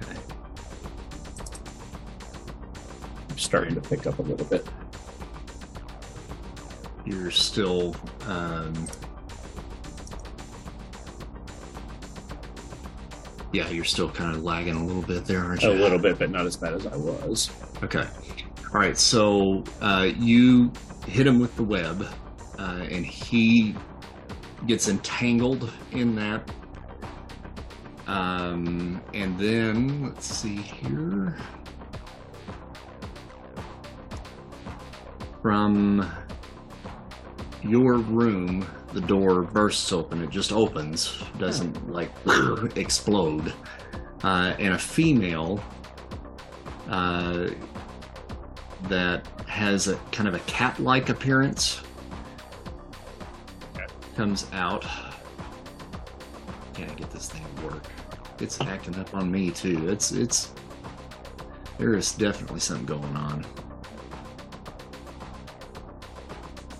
Okay. 0.03 0.21
I'm 3.29 3.39
starting 3.39 3.75
to 3.75 3.81
pick 3.81 4.07
up 4.07 4.21
a 4.21 4.23
little 4.23 4.47
bit. 4.47 4.65
You're 7.07 7.31
still 7.31 7.97
um 8.27 8.87
Yeah, 13.53 13.71
you're 13.71 13.85
still 13.85 14.11
kind 14.11 14.37
of 14.37 14.43
lagging 14.43 14.75
a 14.75 14.85
little 14.85 15.01
bit 15.01 15.25
there, 15.25 15.43
aren't 15.43 15.63
A 15.63 15.71
little 15.71 15.99
bit, 15.99 16.19
but 16.19 16.31
not 16.31 16.45
as 16.45 16.57
bad 16.57 16.75
as 16.75 16.87
I 16.87 16.97
was. 16.97 17.51
Okay. 17.83 18.07
All 18.67 18.81
right. 18.81 18.99
So 18.99 19.65
uh, 19.81 20.11
you 20.19 20.71
hit 21.07 21.27
him 21.27 21.39
with 21.39 21.57
the 21.57 21.63
web, 21.63 22.07
uh, 22.59 22.87
and 22.91 23.07
he 23.07 23.75
gets 24.67 24.89
entangled 24.89 25.73
in 25.93 26.15
that. 26.17 26.51
Um, 28.07 29.01
and 29.15 29.39
then 29.39 30.05
let's 30.05 30.27
see 30.27 30.57
here. 30.57 31.37
From 35.41 36.07
your 37.69 37.95
room, 37.95 38.67
the 38.93 39.01
door 39.01 39.43
bursts 39.43 39.93
open. 39.93 40.23
It 40.23 40.31
just 40.31 40.53
opens, 40.53 41.23
doesn't 41.39 41.91
like 41.91 42.11
explode. 42.77 43.53
Uh, 44.25 44.55
and 44.59 44.75
a 44.75 44.79
female 44.79 45.63
uh, 46.89 47.49
that 48.85 49.27
has 49.47 49.89
a 49.89 49.97
kind 50.13 50.29
of 50.29 50.35
a 50.35 50.39
cat-like 50.41 51.09
appearance 51.09 51.81
Okay. 53.77 53.87
comes 54.17 54.47
out. 54.53 54.85
Can't 56.75 56.97
get 56.97 57.11
this 57.11 57.29
thing 57.29 57.45
to 57.57 57.63
work. 57.67 57.85
It's 58.41 58.61
acting 58.61 58.97
up 58.97 59.15
on 59.15 59.31
me 59.31 59.51
too. 59.51 59.89
It's 59.89 60.13
it's 60.13 60.53
there 61.79 61.95
is 61.95 62.13
definitely 62.13 62.61
something 62.61 62.87
going 62.87 63.17
on. 63.17 63.45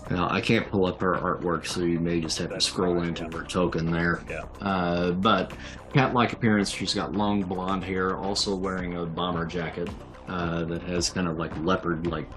Now 0.09 0.29
I 0.29 0.39
can't 0.41 0.67
pull 0.69 0.85
up 0.85 1.01
her 1.01 1.13
artwork, 1.15 1.65
so 1.67 1.81
you 1.81 1.99
may 1.99 2.21
just 2.21 2.37
have 2.39 2.49
That's 2.49 2.65
to 2.65 2.71
scroll 2.71 2.95
fine, 2.95 3.09
into 3.09 3.23
yeah. 3.23 3.37
her 3.37 3.43
token 3.43 3.91
there. 3.91 4.21
Yeah. 4.29 4.43
Uh, 4.61 5.11
but 5.11 5.53
cat-like 5.93 6.33
appearance. 6.33 6.69
She's 6.69 6.93
got 6.93 7.13
long 7.13 7.43
blonde 7.43 7.83
hair, 7.83 8.15
also 8.17 8.55
wearing 8.55 8.95
a 8.95 9.05
bomber 9.05 9.45
jacket 9.45 9.89
uh, 10.27 10.63
that 10.65 10.81
has 10.83 11.09
kind 11.09 11.27
of 11.27 11.37
like 11.37 11.55
leopard-like 11.59 12.29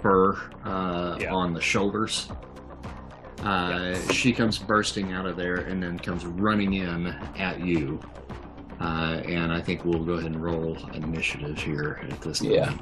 fur 0.00 0.34
uh, 0.64 1.16
Yeah. 1.20 1.32
on 1.34 1.52
the 1.54 1.60
shoulders. 1.60 2.28
Uh, 3.42 3.94
She 4.10 4.32
comes 4.32 4.58
bursting 4.58 5.12
out 5.12 5.26
of 5.26 5.36
there 5.36 5.56
and 5.56 5.82
then 5.82 5.98
comes 5.98 6.24
running 6.24 6.74
in 6.74 7.08
at 7.38 7.60
you. 7.60 8.00
Uh, 8.80 9.20
and 9.26 9.52
I 9.52 9.60
think 9.60 9.84
we'll 9.84 10.02
go 10.04 10.14
ahead 10.14 10.32
and 10.32 10.42
roll 10.42 10.76
initiative 10.94 11.58
here 11.58 12.00
at 12.10 12.20
this 12.22 12.40
point. 12.40 12.52
Yeah. 12.54 12.74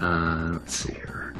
Uh, 0.00 0.50
let's 0.52 0.74
see 0.74 0.92
here. 0.94 1.34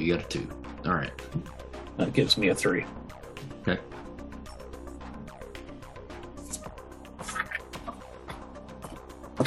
You 0.00 0.16
got 0.16 0.24
a 0.24 0.28
two. 0.28 0.48
All 0.86 0.94
right. 0.94 1.12
That 1.96 2.12
gives 2.12 2.36
me 2.38 2.48
a 2.48 2.54
three. 2.54 2.84
Okay. 3.66 3.78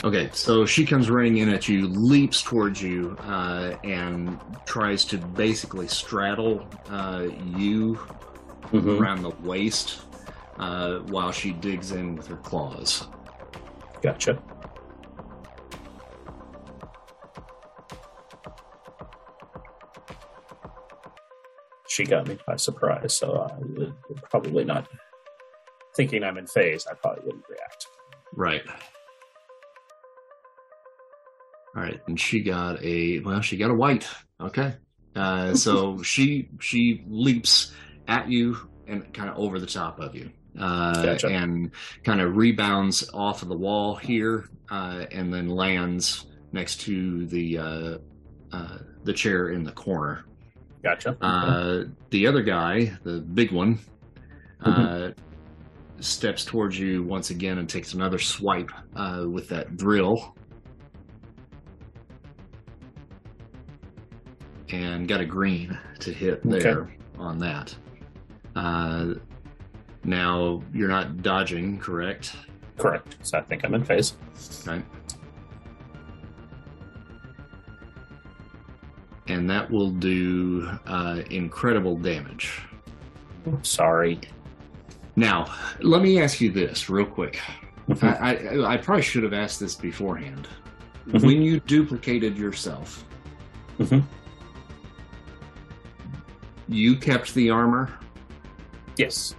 Okay, 0.03 0.29
so 0.33 0.65
she 0.65 0.85
comes 0.85 1.09
running 1.09 1.37
in 1.37 1.49
at 1.49 1.69
you, 1.69 1.87
leaps 1.87 2.41
towards 2.41 2.81
you, 2.81 3.15
uh, 3.21 3.75
and 3.83 4.39
tries 4.65 5.05
to 5.05 5.17
basically 5.17 5.87
straddle 5.87 6.67
uh, 6.89 7.27
you 7.55 7.99
Mhm. 8.71 8.99
around 8.99 9.21
the 9.21 9.29
waist 9.47 10.01
uh, 10.57 10.99
while 11.09 11.31
she 11.31 11.51
digs 11.51 11.91
in 11.91 12.15
with 12.15 12.27
her 12.27 12.37
claws. 12.37 13.07
Gotcha. 14.01 14.39
She 21.93 22.05
got 22.05 22.27
me 22.27 22.39
by 22.47 22.55
surprise, 22.55 23.15
so 23.15 23.47
I 23.47 24.17
probably 24.31 24.63
not 24.63 24.87
thinking 25.95 26.23
I'm 26.23 26.39
in 26.39 26.47
phase. 26.47 26.87
I 26.89 26.95
probably 26.95 27.23
wouldn't 27.23 27.45
react. 27.47 27.85
Right. 28.35 28.63
All 31.75 31.83
right, 31.83 32.01
and 32.07 32.19
she 32.19 32.41
got 32.41 32.83
a 32.83 33.19
well, 33.19 33.41
she 33.41 33.57
got 33.57 33.69
a 33.69 33.75
white. 33.75 34.07
Okay, 34.41 34.73
uh, 35.15 35.53
so 35.53 36.01
she 36.03 36.49
she 36.59 37.03
leaps 37.07 37.71
at 38.07 38.27
you 38.27 38.57
and 38.87 39.13
kind 39.13 39.29
of 39.29 39.37
over 39.37 39.59
the 39.59 39.67
top 39.67 39.99
of 39.99 40.15
you, 40.15 40.31
uh, 40.59 40.99
Gotcha. 40.99 41.27
and 41.27 41.69
kind 42.03 42.21
of 42.21 42.35
rebounds 42.35 43.07
off 43.13 43.43
of 43.43 43.49
the 43.49 43.57
wall 43.57 43.93
here, 43.95 44.49
uh, 44.71 45.05
and 45.11 45.31
then 45.31 45.47
lands 45.47 46.25
next 46.51 46.81
to 46.81 47.27
the 47.27 47.59
uh, 47.59 47.97
uh, 48.51 48.77
the 49.03 49.13
chair 49.13 49.49
in 49.49 49.63
the 49.63 49.71
corner. 49.71 50.25
Gotcha. 50.83 51.17
Uh, 51.21 51.85
the 52.09 52.27
other 52.27 52.41
guy, 52.41 52.91
the 53.03 53.19
big 53.21 53.51
one, 53.51 53.79
uh, 54.61 55.11
steps 55.99 56.43
towards 56.43 56.77
you 56.77 57.03
once 57.03 57.29
again 57.29 57.57
and 57.59 57.69
takes 57.69 57.93
another 57.93 58.19
swipe 58.19 58.69
uh, 58.95 59.25
with 59.29 59.47
that 59.49 59.77
drill. 59.77 60.35
and 64.69 65.07
got 65.07 65.21
a 65.21 65.25
green 65.25 65.77
to 65.99 66.11
hit 66.11 66.41
Okay. 66.45 66.59
there 66.59 66.91
on 67.19 67.37
that. 67.39 67.75
Uh, 68.55 69.13
now 70.03 70.63
you're 70.73 70.89
not 70.89 71.21
dodging, 71.21 71.77
correct? 71.79 72.35
Correct. 72.77 73.17
So 73.21 73.37
I 73.37 73.41
think 73.41 73.63
I'm 73.63 73.75
in 73.75 73.85
phase. 73.85 74.15
Right. 74.65 74.83
And 79.33 79.49
that 79.49 79.69
will 79.71 79.89
do 79.89 80.69
uh, 80.85 81.23
incredible 81.31 81.97
damage. 81.97 82.61
Sorry. 83.63 84.19
Now, 85.15 85.51
let 85.81 86.03
me 86.03 86.21
ask 86.21 86.39
you 86.39 86.51
this 86.51 86.87
real 86.87 87.07
quick. 87.07 87.39
I, 88.03 88.35
I, 88.35 88.73
I 88.73 88.77
probably 88.77 89.01
should 89.01 89.23
have 89.23 89.33
asked 89.33 89.59
this 89.59 89.73
beforehand. 89.73 90.47
Mhm. 91.07 91.25
When 91.25 91.41
you 91.41 91.59
duplicated 91.61 92.37
yourself, 92.37 93.03
Mhm. 93.79 94.03
you 96.69 96.95
kept 96.95 97.33
the 97.33 97.49
armor, 97.49 97.91
Yes. 98.97 99.35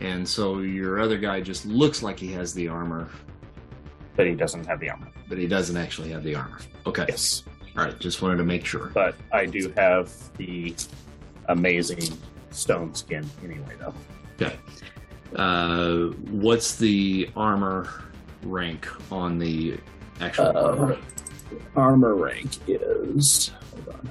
and 0.00 0.26
so 0.26 0.60
your 0.60 1.00
other 1.00 1.18
guy 1.18 1.42
just 1.42 1.66
looks 1.66 2.02
like 2.02 2.18
he 2.18 2.32
has 2.32 2.54
the 2.54 2.66
armor, 2.66 3.10
But 4.16 4.26
he 4.26 4.34
doesn't 4.34 4.64
have 4.66 4.80
the 4.80 4.88
armor. 4.90 5.08
but 5.28 5.36
he 5.38 5.46
doesn't 5.46 5.76
actually 5.76 6.08
have 6.10 6.24
the 6.24 6.34
armor. 6.34 6.58
Okay. 6.86 7.04
Yes. 7.08 7.44
All 7.76 7.84
right. 7.84 7.98
Just 7.98 8.20
wanted 8.22 8.36
to 8.38 8.44
make 8.44 8.64
sure. 8.66 8.90
But 8.94 9.14
I 9.32 9.46
do 9.46 9.72
have 9.76 10.12
the 10.36 10.74
amazing 11.48 12.02
stone 12.50 12.94
skin 12.94 13.28
anyway, 13.44 13.74
though. 13.78 13.94
Okay. 14.40 14.56
Uh, 15.36 16.08
what's 16.30 16.76
the 16.76 17.30
armor 17.36 17.88
rank 18.42 18.86
on 19.10 19.38
the 19.38 19.78
actual 20.20 20.46
Uh, 20.56 20.62
armor? 20.76 20.98
armor 21.76 22.14
rank 22.14 22.50
is. 22.68 23.50
Hold 23.72 23.96
on. 23.96 24.10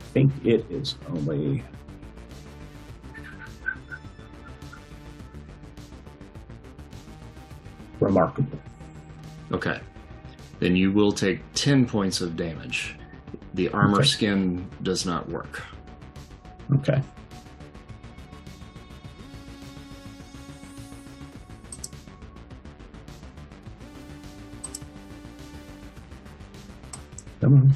I 0.00 0.04
think 0.12 0.32
it 0.44 0.66
is 0.70 0.96
only. 1.08 1.62
Remarkable. 8.00 8.58
Okay. 9.52 9.80
Then 10.60 10.76
you 10.76 10.92
will 10.92 11.10
take 11.12 11.40
10 11.54 11.86
points 11.86 12.20
of 12.20 12.36
damage. 12.36 12.96
The 13.54 13.70
armor 13.70 13.98
Okay. 13.98 14.06
skin 14.06 14.68
does 14.82 15.04
not 15.06 15.28
work. 15.28 15.62
Okay. 16.74 17.02
Come 27.40 27.54
on. 27.54 27.74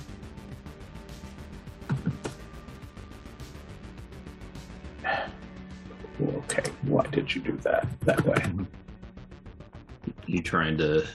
Okay, 6.22 6.62
why 6.82 7.06
did 7.08 7.34
you 7.34 7.40
do 7.40 7.52
that 7.58 7.86
that 8.02 8.24
way? 8.24 8.66
You 10.26 10.42
trying 10.42 10.78
to 10.78 11.06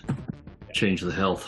change 0.74 1.02
the 1.02 1.12
health? 1.12 1.48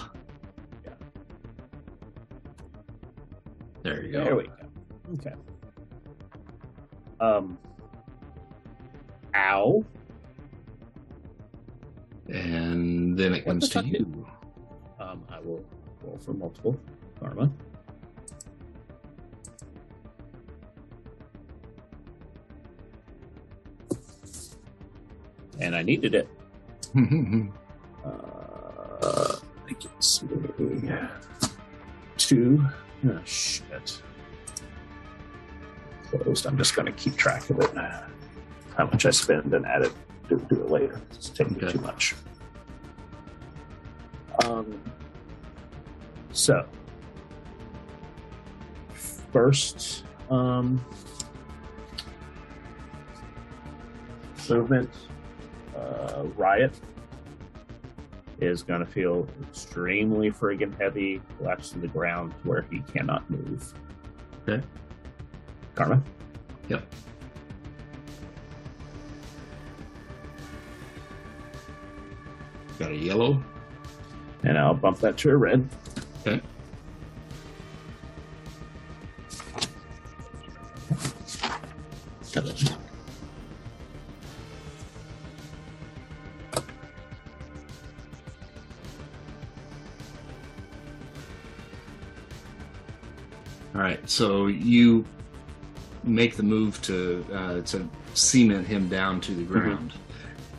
There 3.92 4.06
you 4.06 4.12
go. 4.14 4.24
There 4.24 4.36
we 4.38 4.44
go. 4.44 4.54
Okay. 5.16 5.34
Um. 7.20 7.58
Ow. 9.36 9.86
And 12.30 13.18
then 13.18 13.34
it 13.34 13.46
What 13.46 13.52
comes 13.52 13.70
to 13.70 13.82
fuck 13.82 13.86
you. 13.88 14.26
Um, 14.98 15.26
I 15.30 15.42
will 15.42 15.66
roll 16.04 16.18
for 16.20 16.32
multiple 16.32 16.80
karma. 17.20 17.52
And 25.60 25.76
I 25.76 25.82
needed 25.82 26.16
it. 26.16 26.30
Uh, 28.04 29.36
I 29.70 29.74
guess 29.74 30.24
two. 32.18 32.66
Oh, 33.06 33.20
shit. 33.26 34.02
Closed. 36.10 36.46
I'm 36.46 36.58
just 36.58 36.76
going 36.76 36.86
to 36.86 36.92
keep 36.92 37.16
track 37.16 37.50
of 37.50 37.60
it. 37.60 37.72
How 38.78 38.86
much 38.86 39.06
I 39.06 39.12
spend 39.12 39.54
and 39.54 39.66
add 39.66 39.84
it. 39.84 39.94
Do, 40.30 40.38
do 40.50 40.62
it 40.64 40.70
later. 40.70 41.02
It's 41.12 41.30
taking 41.30 41.58
Okay. 41.58 41.72
too 41.72 41.80
much. 41.82 42.16
Um. 44.46 44.82
So. 46.32 46.66
First, 49.32 50.04
um, 50.30 50.84
movement, 54.50 54.90
uh, 55.74 56.24
riot 56.36 56.74
is 58.42 58.64
going 58.64 58.80
to 58.80 58.86
feel 58.86 59.28
extremely 59.44 60.32
friggin' 60.32 60.78
heavy, 60.80 61.22
collapse 61.38 61.70
to 61.70 61.80
the 61.80 61.88
ground 61.88 62.34
where 62.44 62.66
he 62.72 62.80
cannot 62.92 63.30
move. 63.30 63.74
Okay. 64.48 64.66
Karma. 65.76 66.02
Yep. 66.68 66.84
Got 72.80 72.92
a 72.92 72.96
yellow. 72.96 73.44
And 74.44 74.58
I'll 74.58 74.74
bump 74.74 75.00
that 75.00 75.18
to 75.18 75.30
a 75.30 75.38
red. 75.38 75.70
So 94.22 94.46
you 94.46 95.04
make 96.04 96.36
the 96.36 96.44
move 96.44 96.80
to 96.84 97.26
uh, 97.34 97.62
to 97.62 97.90
cement 98.14 98.68
him 98.68 98.88
down 98.88 99.20
to 99.22 99.34
the 99.34 99.42
ground, 99.42 99.94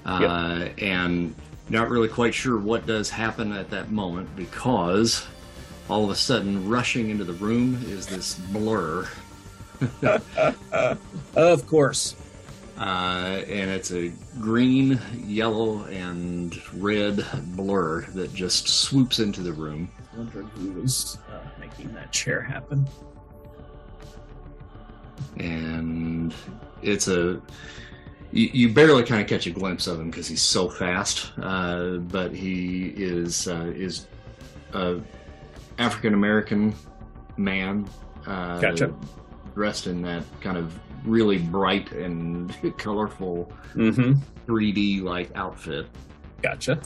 uh, 0.04 0.66
and 0.78 1.32
not 1.68 1.88
really 1.88 2.08
quite 2.08 2.34
sure 2.34 2.58
what 2.58 2.86
does 2.86 3.08
happen 3.08 3.52
at 3.52 3.70
that 3.70 3.92
moment 3.92 4.34
because 4.34 5.24
all 5.88 6.02
of 6.02 6.10
a 6.10 6.16
sudden, 6.16 6.68
rushing 6.68 7.10
into 7.10 7.22
the 7.22 7.34
room 7.34 7.80
is 7.86 8.04
this 8.04 8.34
blur, 8.34 9.06
of 11.36 11.66
course. 11.68 12.16
uh, 12.78 13.44
and 13.46 13.70
it's 13.70 13.92
a 13.92 14.12
green, 14.40 15.00
yellow, 15.24 15.84
and 15.84 16.60
red 16.74 17.24
blur 17.54 18.00
that 18.06 18.34
just 18.34 18.66
swoops 18.66 19.20
into 19.20 19.40
the 19.40 19.52
room. 19.52 19.88
Wondering 20.16 20.48
who 20.56 20.72
was 20.72 21.18
uh, 21.30 21.38
making 21.60 21.94
that 21.94 22.10
chair 22.10 22.40
happen. 22.40 22.88
And 25.38 26.34
it's 26.82 27.08
a 27.08 27.40
you, 28.32 28.48
you 28.52 28.68
barely 28.72 29.02
kind 29.04 29.20
of 29.20 29.26
catch 29.28 29.46
a 29.46 29.50
glimpse 29.50 29.86
of 29.86 30.00
him 30.00 30.10
because 30.10 30.26
he's 30.28 30.42
so 30.42 30.68
fast 30.68 31.32
uh, 31.42 31.96
but 31.98 32.32
he 32.34 32.92
is 32.96 33.48
uh, 33.48 33.72
is 33.74 34.06
a 34.72 35.00
African 35.78 36.14
American 36.14 36.74
man 37.36 37.88
uh, 38.26 38.58
Gotcha. 38.60 38.92
dressed 39.54 39.86
in 39.86 40.02
that 40.02 40.22
kind 40.40 40.56
of 40.56 40.78
really 41.06 41.38
bright 41.38 41.90
and 41.92 42.54
colorful 42.78 43.52
Mm-hmm. 43.74 44.20
3D 44.50 45.02
like 45.02 45.30
outfit 45.34 45.86
Gotcha. 46.42 46.78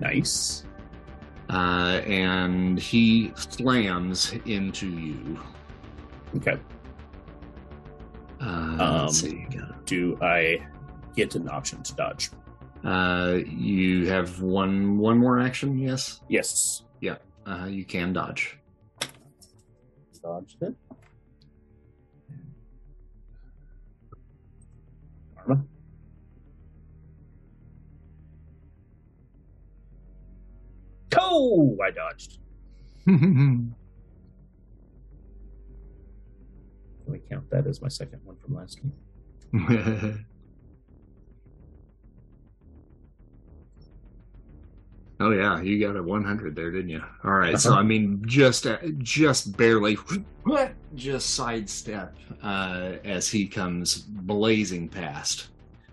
Nice. 0.00 0.64
uh, 1.48 2.02
and 2.06 2.78
he 2.78 3.32
slams 3.36 4.34
into 4.44 4.88
you 4.90 5.38
Okay. 6.36 6.58
Uh, 8.40 8.44
Um, 8.44 8.78
let's 9.06 9.20
see 9.20 9.46
Do 9.86 10.18
I 10.20 10.58
get 11.14 11.34
an 11.34 11.48
option 11.48 11.82
to 11.82 11.94
dodge? 11.94 12.30
Uh, 12.84 13.38
you 13.46 14.06
have 14.08 14.40
one 14.42 14.98
one 14.98 15.18
more 15.18 15.40
action. 15.40 15.78
Yes, 15.78 16.20
Yes. 16.28 16.82
Yeah. 17.00 17.16
Uh, 17.46 17.66
you 17.68 17.84
can 17.84 18.12
dodge. 18.12 18.58
Dodged 20.22 20.62
it. 20.62 20.74
Karma. 25.36 25.64
Oh, 31.18 31.76
I 31.82 31.90
dodged. 31.90 32.38
count 37.30 37.48
that 37.50 37.66
as 37.66 37.80
my 37.82 37.88
second 37.88 38.20
one 38.24 38.36
from 38.36 38.54
last 38.54 38.80
week? 38.82 40.14
Oh 45.18 45.30
yeah, 45.30 45.62
you 45.62 45.80
got 45.80 45.96
a 45.96 46.02
100 46.02 46.54
there, 46.54 46.70
didn't 46.70 46.90
you? 46.90 47.02
All 47.24 47.32
right, 47.32 47.58
so 47.58 47.72
I 47.72 47.82
mean, 47.82 48.22
just 48.26 48.66
uh, 48.66 48.76
just 48.98 49.56
barely, 49.56 49.96
just 50.94 51.34
sidestep 51.34 52.14
uh, 52.42 52.92
as 53.02 53.26
he 53.28 53.46
comes 53.46 53.96
blazing 53.96 54.88
past, 54.90 55.48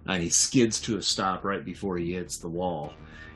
and 0.08 0.22
he 0.22 0.28
skids 0.28 0.82
to 0.82 0.98
a 0.98 1.02
stop 1.02 1.46
right 1.46 1.64
before 1.64 1.98
he 1.98 2.14
hits 2.14 2.38
the 2.38 2.50
wall. 2.50 2.94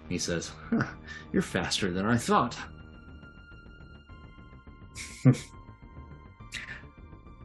He 0.09 0.17
says, 0.17 0.51
huh, 0.69 0.83
"You're 1.31 1.41
faster 1.41 1.89
than 1.91 2.05
I 2.05 2.17
thought." 2.17 2.57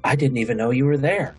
I 0.05 0.16
didn't 0.16 0.38
even 0.38 0.57
know 0.57 0.70
you 0.70 0.84
were 0.84 0.96
there. 0.96 1.34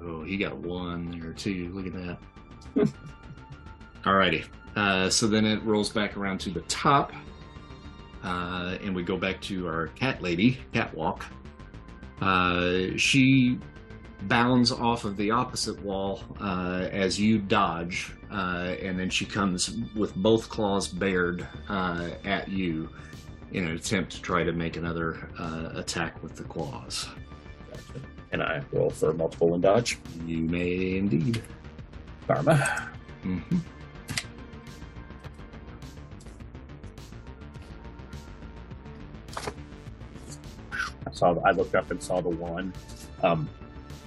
Oh, 0.00 0.22
he 0.22 0.36
got 0.36 0.56
one 0.56 1.20
or 1.24 1.32
two. 1.32 1.70
Look 1.74 1.86
at 1.86 1.92
that. 2.74 2.88
Alrighty. 4.04 4.46
Uh, 4.76 5.10
so 5.10 5.26
then 5.26 5.44
it 5.44 5.62
rolls 5.64 5.90
back 5.90 6.16
around 6.16 6.38
to 6.40 6.50
the 6.50 6.60
top. 6.62 7.12
Uh, 8.22 8.78
and 8.82 8.94
we 8.94 9.02
go 9.02 9.16
back 9.16 9.40
to 9.40 9.66
our 9.66 9.88
cat 9.88 10.22
lady, 10.22 10.58
Catwalk. 10.72 11.24
Uh, 12.20 12.96
she 12.96 13.58
bounds 14.22 14.72
off 14.72 15.04
of 15.04 15.16
the 15.16 15.30
opposite 15.30 15.80
wall 15.82 16.22
uh, 16.40 16.88
as 16.90 17.18
you 17.18 17.38
dodge, 17.38 18.12
uh, 18.32 18.74
and 18.82 18.98
then 18.98 19.08
she 19.08 19.24
comes 19.24 19.76
with 19.94 20.14
both 20.16 20.48
claws 20.48 20.88
bared 20.88 21.46
uh, 21.68 22.10
at 22.24 22.48
you 22.48 22.88
in 23.52 23.66
an 23.66 23.76
attempt 23.76 24.12
to 24.12 24.22
try 24.22 24.44
to 24.44 24.52
make 24.52 24.76
another 24.76 25.28
uh, 25.38 25.70
attack 25.74 26.22
with 26.22 26.36
the 26.36 26.44
claws. 26.44 27.08
Gotcha. 27.70 28.00
And 28.32 28.42
I 28.42 28.62
roll 28.72 28.90
for 28.90 29.12
multiple 29.14 29.54
and 29.54 29.62
dodge. 29.62 29.98
You 30.26 30.38
may 30.38 30.96
indeed. 30.96 31.42
Karma. 32.26 32.90
Mhm. 33.24 33.60
I 41.06 41.10
saw. 41.12 41.38
I 41.40 41.52
looked 41.52 41.74
up 41.74 41.90
and 41.90 42.02
saw 42.02 42.20
the 42.20 42.28
one. 42.28 42.72
Um, 43.22 43.48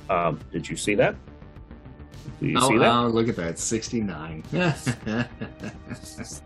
um, 0.10 0.40
did 0.52 0.70
you 0.70 0.78
see 0.78 0.96
that? 0.96 1.16
Do 2.40 2.48
you 2.48 2.58
oh, 2.60 2.70
see 2.70 2.78
that? 2.78 2.92
oh, 2.92 3.08
look 3.08 3.28
at 3.28 3.36
that, 3.36 3.60
69. 3.60 4.44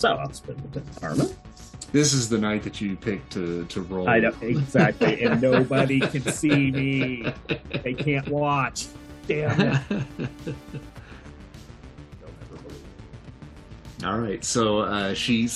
So 0.00 0.08
I'll 0.14 0.32
spend 0.32 0.58
the 0.72 0.80
karma. 0.98 1.28
this 1.92 2.14
is 2.14 2.30
the 2.30 2.38
night 2.38 2.62
that 2.62 2.80
you 2.80 2.96
picked 2.96 3.30
to, 3.34 3.66
to 3.66 3.82
roll. 3.82 4.08
I 4.08 4.20
know 4.20 4.32
exactly, 4.40 5.22
and 5.24 5.42
nobody 5.42 6.00
can 6.00 6.22
see 6.22 6.70
me. 6.70 7.34
They 7.84 7.92
can't 7.92 8.26
watch. 8.28 8.86
Damn 9.26 9.60
it! 9.60 9.82
They'll 9.88 10.54
never 12.18 12.56
believe 12.56 12.82
it. 13.98 14.04
All 14.06 14.18
right, 14.18 14.42
so 14.42 14.78
uh, 14.78 15.12
she 15.12 15.46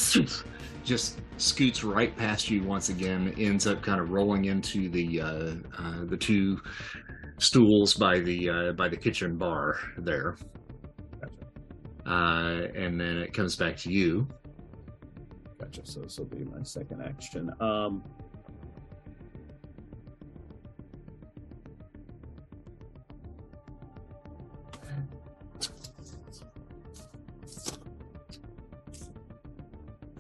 just 0.85 1.23
scoots 1.39 1.83
right 1.83 2.15
past 2.15 2.51
you 2.51 2.63
once 2.65 2.91
again, 2.91 3.35
ends 3.39 3.67
up 3.67 3.81
kind 3.81 3.99
of 3.99 4.11
rolling 4.11 4.45
into 4.45 4.91
the 4.91 5.23
uh, 5.23 5.55
uh, 5.79 6.05
the 6.05 6.19
two 6.19 6.61
stools 7.39 7.95
by 7.95 8.19
the 8.19 8.51
uh, 8.51 8.73
by 8.73 8.89
the 8.89 8.97
kitchen 8.97 9.39
bar 9.39 9.79
there. 9.97 10.37
Uh, 12.07 12.69
and 12.75 13.01
then 13.01 13.19
it 13.19 13.33
comes 13.33 13.57
back 13.57 13.77
to 13.79 13.93
you. 13.93 14.27
Gotcha. 15.59 15.83
So 15.85 16.01
this 16.01 16.19
will 16.19 16.27
be 16.27 16.45
my 16.45 16.63
second 16.63 17.03
action. 17.03 17.53
Um, 17.61 18.03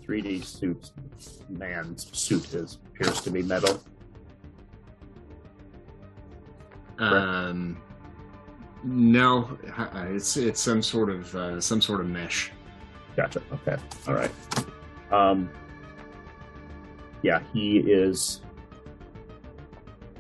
Three 0.03 0.20
D 0.20 0.41
suit 0.41 0.91
man's 1.49 2.16
suit 2.16 2.55
is 2.55 2.78
appears 2.87 3.20
to 3.22 3.30
be 3.30 3.43
metal. 3.43 3.82
Um, 6.99 7.76
no, 8.85 9.59
uh, 9.76 10.07
it's 10.09 10.37
it's 10.37 10.61
some 10.61 10.82
sort 10.82 11.11
of 11.11 11.35
uh, 11.35 11.61
some 11.61 11.80
sort 11.80 12.01
of 12.01 12.09
mesh. 12.09 12.53
Gotcha. 13.16 13.41
Okay. 13.53 13.76
All 14.07 14.14
right. 14.14 14.30
Um, 15.11 15.51
yeah, 17.22 17.41
he 17.53 17.78
is. 17.78 18.43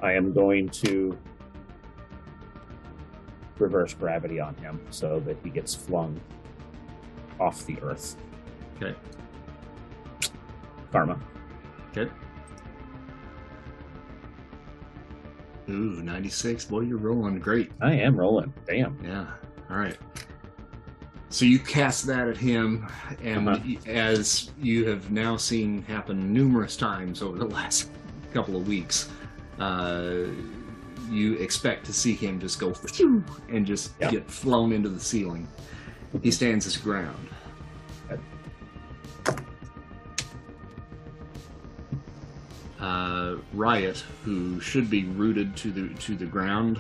I 0.00 0.12
am 0.12 0.32
going 0.32 0.68
to 0.70 1.16
reverse 3.58 3.94
gravity 3.94 4.40
on 4.40 4.54
him 4.56 4.80
so 4.90 5.20
that 5.20 5.36
he 5.42 5.50
gets 5.50 5.74
flung 5.74 6.20
off 7.40 7.64
the 7.66 7.80
earth. 7.82 8.16
Okay. 8.76 8.94
Karma. 10.92 11.18
Okay. 11.90 12.10
Ooh, 15.68 16.02
96. 16.02 16.64
Boy, 16.66 16.80
you're 16.80 16.98
rolling 16.98 17.38
great. 17.38 17.72
I 17.80 17.92
am 17.94 18.16
rolling. 18.16 18.52
Damn. 18.66 18.98
Yeah. 19.04 19.26
All 19.70 19.76
right. 19.78 19.96
So 21.30 21.44
you 21.44 21.58
cast 21.58 22.06
that 22.06 22.28
at 22.28 22.36
him, 22.36 22.86
and 23.22 23.48
Uh-huh. 23.48 23.74
as 23.86 24.50
you 24.60 24.86
have 24.88 25.10
now 25.10 25.36
seen 25.36 25.82
happen 25.82 26.32
numerous 26.32 26.76
times 26.76 27.22
over 27.22 27.38
the 27.38 27.44
last 27.58 27.90
couple 28.32 28.56
of 28.56 28.68
weeks, 28.68 29.08
uh, 29.58 30.24
you 31.10 31.34
expect 31.34 31.86
to 31.86 31.92
see 31.92 32.12
him 32.14 32.38
just 32.40 32.58
go 32.60 32.72
and 33.48 33.66
just 33.66 33.92
Yeah. 34.00 34.10
get 34.10 34.30
flown 34.30 34.72
into 34.72 34.88
the 34.88 35.00
ceiling. 35.00 35.48
He 36.22 36.30
stands 36.30 36.64
his 36.64 36.76
ground. 36.76 37.28
Uh, 42.84 43.36
Riot, 43.54 44.04
who 44.26 44.60
should 44.60 44.90
be 44.90 45.04
rooted 45.04 45.56
to 45.56 45.70
the 45.72 45.88
to 46.00 46.14
the 46.14 46.26
ground, 46.26 46.78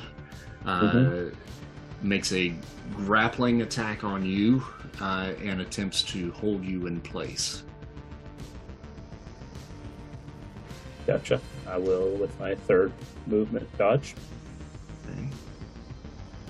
uh, 0.66 0.82
Mhm. 0.82 1.34
makes 2.02 2.30
a 2.32 2.52
grappling 2.94 3.62
attack 3.62 4.04
on 4.04 4.22
you 4.22 4.62
uh, 5.00 5.32
and 5.42 5.62
attempts 5.62 6.02
to 6.02 6.30
hold 6.32 6.62
you 6.62 6.86
in 6.88 7.00
place. 7.00 7.62
Gotcha. 11.06 11.40
I 11.66 11.78
will 11.78 12.10
with 12.16 12.38
my 12.38 12.54
third 12.54 12.92
movement 13.26 13.66
dodge. 13.78 14.14
Okay. 15.08 15.28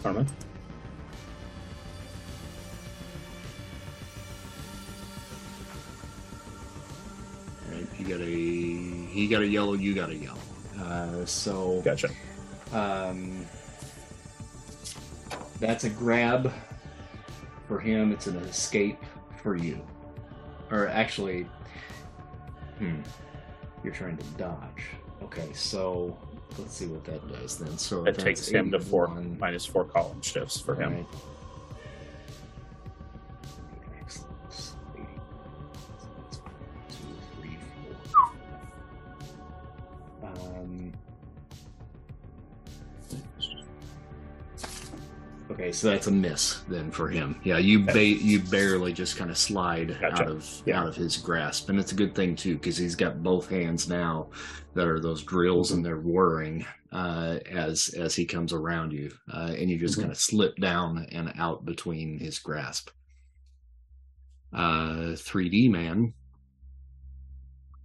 Karma. 0.02 0.26
Right, 7.70 7.86
you 7.98 8.06
got 8.06 8.20
a 8.20 8.73
he 9.14 9.28
got 9.28 9.42
a 9.42 9.46
yellow, 9.46 9.74
you 9.74 9.94
got 9.94 10.10
a 10.10 10.16
yellow. 10.16 10.38
Uh, 10.80 11.24
so 11.24 11.80
Gotcha. 11.84 12.08
um, 12.72 13.46
that's 15.60 15.84
a 15.84 15.90
grab 15.90 16.52
for 17.68 17.78
him. 17.78 18.10
It's 18.10 18.26
an 18.26 18.36
escape 18.38 18.98
for 19.40 19.54
you, 19.54 19.80
or 20.70 20.88
actually, 20.88 21.46
hmm, 22.78 22.96
you're 23.84 23.94
trying 23.94 24.16
to 24.16 24.24
dodge. 24.36 24.84
Okay, 25.22 25.48
so 25.52 26.18
let's 26.58 26.74
see 26.74 26.86
what 26.86 27.04
that 27.04 27.26
does 27.28 27.56
then. 27.56 27.78
So 27.78 28.02
That 28.02 28.14
that's 28.16 28.24
takes 28.24 28.48
him 28.48 28.72
to 28.72 28.80
four 28.80 29.06
minus 29.38 29.64
four 29.64 29.84
column 29.84 30.20
shifts 30.22 30.60
for 30.60 30.74
him. 30.74 30.92
Right. 30.94 31.06
So 45.74 45.90
that's 45.90 46.06
a 46.06 46.10
miss 46.10 46.60
then 46.68 46.90
for 46.90 47.08
him. 47.08 47.40
Yeah, 47.44 47.58
you 47.58 47.80
ba- 47.84 48.04
you 48.04 48.40
barely 48.40 48.92
just 48.92 49.16
kind 49.16 49.30
of 49.30 49.36
slide 49.38 49.96
Gotcha. 50.00 50.22
out 50.22 50.28
of 50.30 50.62
Yeah. 50.66 50.80
out 50.80 50.86
of 50.88 50.96
his 50.96 51.16
grasp, 51.16 51.68
and 51.68 51.78
it's 51.78 51.92
a 51.92 51.96
good 51.96 52.14
thing 52.14 52.36
too 52.36 52.54
because 52.54 52.76
he's 52.76 52.94
got 52.96 53.22
both 53.22 53.48
hands 53.48 53.88
now 53.88 54.30
that 54.74 54.86
are 54.88 55.00
those 55.00 55.22
drills 55.22 55.70
and 55.72 55.84
they're 55.84 56.00
whirring 56.00 56.64
uh, 56.92 57.38
as 57.50 57.88
as 57.98 58.14
he 58.14 58.24
comes 58.24 58.52
around 58.52 58.92
you, 58.92 59.10
uh, 59.32 59.54
and 59.58 59.68
you 59.68 59.78
just 59.78 59.96
Mhm. 59.98 60.02
kind 60.02 60.12
of 60.12 60.18
slip 60.18 60.56
down 60.56 61.06
and 61.10 61.32
out 61.36 61.64
between 61.64 62.18
his 62.18 62.38
grasp. 62.38 62.90
Uh, 64.52 65.16
3D 65.16 65.68
man. 65.68 66.14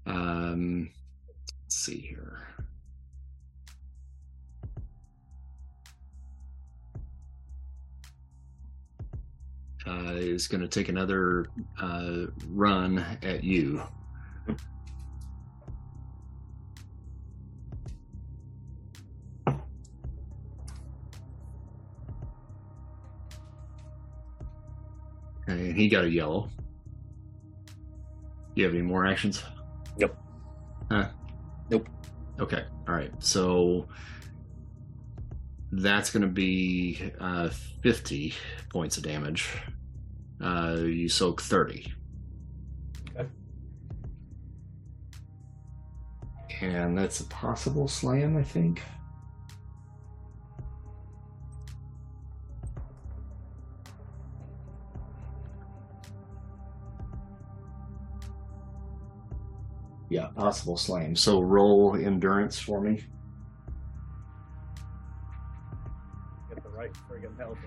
Um, 0.05 0.91
let's 1.63 1.75
see 1.75 1.99
here. 1.99 2.48
uh, 9.89 10.11
is 10.13 10.47
going 10.47 10.61
to 10.61 10.67
take 10.67 10.89
another 10.89 11.47
uh, 11.81 12.25
run 12.47 13.03
at 13.23 13.43
you. 13.43 13.81
And 25.47 25.75
he 25.75 25.89
got 25.89 26.03
a 26.03 26.09
yellow. 26.09 26.49
You 28.53 28.65
have 28.65 28.73
any 28.73 28.83
more 28.83 29.07
actions? 29.07 29.43
Nope. 29.97 30.15
Huh? 30.91 31.07
Nope. 31.71 31.89
Okay. 32.39 32.63
All 32.87 32.93
right. 32.93 33.11
So 33.17 33.87
that's 35.71 36.11
going 36.11 36.21
to 36.21 36.27
be 36.27 37.11
uh, 37.19 37.49
50 37.81 38.35
points 38.69 38.97
of 38.97 39.03
damage. 39.03 39.49
Uh, 40.41 40.77
you 40.83 41.09
soak 41.09 41.41
30. 41.41 41.93
Okay. 43.17 43.27
And 46.61 46.97
that's 46.97 47.19
a 47.19 47.25
possible 47.25 47.87
slam, 47.87 48.37
I 48.37 48.43
think. 48.43 48.81
Yeah, 60.09 60.27
possible 60.35 60.75
slam. 60.75 61.15
So 61.15 61.39
roll 61.39 61.95
endurance 61.95 62.57
for 62.57 62.81
me. 62.81 63.03
Get 66.49 66.63
the 66.63 66.69
right 66.69 66.91
friggin' 67.07 67.37
help. 67.37 67.57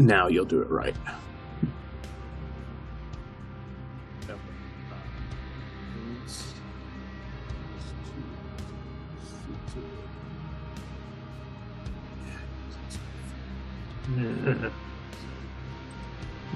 Now 0.00 0.28
you'll 0.28 0.46
do 0.46 0.62
it 0.62 0.70
right. 0.70 0.96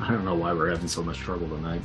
I 0.00 0.08
don't 0.08 0.24
know 0.24 0.34
why 0.34 0.54
we're 0.54 0.70
having 0.70 0.88
so 0.88 1.02
much 1.02 1.18
trouble 1.18 1.46
tonight. 1.48 1.82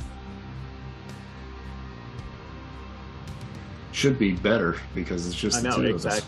Should 3.92 4.18
be 4.18 4.32
better 4.32 4.76
because 4.94 5.26
it's 5.26 5.36
just 5.36 5.58
I 5.58 5.68
know 5.68 5.76
of 5.76 6.06
us. 6.06 6.22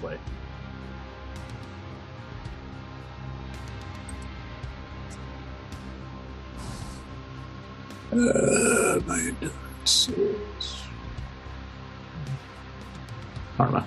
Uh, 8.12 9.00
my 9.06 9.18
endurance 9.18 10.08
is 10.10 10.82
karma. 13.56 13.86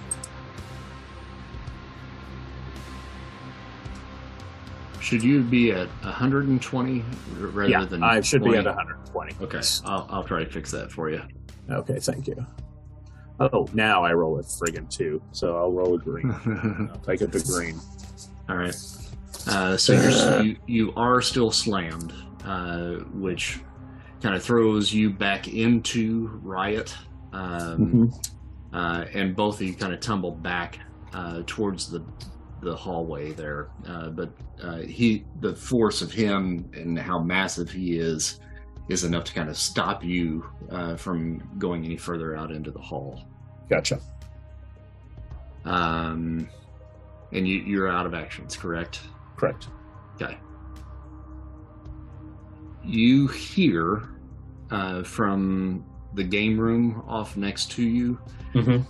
Should 4.99 5.23
you 5.23 5.43
be 5.43 5.71
at 5.71 5.87
120 6.03 7.01
r- 7.01 7.47
rather 7.47 7.69
Yeah, 7.69 7.85
than 7.85 8.01
I 8.01 8.21
should 8.21 8.43
be 8.43 8.55
at 8.55 8.65
120. 8.65 9.35
Okay, 9.43 9.61
I'll, 9.85 10.07
I'll 10.09 10.23
try 10.23 10.43
to 10.43 10.49
fix 10.49 10.71
that 10.71 10.91
for 10.91 11.11
you. 11.11 11.21
Okay, 11.69 11.99
thank 11.99 12.25
you. 12.27 12.43
Oh, 13.39 13.67
now 13.73 14.03
I 14.03 14.13
roll 14.13 14.39
a 14.39 14.41
friggin' 14.43 14.89
two, 14.89 15.21
so 15.31 15.57
I'll 15.57 15.71
roll 15.71 15.93
a 15.95 15.99
green. 15.99 16.31
I'll 16.31 16.97
take 17.05 17.21
it 17.21 17.31
to 17.33 17.39
green. 17.43 17.79
All 18.49 18.55
right. 18.57 18.75
Uh, 19.47 19.77
so 19.77 19.93
you're, 19.93 20.41
you 20.41 20.55
you 20.65 20.93
are 20.95 21.21
still 21.21 21.51
slammed, 21.51 22.13
uh, 22.45 22.93
which 23.13 23.59
kind 24.25 24.35
of 24.35 24.41
throws 24.41 24.91
you 24.91 25.11
back 25.11 25.47
into 25.47 26.39
riot, 26.41 26.95
um, 27.31 28.11
uh, 28.73 29.05
and 29.13 29.35
both 29.35 29.61
of 29.61 29.67
you 29.67 29.75
kind 29.75 29.93
of 29.93 29.99
tumble 29.99 30.31
back 30.31 30.79
uh, 31.13 31.43
towards 31.45 31.91
the 31.91 32.03
the 32.61 32.75
hallway 32.75 33.33
there. 33.33 33.69
Uh, 33.87 34.09
but 34.09 34.31
uh, 34.63 34.77
he, 34.79 35.25
the 35.41 35.55
force 35.55 36.01
of 36.01 36.11
him 36.11 36.67
and 36.73 36.97
how 36.97 37.19
massive 37.19 37.69
he 37.69 37.99
is, 37.99 38.39
is 38.89 39.03
enough 39.03 39.25
to 39.25 39.33
kind 39.33 39.47
of 39.47 39.55
stop 39.55 40.03
you 40.03 40.43
uh, 40.71 40.95
from 40.95 41.47
going 41.59 41.85
any 41.85 41.97
further 41.97 42.35
out 42.35 42.49
into 42.49 42.71
the 42.71 42.79
hall. 42.79 43.27
Gotcha. 43.69 43.99
Um, 45.65 46.49
and 47.31 47.47
you, 47.47 47.59
you're 47.59 47.89
out 47.89 48.07
of 48.07 48.15
actions, 48.15 48.57
correct? 48.57 49.01
Correct. 49.37 49.67
Okay. 50.15 50.39
You 52.83 53.27
hear 53.27 54.14
uh, 54.71 55.03
from 55.03 55.85
the 56.13 56.23
game 56.23 56.59
room 56.59 57.03
off 57.07 57.35
next 57.37 57.71
to 57.71 57.83
you. 57.83 58.19
Mm-hmm. 58.53 58.83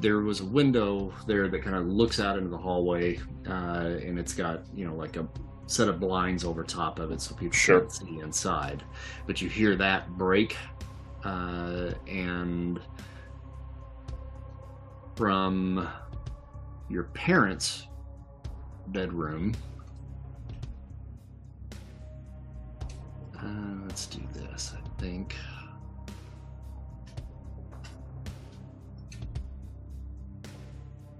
There 0.00 0.20
was 0.20 0.40
a 0.40 0.44
window 0.44 1.12
there 1.26 1.48
that 1.48 1.62
kind 1.62 1.76
of 1.76 1.86
looks 1.86 2.20
out 2.20 2.36
into 2.36 2.50
the 2.50 2.58
hallway, 2.58 3.18
uh, 3.48 3.96
and 4.02 4.18
it's 4.18 4.34
got 4.34 4.62
you 4.74 4.86
know 4.86 4.94
like 4.94 5.16
a 5.16 5.26
set 5.66 5.88
of 5.88 5.98
blinds 6.00 6.44
over 6.44 6.62
top 6.62 6.98
of 6.98 7.10
it, 7.10 7.20
so 7.20 7.34
people 7.34 7.56
Sure. 7.56 7.80
can't 7.80 7.92
see 7.92 8.20
inside. 8.20 8.84
But 9.26 9.40
you 9.40 9.48
hear 9.48 9.74
that 9.76 10.08
break, 10.16 10.56
uh, 11.24 11.92
and 12.06 12.78
from 15.16 15.88
your 16.88 17.04
parents' 17.04 17.86
bedroom. 18.88 19.54
Uh, 23.38 23.46
let's 23.86 24.06
do 24.06 24.20
this, 24.32 24.74
I 24.76 24.85
think. 24.98 25.36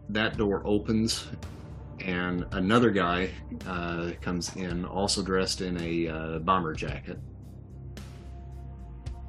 That 0.09 0.37
door 0.37 0.63
opens, 0.65 1.29
and 2.01 2.47
another 2.53 2.91
guy 2.91 3.31
uh, 3.67 4.13
comes 4.21 4.55
in, 4.57 4.85
also 4.85 5.23
dressed 5.23 5.61
in 5.61 5.81
a 5.81 6.09
uh, 6.09 6.39
bomber 6.39 6.75
jacket. 6.75 7.19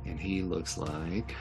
And 0.06 0.20
he 0.20 0.41
looks 0.41 0.78
like. 0.78 1.36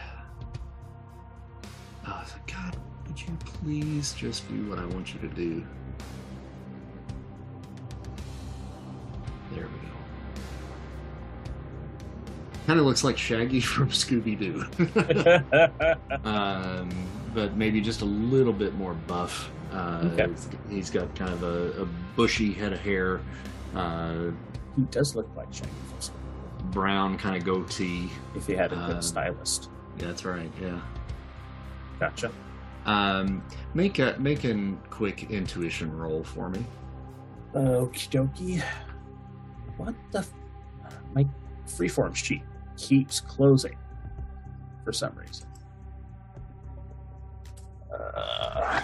Oh, 2.07 2.25
God, 2.47 2.77
would 3.07 3.21
you 3.21 3.37
please 3.45 4.15
just 4.15 4.49
do 4.49 4.69
what 4.71 4.79
I 4.79 4.87
want 4.87 5.13
you 5.13 5.21
to 5.21 5.29
do? 5.29 5.65
Kind 12.67 12.81
of 12.81 12.87
looks 12.87 13.05
like 13.05 13.17
Shaggy 13.17 13.61
from 13.75 13.89
Scooby 13.91 14.37
Doo. 14.39 14.65
um, 16.29 16.89
but 17.35 17.57
maybe 17.57 17.81
just 17.81 18.01
a 18.03 18.05
little 18.07 18.53
bit 18.53 18.75
more 18.75 18.95
buff. 18.95 19.51
Uh, 19.73 20.09
Okay. 20.13 20.27
he's- 20.71 20.91
got 20.91 21.15
kind 21.17 21.33
of 21.33 21.43
a, 21.43 21.83
a 21.83 21.87
bushy 22.17 22.53
head 22.53 22.73
of 22.73 22.81
hair, 22.81 23.21
uh, 23.75 24.31
he 24.77 24.83
does 24.91 25.15
look 25.15 25.29
like 25.37 25.53
Shaggy 25.53 25.71
from 25.89 25.99
Scooby-Doo, 25.99 26.69
brown 26.71 27.17
kind 27.19 27.37
of 27.37 27.45
goatee. 27.45 28.11
if 28.35 28.47
he 28.47 28.53
had 28.55 28.73
a 28.73 28.77
good 28.77 28.97
Um, 28.97 29.03
stylist. 29.03 29.71
Yeah, 29.99 30.07
that's 30.09 30.25
right. 30.25 30.51
Yeah. 30.61 30.81
Gotcha. 32.01 32.31
Um, 32.85 33.43
make 33.75 33.99
a 33.99 34.15
make 34.19 34.45
a 34.45 34.75
quick 34.91 35.31
intuition 35.31 35.97
roll 35.97 36.23
for 36.23 36.49
me. 36.51 36.65
Okie 37.55 38.09
dokie. 38.11 38.63
What 39.79 39.95
the? 40.13 40.19
F- 40.19 40.33
my 41.15 41.27
freeform 41.67 42.15
sheet 42.15 42.43
keeps 42.77 43.21
closing 43.21 43.77
for 44.85 44.93
some 44.93 45.15
reason. 45.17 45.47
Uh, 47.93 48.83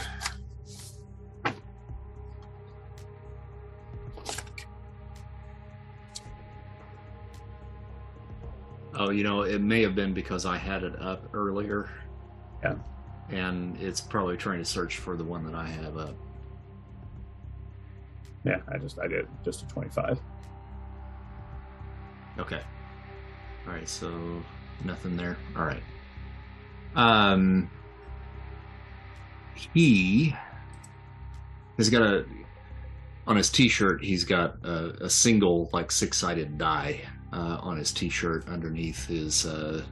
Oh, 8.95 9.11
you 9.11 9.24
know, 9.24 9.43
it 9.43 9.61
may 9.61 9.82
have 9.82 9.95
been 9.95 10.12
because 10.12 10.45
I 10.45 10.59
had 10.59 10.82
it 10.82 11.01
up 11.01 11.28
earlier. 11.32 11.88
Yeah. 12.62 12.74
And 13.30 13.76
it's 13.80 14.01
probably 14.01 14.36
trying 14.36 14.59
to 14.59 14.64
search 14.64 14.99
for 14.99 15.16
the 15.16 15.24
one 15.24 15.45
that 15.47 15.55
I 15.55 15.66
have 15.66 15.97
up. 15.97 16.14
yeah, 18.45 18.59
I 18.68 18.76
just 18.76 18.99
I 18.99 19.07
did 19.09 19.26
just 19.45 19.62
a 19.62 19.66
twenty-five. 19.68 20.20
Okay. 22.38 22.61
All 23.67 23.73
right, 23.73 23.89
so 23.89 24.43
nothing 24.85 25.17
there. 25.17 25.37
All 25.57 25.65
right. 25.65 25.83
Um 26.95 27.71
he 29.75 30.35
has 31.79 31.89
got 31.91 32.03
a 32.03 32.25
on 33.27 33.37
his 33.37 33.51
t-shirt 33.51 34.03
he's 34.03 34.25
got 34.25 34.57
a, 34.65 35.05
a 35.05 35.11
single 35.11 35.71
like 35.73 35.93
six-sided 35.93 36.59
die 36.59 37.01
uh, 37.33 37.59
on 37.63 37.77
his 37.79 37.93
t-shirt 37.93 38.47
underneath 38.49 39.07
his 39.07 39.47
uh, 39.47 39.83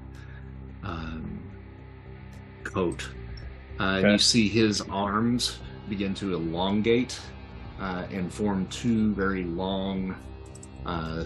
um, 0.82 1.40
coat 2.64 3.08
Uh, 3.78 3.98
Okay. 3.98 4.12
you 4.12 4.18
see 4.18 4.48
his 4.48 4.80
arms 4.90 5.58
begin 5.88 6.12
to 6.14 6.34
elongate 6.34 7.18
uh, 7.80 8.04
and 8.10 8.30
form 8.32 8.66
two 8.66 9.14
very 9.14 9.44
long, 9.44 10.14
uh, 10.84 11.24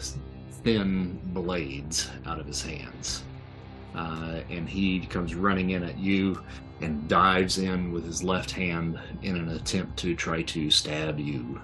thin 0.64 1.20
blades 1.26 2.10
out 2.26 2.40
of 2.40 2.46
his 2.46 2.62
hands. 2.62 3.22
Uh, 3.94 4.40
and 4.50 4.68
he 4.68 5.00
comes 5.00 5.34
running 5.34 5.70
in 5.70 5.84
at 5.84 5.98
you 5.98 6.42
and 6.80 7.06
dives 7.06 7.58
in 7.58 7.92
with 7.92 8.04
his 8.04 8.24
left 8.24 8.50
hand 8.50 8.98
in 9.22 9.36
an 9.36 9.50
attempt 9.50 9.96
to 9.98 10.16
try 10.16 10.42
to 10.42 10.70
stab 10.70 11.20
you. 11.20 11.60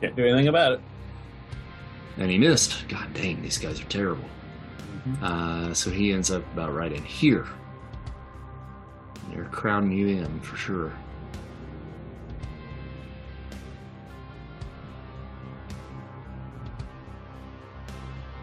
Can't 0.00 0.16
do 0.16 0.26
anything 0.26 0.48
about 0.48 0.72
it. 0.72 0.80
And 2.16 2.30
he 2.30 2.38
missed. 2.38 2.88
God 2.88 3.12
dang, 3.14 3.40
these 3.42 3.58
guys 3.58 3.80
are 3.80 3.84
terrible. 3.84 4.24
Uh, 5.22 5.72
so 5.72 5.90
he 5.90 6.12
ends 6.12 6.30
up 6.30 6.42
about 6.52 6.74
right 6.74 6.92
in 6.92 7.04
here. 7.04 7.46
They're 9.30 9.44
crowding 9.44 9.92
you 9.92 10.08
in 10.08 10.40
for 10.40 10.56
sure. 10.56 10.92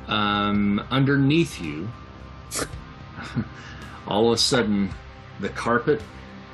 Um, 0.08 0.86
underneath 0.90 1.62
you, 1.62 1.90
all 4.08 4.28
of 4.28 4.34
a 4.34 4.38
sudden, 4.38 4.90
the 5.40 5.50
carpet 5.50 6.02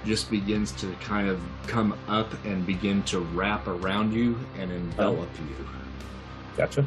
just 0.05 0.29
begins 0.29 0.71
to 0.73 0.91
kind 1.01 1.29
of 1.29 1.41
come 1.67 1.97
up 2.07 2.33
and 2.45 2.65
begin 2.65 3.03
to 3.03 3.19
wrap 3.19 3.67
around 3.67 4.13
you 4.13 4.37
and 4.57 4.71
envelop 4.71 5.29
you. 5.39 5.67
Gotcha. 6.57 6.85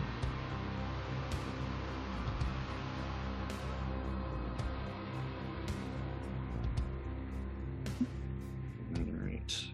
All 8.96 9.02
right. 9.24 9.64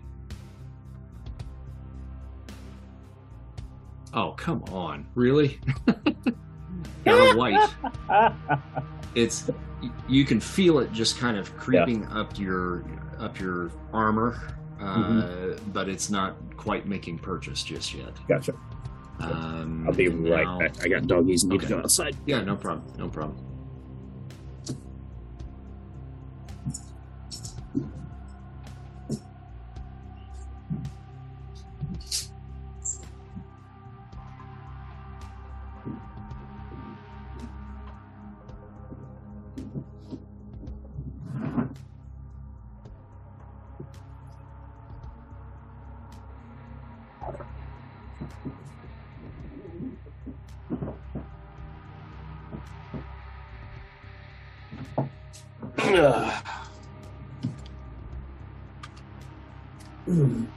Oh, 4.15 4.33
come 4.33 4.63
on. 4.65 5.07
Really? 5.15 5.59
You're 7.05 7.37
white. 7.43 7.71
It's 9.15 9.51
you 10.09 10.25
can 10.25 10.41
feel 10.41 10.79
it 10.79 10.93
just 10.93 11.19
kind 11.19 11.37
of 11.37 11.55
creeping 11.57 12.07
up 12.09 12.39
your 12.39 12.85
up 13.19 13.39
your 13.39 13.71
armor, 13.93 14.41
uh, 14.81 14.85
Mm-hmm. 14.97 15.71
but 15.73 15.89
it's 15.89 16.11
not 16.11 16.37
quite 16.57 16.87
making 16.87 17.19
purchase 17.19 17.63
just 17.63 17.93
yet. 17.95 18.13
gotcha. 18.29 18.53
Um, 19.21 19.85
I'll 19.87 19.95
be 19.95 20.09
right 20.09 20.45
now- 20.45 20.59
back. 20.59 20.83
I 20.85 20.89
got 20.89 21.07
doggies 21.07 21.43
and 21.45 21.53
need 21.53 21.61
to 21.61 21.67
go 21.69 21.79
outside. 21.79 22.17
Yeah, 22.27 22.41
no 22.43 22.57
problem. 22.57 22.93
No 22.99 23.09
problem. 23.09 23.37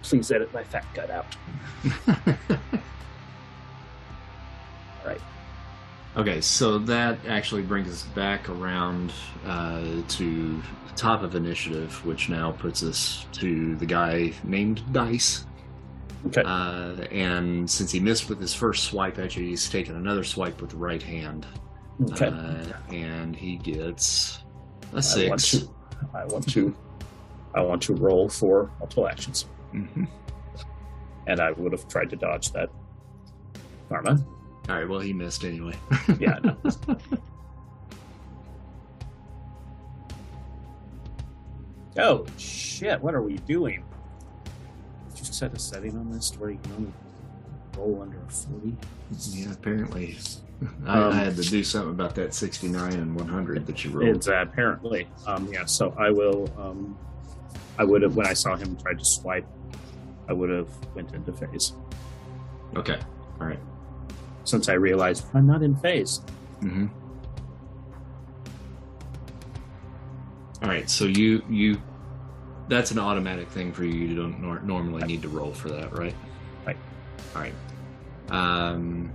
Please 0.09 0.31
edit 0.31 0.53
my 0.53 0.63
fat 0.63 0.85
gut 0.93 1.09
out. 1.09 1.35
Right. 5.05 5.21
Okay, 6.17 6.41
so 6.41 6.79
that 6.79 7.19
actually 7.27 7.61
brings 7.61 7.89
us 7.89 8.03
back 8.15 8.49
around 8.49 9.13
uh, 9.45 9.83
to 10.07 10.61
the 10.87 10.93
top 10.95 11.21
of 11.21 11.35
initiative, 11.35 12.03
which 12.05 12.29
now 12.29 12.51
puts 12.53 12.81
us 12.83 13.25
to 13.33 13.75
the 13.75 13.85
guy 13.85 14.33
named 14.43 14.81
Dice. 14.91 15.45
Okay. 16.27 16.41
Uh, 16.43 17.03
and 17.11 17.69
since 17.69 17.91
he 17.91 17.99
missed 17.99 18.29
with 18.29 18.39
his 18.39 18.53
first 18.53 18.85
swipe 18.85 19.19
at 19.19 19.35
you, 19.35 19.43
he's 19.45 19.69
taken 19.69 19.95
another 19.95 20.23
swipe 20.23 20.59
with 20.59 20.71
the 20.71 20.77
right 20.77 21.03
hand. 21.03 21.45
Okay. 22.11 22.27
Uh, 22.27 22.73
and 22.91 23.35
he 23.35 23.57
gets 23.57 24.39
a 24.93 24.97
I 24.97 25.29
want 25.29 25.41
six. 25.41 25.51
to. 25.51 25.69
I 26.13 26.25
want 26.25 26.49
to. 26.49 26.75
I 27.53 27.61
want 27.61 27.81
to 27.83 27.93
roll 27.93 28.27
for 28.27 28.71
multiple 28.79 29.07
actions, 29.07 29.45
Mhm. 29.75 30.07
and 31.27 31.39
I 31.39 31.51
would 31.51 31.71
have 31.71 31.87
tried 31.87 32.09
to 32.11 32.15
dodge 32.15 32.51
that. 32.53 32.69
Karma. 33.89 34.23
All 34.69 34.75
right, 34.75 34.87
well, 34.89 34.99
he 34.99 35.13
missed 35.13 35.43
anyway. 35.43 35.73
Yeah. 36.19 36.39
No. 36.43 36.55
oh 41.97 42.25
shit! 42.37 43.01
What 43.01 43.13
are 43.15 43.21
we 43.21 43.37
doing? 43.39 43.83
Did 45.15 45.19
you 45.27 45.33
set 45.33 45.53
a 45.53 45.59
setting 45.59 45.97
on 45.97 46.11
this 46.11 46.31
where 46.37 46.49
you 46.51 46.59
can 46.63 46.71
only 46.73 46.93
roll 47.77 48.01
under 48.01 48.17
a 48.17 48.29
forty? 48.31 48.75
yeah, 49.31 49.51
apparently. 49.51 50.17
I, 50.87 50.99
Um, 51.01 51.11
I 51.13 51.15
had 51.17 51.35
to 51.35 51.41
do 51.43 51.63
something 51.65 51.91
about 51.91 52.15
that 52.15 52.33
69 52.33 52.93
and 52.93 53.13
100 53.13 53.67
that 53.67 53.83
you 53.83 53.91
rolled. 53.91 54.15
It's 54.15 54.29
uh, 54.29 54.35
apparently. 54.35 55.05
Um, 55.27 55.49
yeah, 55.51 55.65
so 55.65 55.93
I 55.97 56.11
will. 56.11 56.49
Um, 56.57 56.97
I 57.77 57.83
would 57.83 58.01
have 58.01 58.15
when 58.15 58.25
I 58.27 58.33
saw 58.33 58.55
him 58.55 58.75
try 58.77 58.93
to 58.93 59.03
swipe. 59.05 59.45
I 60.27 60.33
would 60.33 60.49
have 60.49 60.69
went 60.95 61.13
into 61.13 61.31
phase 61.33 61.73
Okay, 62.75 62.99
all 63.39 63.47
right. 63.47 63.59
since 64.43 64.69
I 64.69 64.73
realized 64.73 65.25
I'm 65.33 65.45
not 65.47 65.61
in 65.61 65.75
phase. 65.77 66.21
Mm-hmm. 66.61 66.87
All 70.63 70.69
right, 70.69 70.89
so 70.89 71.05
you 71.05 71.43
you 71.49 71.81
that's 72.67 72.89
an 72.91 72.97
automatic 72.99 73.47
thing 73.49 73.71
for 73.71 73.83
you. 73.83 73.93
You 73.93 74.15
don't 74.15 74.41
nor- 74.41 74.61
normally 74.61 75.03
need 75.03 75.21
to 75.21 75.29
roll 75.29 75.51
for 75.53 75.69
that, 75.69 75.95
right? 75.97 76.15
Right. 76.65 76.77
All 77.35 77.41
right. 77.41 77.53
Um. 78.29 79.11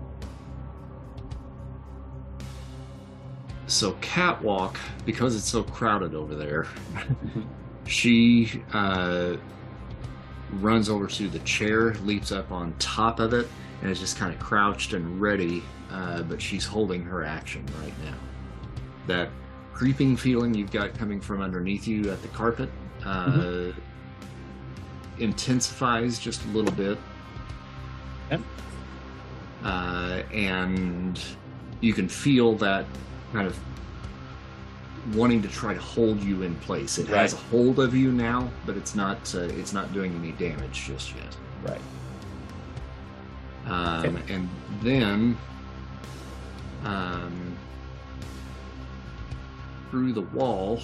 So 3.66 3.92
catwalk, 4.00 4.78
because 5.04 5.36
it's 5.36 5.48
so 5.48 5.62
crowded 5.62 6.14
over 6.14 6.34
there, 6.34 6.66
she 7.90 8.62
uh, 8.72 9.36
runs 10.54 10.88
over 10.88 11.06
to 11.06 11.28
the 11.28 11.40
chair, 11.40 11.94
leaps 12.04 12.32
up 12.32 12.50
on 12.52 12.72
top 12.78 13.20
of 13.20 13.34
it, 13.34 13.48
and 13.82 13.90
is 13.90 13.98
just 13.98 14.16
kind 14.16 14.32
of 14.32 14.40
crouched 14.40 14.92
and 14.92 15.20
ready. 15.20 15.62
Uh, 15.90 16.22
but 16.22 16.40
she's 16.40 16.64
holding 16.64 17.02
her 17.02 17.24
action 17.24 17.66
right 17.82 17.94
now. 18.04 18.14
That 19.06 19.30
creeping 19.72 20.16
feeling 20.16 20.54
you've 20.54 20.70
got 20.70 20.94
coming 20.94 21.20
from 21.20 21.40
underneath 21.40 21.88
you 21.88 22.10
at 22.10 22.22
the 22.22 22.28
carpet 22.28 22.70
uh, 23.04 23.72
intensifies 25.18 26.18
just 26.18 26.44
a 26.44 26.48
little 26.48 26.72
bit. 26.72 26.96
Yep. 28.30 28.40
Uh, 29.64 30.22
and 30.32 31.20
you 31.80 31.92
can 31.92 32.08
feel 32.08 32.54
that 32.56 32.86
kind 33.32 33.48
of 33.48 33.58
wanting 35.14 35.42
to 35.42 35.48
try 35.48 35.74
to 35.74 35.80
hold 35.80 36.22
you 36.22 36.42
in 36.42 36.54
place. 36.56 36.98
It 36.98 37.08
has 37.08 37.32
a 37.32 37.36
hold 37.36 37.78
of 37.78 37.94
you 37.94 38.12
now, 38.12 38.50
but 38.66 38.76
it's 38.76 38.94
not 38.94 39.34
uh, 39.34 39.40
it's 39.40 39.72
not 39.72 39.92
doing 39.92 40.14
any 40.14 40.32
damage 40.32 40.84
just 40.86 41.14
yet. 41.14 41.36
Right. 41.62 41.80
Um, 43.66 44.16
And 44.28 44.48
then 44.82 45.38
um, 46.84 47.56
through 49.90 50.12
the 50.12 50.22
wall 50.22 50.80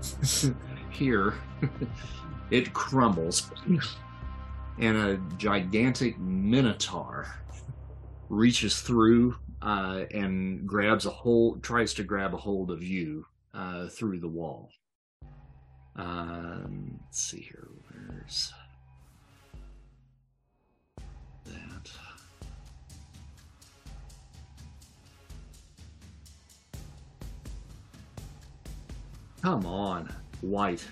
here, 0.90 1.34
it 2.50 2.72
crumbles, 2.72 3.50
and 4.78 4.96
a 4.96 5.16
gigantic 5.36 6.18
minotaur 6.18 7.26
reaches 8.28 8.80
through 8.80 9.36
uh, 9.62 10.04
and 10.12 10.66
grabs 10.66 11.06
a 11.06 11.10
hold, 11.10 11.62
tries 11.62 11.94
to 11.94 12.02
grab 12.04 12.34
a 12.34 12.36
hold 12.36 12.70
of 12.70 12.82
you 12.82 13.26
uh, 13.54 13.88
through 13.88 14.20
the 14.20 14.28
wall. 14.28 14.70
Um, 15.96 16.98
let's 17.04 17.20
see 17.20 17.40
here. 17.40 17.68
Where's 17.90 18.52
that? 21.46 21.90
Come 29.42 29.66
on, 29.66 30.12
White. 30.40 30.84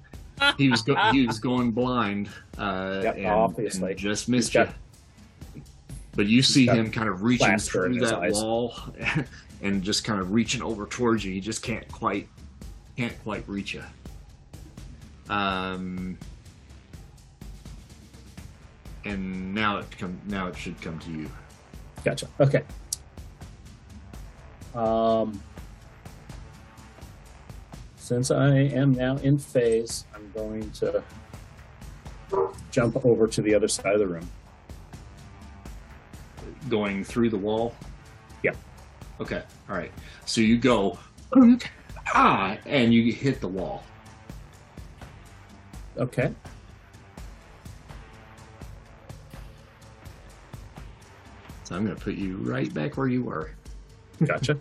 he 0.58 0.68
was 0.68 0.82
go- 0.82 0.94
he 1.12 1.26
was 1.26 1.38
going 1.38 1.72
blind, 1.72 2.28
uh, 2.58 3.00
Yep, 3.02 3.16
and, 3.16 3.26
obviously. 3.26 3.90
and 3.92 3.98
just 3.98 4.28
missed 4.28 4.52
He's 4.52 4.66
you. 4.66 4.68
But 6.16 6.26
you 6.26 6.42
see 6.42 6.66
him 6.66 6.90
kind 6.90 7.08
of 7.08 7.22
reaching 7.22 7.58
through 7.58 8.00
that 8.00 8.14
eyes. 8.14 8.32
wall 8.32 8.74
and 9.62 9.82
just 9.82 10.02
kind 10.02 10.18
of 10.20 10.32
reaching 10.32 10.62
over 10.62 10.86
towards 10.86 11.24
you. 11.24 11.32
He 11.32 11.40
just 11.40 11.62
can't 11.62 11.86
quite 11.92 12.26
can't 12.96 13.22
quite 13.22 13.46
reach 13.46 13.74
you. 13.74 13.82
Um, 15.28 16.16
and 19.04 19.54
now 19.54 19.78
it 19.78 19.98
come 19.98 20.18
now 20.26 20.46
it 20.46 20.56
should 20.56 20.80
come 20.80 20.98
to 21.00 21.10
you. 21.10 21.30
Gotcha. 22.02 22.28
Okay. 22.40 22.62
Um, 24.74 25.40
since 27.96 28.30
I 28.30 28.50
am 28.50 28.94
now 28.94 29.16
in 29.18 29.38
phase, 29.38 30.04
I'm 30.14 30.30
going 30.32 30.70
to 30.72 31.02
jump 32.70 33.04
over 33.04 33.26
to 33.26 33.42
the 33.42 33.54
other 33.54 33.68
side 33.68 33.94
of 33.94 33.98
the 33.98 34.06
room. 34.06 34.30
Going 36.68 37.04
through 37.04 37.30
the 37.30 37.38
wall. 37.38 37.74
Yeah. 38.42 38.52
Okay. 39.20 39.42
All 39.68 39.76
right. 39.76 39.92
So 40.24 40.40
you 40.40 40.58
go 40.58 40.98
ah, 42.14 42.56
and 42.66 42.92
you 42.92 43.12
hit 43.12 43.40
the 43.40 43.48
wall. 43.48 43.84
Okay. 45.96 46.32
So 51.64 51.74
I'm 51.74 51.84
going 51.84 51.96
to 51.96 52.02
put 52.02 52.14
you 52.14 52.36
right 52.36 52.72
back 52.72 52.96
where 52.96 53.08
you 53.08 53.24
were. 53.24 53.50
Gotcha. 54.24 54.56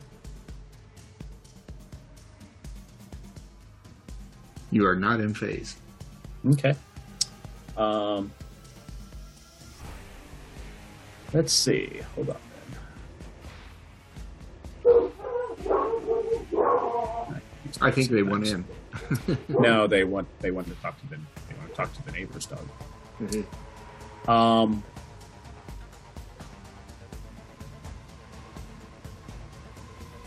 You 4.72 4.88
are 4.88 4.95
not 4.95 5.19
in 5.19 5.34
phase. 5.34 5.76
okay. 6.53 6.76
Um, 7.77 8.32
let's 11.35 11.53
see. 11.53 12.01
Hold 12.15 12.29
on. 12.29 12.37
I 17.81 17.91
think 17.91 18.09
they 18.09 18.23
went 18.23 18.47
in. 18.47 18.65
No, 19.49 19.87
they 19.87 20.05
want 20.05 20.27
they 20.39 20.51
want 20.51 20.67
to 20.67 20.73
talk 20.75 20.97
to 21.01 21.07
the 21.07 21.17
they 21.17 21.55
want 21.59 21.69
to 21.69 21.75
talk 21.75 21.93
to 21.93 22.05
the 22.05 22.11
neighbor's 22.13 22.45
dog. 22.45 22.65
Mhm. 23.21 23.45
Um. 24.29 24.83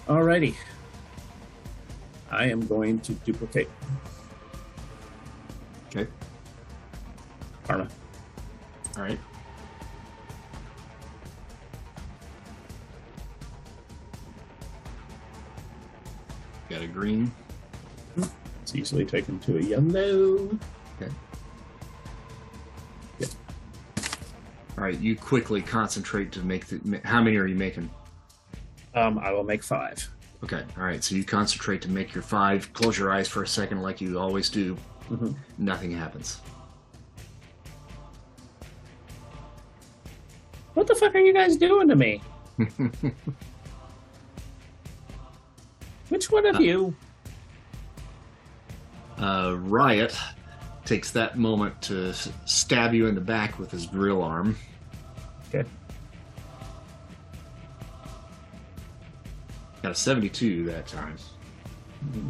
Alrighty. 0.06 0.54
I 2.30 2.44
am 2.46 2.66
going 2.66 3.00
to 3.00 3.12
duplicate 3.14 3.68
Okay. 5.88 6.06
karma. 7.66 7.88
All 8.96 9.02
right. 9.02 9.18
Got 16.68 16.82
a 16.82 16.86
green. 16.86 17.30
It's 18.62 18.74
easily 18.74 19.04
taken 19.06 19.38
to 19.40 19.56
a 19.58 19.60
yellow. 19.62 20.58
Okay. 21.00 21.12
Yeah. 23.18 23.26
All 24.76 24.84
right. 24.84 24.98
You 24.98 25.16
quickly 25.16 25.62
concentrate 25.62 26.30
to 26.32 26.40
make 26.40 26.66
the. 26.66 27.00
How 27.04 27.22
many 27.22 27.36
are 27.36 27.46
you 27.46 27.54
making? 27.56 27.88
Um, 28.94 29.18
I 29.18 29.32
will 29.32 29.44
make 29.44 29.62
five. 29.62 30.06
Okay. 30.44 30.62
All 30.76 30.84
right. 30.84 31.02
So 31.02 31.14
you 31.14 31.24
concentrate 31.24 31.80
to 31.82 31.90
make 31.90 32.14
your 32.14 32.22
five. 32.22 32.70
Close 32.74 32.98
your 32.98 33.10
eyes 33.12 33.28
for 33.28 33.42
a 33.42 33.46
second, 33.48 33.80
like 33.80 34.00
you 34.02 34.18
always 34.18 34.50
do. 34.50 34.76
Mhm. 35.08 35.34
Nothing 35.56 35.90
happens. 35.92 36.40
What 40.74 40.86
the 40.86 40.94
fuck 40.94 41.14
are 41.14 41.18
you 41.20 41.32
guys 41.32 41.56
doing 41.56 41.88
to 41.88 41.96
me? 41.96 42.20
Which 46.18 46.32
one 46.32 46.46
of 46.46 46.56
Uh, 46.56 46.58
you? 46.58 46.96
uh, 49.20 49.54
Riot 49.56 50.18
takes 50.84 51.12
that 51.12 51.38
moment 51.38 51.80
to 51.82 52.12
stab 52.44 52.92
you 52.92 53.06
in 53.06 53.14
the 53.14 53.20
back 53.20 53.56
with 53.60 53.70
his 53.70 53.86
drill 53.86 54.20
arm. 54.20 54.56
Okay. 55.48 55.62
Got 59.80 59.92
a 59.92 59.94
72 59.94 60.64
that 60.64 60.88
time. 60.88 61.14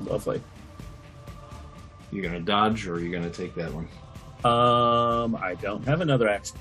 Lovely. 0.04 0.42
You're 2.12 2.22
gonna 2.24 2.40
dodge 2.40 2.86
or 2.86 2.96
are 2.96 3.00
you 3.00 3.10
gonna 3.10 3.30
take 3.30 3.54
that 3.54 3.70
one? 3.72 3.88
Um, 4.44 5.34
I 5.36 5.54
don't 5.62 5.82
have 5.86 6.02
another 6.02 6.28
action. 6.28 6.58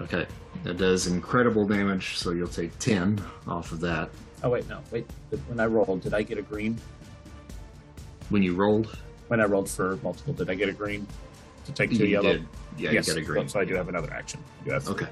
Okay. 0.00 0.26
That 0.64 0.78
does 0.78 1.06
incredible 1.06 1.64
damage, 1.64 2.16
so 2.16 2.32
you'll 2.32 2.48
take 2.48 2.76
10 2.80 3.22
off 3.46 3.70
of 3.70 3.78
that. 3.82 4.10
Oh 4.42 4.50
wait, 4.50 4.68
no, 4.68 4.80
wait. 4.90 5.06
When 5.48 5.58
I 5.60 5.66
rolled, 5.66 6.02
did 6.02 6.14
I 6.14 6.22
get 6.22 6.38
a 6.38 6.42
green? 6.42 6.78
When 8.28 8.42
you 8.42 8.54
rolled, 8.54 8.96
When 9.28 9.40
I 9.40 9.44
rolled 9.44 9.68
for 9.68 9.96
multiple, 10.02 10.32
did 10.32 10.48
I 10.50 10.54
get 10.54 10.68
a 10.68 10.72
green 10.72 11.06
to 11.66 11.72
take 11.72 11.90
two 11.90 11.96
you 11.98 12.04
yellow? 12.06 12.32
did. 12.34 12.46
Yeah, 12.76 12.92
yes, 12.92 13.08
you 13.08 13.14
got 13.14 13.22
a 13.22 13.24
green. 13.24 13.48
So 13.48 13.58
I 13.60 13.64
do 13.64 13.74
have 13.74 13.88
another 13.88 14.12
action. 14.12 14.40
Do 14.64 14.70
have. 14.72 14.88
Okay. 14.88 15.06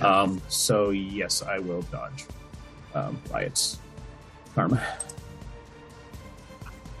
Um, 0.00 0.40
so 0.48 0.90
yes, 0.90 1.42
I 1.42 1.58
will 1.58 1.82
dodge 1.82 2.24
um, 2.94 3.20
Riot's 3.32 3.78
karma. 4.54 4.82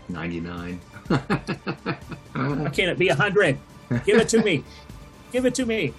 99. 0.08 0.80
Why 1.08 1.18
can't 2.70 2.78
it 2.90 2.98
be 2.98 3.08
a 3.08 3.14
hundred? 3.14 3.58
Give 4.04 4.18
it 4.18 4.28
to 4.30 4.42
me. 4.42 4.64
Give 5.32 5.46
it 5.46 5.54
to 5.56 5.64
me. 5.66 5.94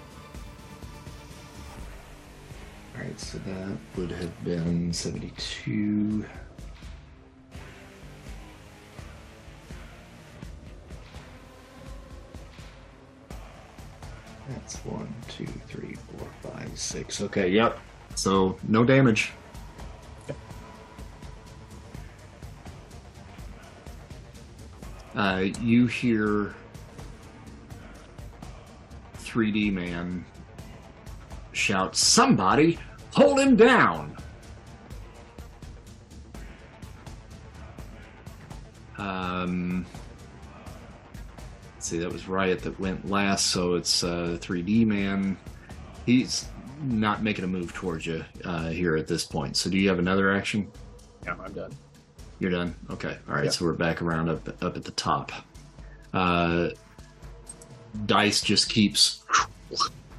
Alright, 3.14 3.20
so 3.20 3.38
that 3.46 3.78
would 3.96 4.12
have 4.12 4.44
been 4.44 4.92
72. 4.92 6.26
That's 14.50 14.78
one, 14.78 15.14
two, 15.28 15.46
three, 15.46 15.96
four, 15.96 16.28
five, 16.52 16.72
six. 16.78 17.22
Okay, 17.22 17.50
yep. 17.50 17.78
So 18.16 18.58
no 18.68 18.84
damage. 18.84 19.32
Uh, 25.16 25.46
you 25.62 25.86
hear 25.86 26.56
3D 29.20 29.72
man 29.72 30.26
shout, 31.52 31.96
Somebody 31.96 32.80
hold 33.14 33.40
him 33.40 33.56
down! 33.56 34.16
Um, 38.98 39.86
let's 41.76 41.88
see, 41.90 42.00
that 42.00 42.12
was 42.12 42.28
Riot 42.28 42.62
that 42.62 42.80
went 42.80 43.10
last, 43.10 43.48
so 43.48 43.76
it's 43.76 44.04
uh, 44.04 44.38
3D 44.40 44.86
man. 44.86 45.38
He's 46.06 46.48
not 46.82 47.24
making 47.24 47.44
a 47.44 47.48
move 47.48 47.74
towards 47.74 48.06
you 48.06 48.24
uh, 48.46 48.70
here 48.70 48.96
at 48.96 49.08
this 49.08 49.26
point. 49.26 49.58
So, 49.58 49.70
do 49.70 49.78
you 49.78 49.90
have 49.90 50.00
another 50.00 50.32
action? 50.32 50.70
Yeah, 51.26 51.36
I'm 51.44 51.54
done. 51.54 51.72
You're 52.40 52.52
done. 52.52 52.76
Okay. 52.90 53.18
All 53.30 53.36
right. 53.36 53.46
Yeah. 53.46 53.52
So 53.52 53.66
we're 53.66 53.74
back 53.74 54.02
around 54.02 54.30
up 54.30 54.48
up 54.62 54.76
at 54.76 54.84
the 54.84 54.92
top. 54.92 55.32
Uh, 56.14 56.70
dice 58.06 58.42
just 58.42 58.70
keeps 58.70 59.24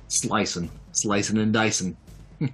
slicing, 0.08 0.70
slicing 0.92 1.38
and 1.38 1.52
dicing. 1.52 1.96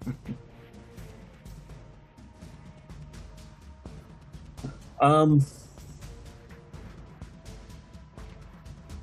Um, 5.00 5.44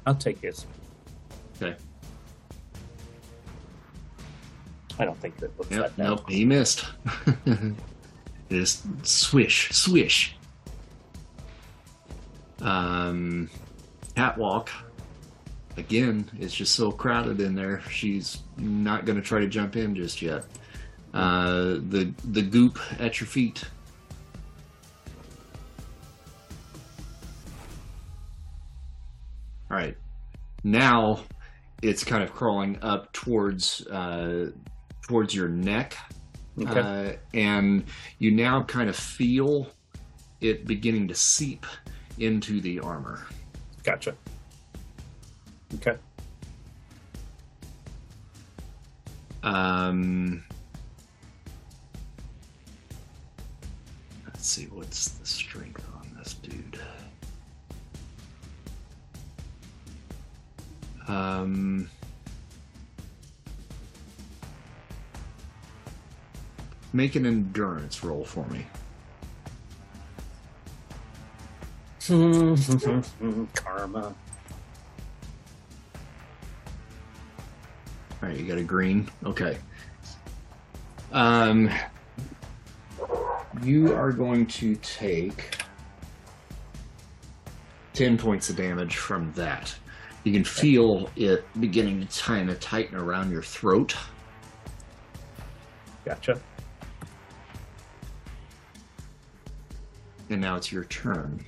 I'll 0.06 0.16
take 0.16 0.40
his. 0.42 0.66
Okay. 1.62 1.76
I 5.00 5.06
don't 5.06 5.18
think 5.20 5.38
that 5.38 5.58
looks 5.58 5.72
Yep. 5.72 5.80
that 5.82 5.98
bad. 5.98 6.04
Nope. 6.04 6.30
He 6.30 6.46
missed. 6.46 6.86
Just 8.50 8.86
swish, 9.06 9.72
swish. 9.72 10.36
Um, 12.62 13.50
catwalk. 14.16 14.70
Again, 15.76 16.30
it's 16.40 16.56
just 16.56 16.74
so 16.74 16.92
crowded 16.92 17.40
in 17.40 17.54
there. 17.54 17.82
She's 17.92 18.40
not 18.58 19.06
going 19.06 19.16
to 19.18 19.22
try 19.22 19.40
to 19.42 19.48
jump 19.48 19.76
in 19.76 19.94
just 19.96 20.22
yet. 20.24 20.44
Uh, 21.14 21.80
the 21.90 22.14
the 22.26 22.42
goop 22.42 22.80
at 23.00 23.20
your 23.20 23.28
feet. 23.28 23.64
All 29.70 29.78
right. 29.78 29.98
Now 30.64 31.22
it's 31.82 32.04
kind 32.04 32.24
of 32.24 32.34
crawling 32.34 32.80
up 32.82 33.12
towards 33.14 33.86
uh, 33.88 34.52
towards 35.02 35.34
your 35.36 35.50
neck, 35.50 35.96
Okay. 36.60 36.80
uh, 36.80 37.14
and 37.34 37.84
you 38.20 38.32
now 38.32 38.64
kind 38.64 38.90
of 38.90 38.96
feel 38.96 39.68
it 40.42 40.66
beginning 40.66 41.08
to 41.10 41.16
seep 41.16 41.66
into 42.20 42.62
the 42.62 42.80
armor. 42.80 43.26
gotcha. 43.84 44.16
Okay. 45.76 45.98
Um, 49.44 50.44
Let's 54.48 54.56
see 54.56 54.68
what's 54.68 55.10
the 55.10 55.26
strength 55.26 55.86
on 55.94 56.10
this 56.18 56.36
dude. 56.36 56.80
Um, 61.10 61.90
make 66.94 67.18
an 67.18 67.26
endurance 67.26 68.06
roll 68.06 68.24
for 68.24 68.46
me. 68.48 68.66
Karma. 73.54 74.00
All 74.00 74.16
right, 78.22 78.38
you 78.38 78.46
got 78.46 78.58
a 78.58 78.64
green. 78.64 79.10
Okay. 79.26 79.58
Um, 81.12 81.70
you 83.64 83.94
are 83.94 84.12
going 84.12 84.46
to 84.48 84.76
take 84.76 85.58
ten 87.94 88.18
points 88.18 88.50
of 88.50 88.56
damage 88.56 88.98
from 88.98 89.32
that. 89.34 89.76
You 90.24 90.34
can 90.34 90.44
feel 90.44 91.10
it 91.16 91.46
beginning 91.60 92.06
to 92.06 92.24
kind 92.24 92.50
of 92.50 92.60
tighten 92.60 92.98
around 92.98 93.32
your 93.32 93.42
throat. 93.42 93.96
Gotcha. 96.06 96.40
And 100.30 100.42
now 100.42 100.56
it's 100.58 100.72
your 100.72 100.84
turn. 100.86 101.46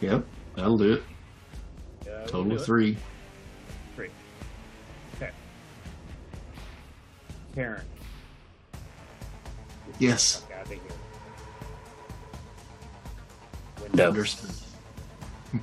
Yep, 0.00 0.24
that'll 0.54 0.78
do 0.78 0.94
it. 0.94 1.02
Yeah, 2.06 2.20
we 2.22 2.26
Total 2.26 2.44
do 2.44 2.54
of 2.54 2.60
it. 2.60 2.64
three. 2.64 2.96
Three. 3.96 4.10
Okay. 5.16 5.30
Karen. 7.54 7.82
Yes. 9.98 10.42
Fuck 10.42 10.58
outta 10.58 10.68
here. 10.74 10.80
Window. 13.82 14.08
Understood. 14.08 14.50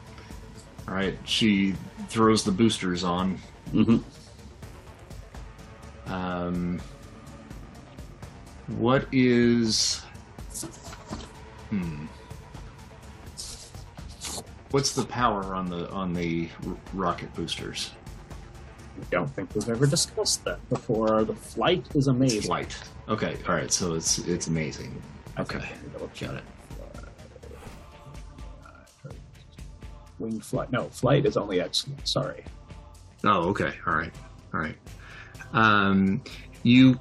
All 0.87 0.93
right, 0.93 1.17
she 1.23 1.73
throws 2.09 2.43
the 2.43 2.51
boosters 2.51 3.03
on. 3.03 3.37
Mm-hmm. 3.71 3.97
Um, 6.11 6.81
what 8.67 9.07
is? 9.11 10.01
Hmm. 11.69 12.04
What's 14.75 14.91
the 14.91 15.05
power 15.05 15.55
on 15.55 15.67
the 15.67 15.89
on 15.91 16.11
the 16.11 16.49
r- 16.67 16.75
rocket 16.93 17.33
boosters? 17.33 17.91
I 18.19 19.05
don't 19.09 19.29
think 19.29 19.55
we've 19.55 19.69
ever 19.69 19.87
discussed 19.87 20.43
that 20.43 20.59
before. 20.67 21.23
The 21.23 21.33
flight 21.33 21.85
is 21.95 22.07
amazing. 22.07 22.41
Flight. 22.41 22.77
Okay. 23.07 23.37
All 23.47 23.55
right. 23.55 23.71
So 23.71 23.93
it's 23.93 24.17
it's 24.17 24.47
amazing. 24.47 25.01
Okay. 25.39 25.59
let 25.59 25.81
me 25.81 25.89
double 25.93 26.09
check. 26.09 26.29
Got 26.31 26.43
it. 29.05 29.15
Winged 30.19 30.43
flight. 30.43 30.69
No, 30.73 30.89
flight 30.89 31.25
is 31.25 31.37
only 31.37 31.61
excellent. 31.61 32.05
Sorry. 32.05 32.43
Oh, 33.23 33.47
okay. 33.51 33.75
All 33.87 33.95
right. 33.95 34.11
All 34.53 34.59
right. 34.59 34.75
Um, 35.53 36.21
you 36.63 36.99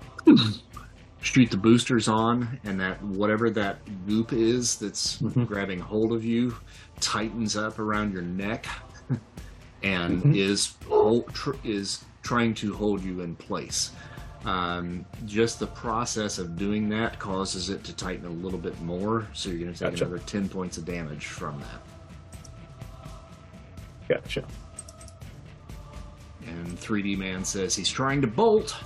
shoot 1.24 1.51
the 1.51 1.56
boosters 1.56 2.06
on, 2.06 2.60
and 2.64 2.78
that 2.80 3.02
whatever 3.02 3.48
that 3.51 3.78
goop 4.06 4.32
is 4.32 4.76
that's 4.76 5.20
Mhm. 5.22 5.46
grabbing 5.46 5.80
hold 5.80 6.12
of 6.12 6.24
you 6.24 6.55
tightens 7.01 7.56
up 7.56 7.78
around 7.78 8.12
your 8.12 8.22
neck, 8.22 8.66
and 9.82 10.22
Mhm. 10.22 10.36
is 10.36 10.74
is 11.64 12.05
trying 12.22 12.55
to 12.55 12.72
hold 12.74 13.02
you 13.02 13.20
in 13.22 13.34
place. 13.36 13.90
Um, 14.44 15.05
just 15.24 15.59
the 15.59 15.66
process 15.66 16.38
of 16.38 16.56
doing 16.56 16.88
that 16.90 17.18
causes 17.18 17.70
it 17.70 17.82
to 17.84 17.94
tighten 17.96 18.26
a 18.26 18.30
little 18.30 18.59
bit 18.59 18.78
more, 18.82 19.26
so 19.32 19.48
you're 19.48 19.59
going 19.60 19.72
to 19.72 19.78
take 19.78 19.90
Gotcha. 19.92 20.05
another 20.05 20.22
ten 20.26 20.48
points 20.48 20.76
of 20.76 20.84
damage 20.84 21.26
from 21.26 21.59
that. 21.60 21.80
Gotcha. 24.09 24.44
And 26.46 26.78
3D 26.78 27.16
Man 27.16 27.42
says 27.44 27.74
he's 27.74 27.88
trying 27.88 28.20
to 28.20 28.26
bolt. 28.26 28.76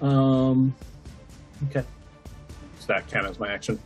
Um. 0.00 0.74
Okay. 1.68 1.84
Does 2.76 2.86
that 2.86 3.08
count 3.08 3.26
as 3.26 3.38
my 3.38 3.48
action? 3.52 3.78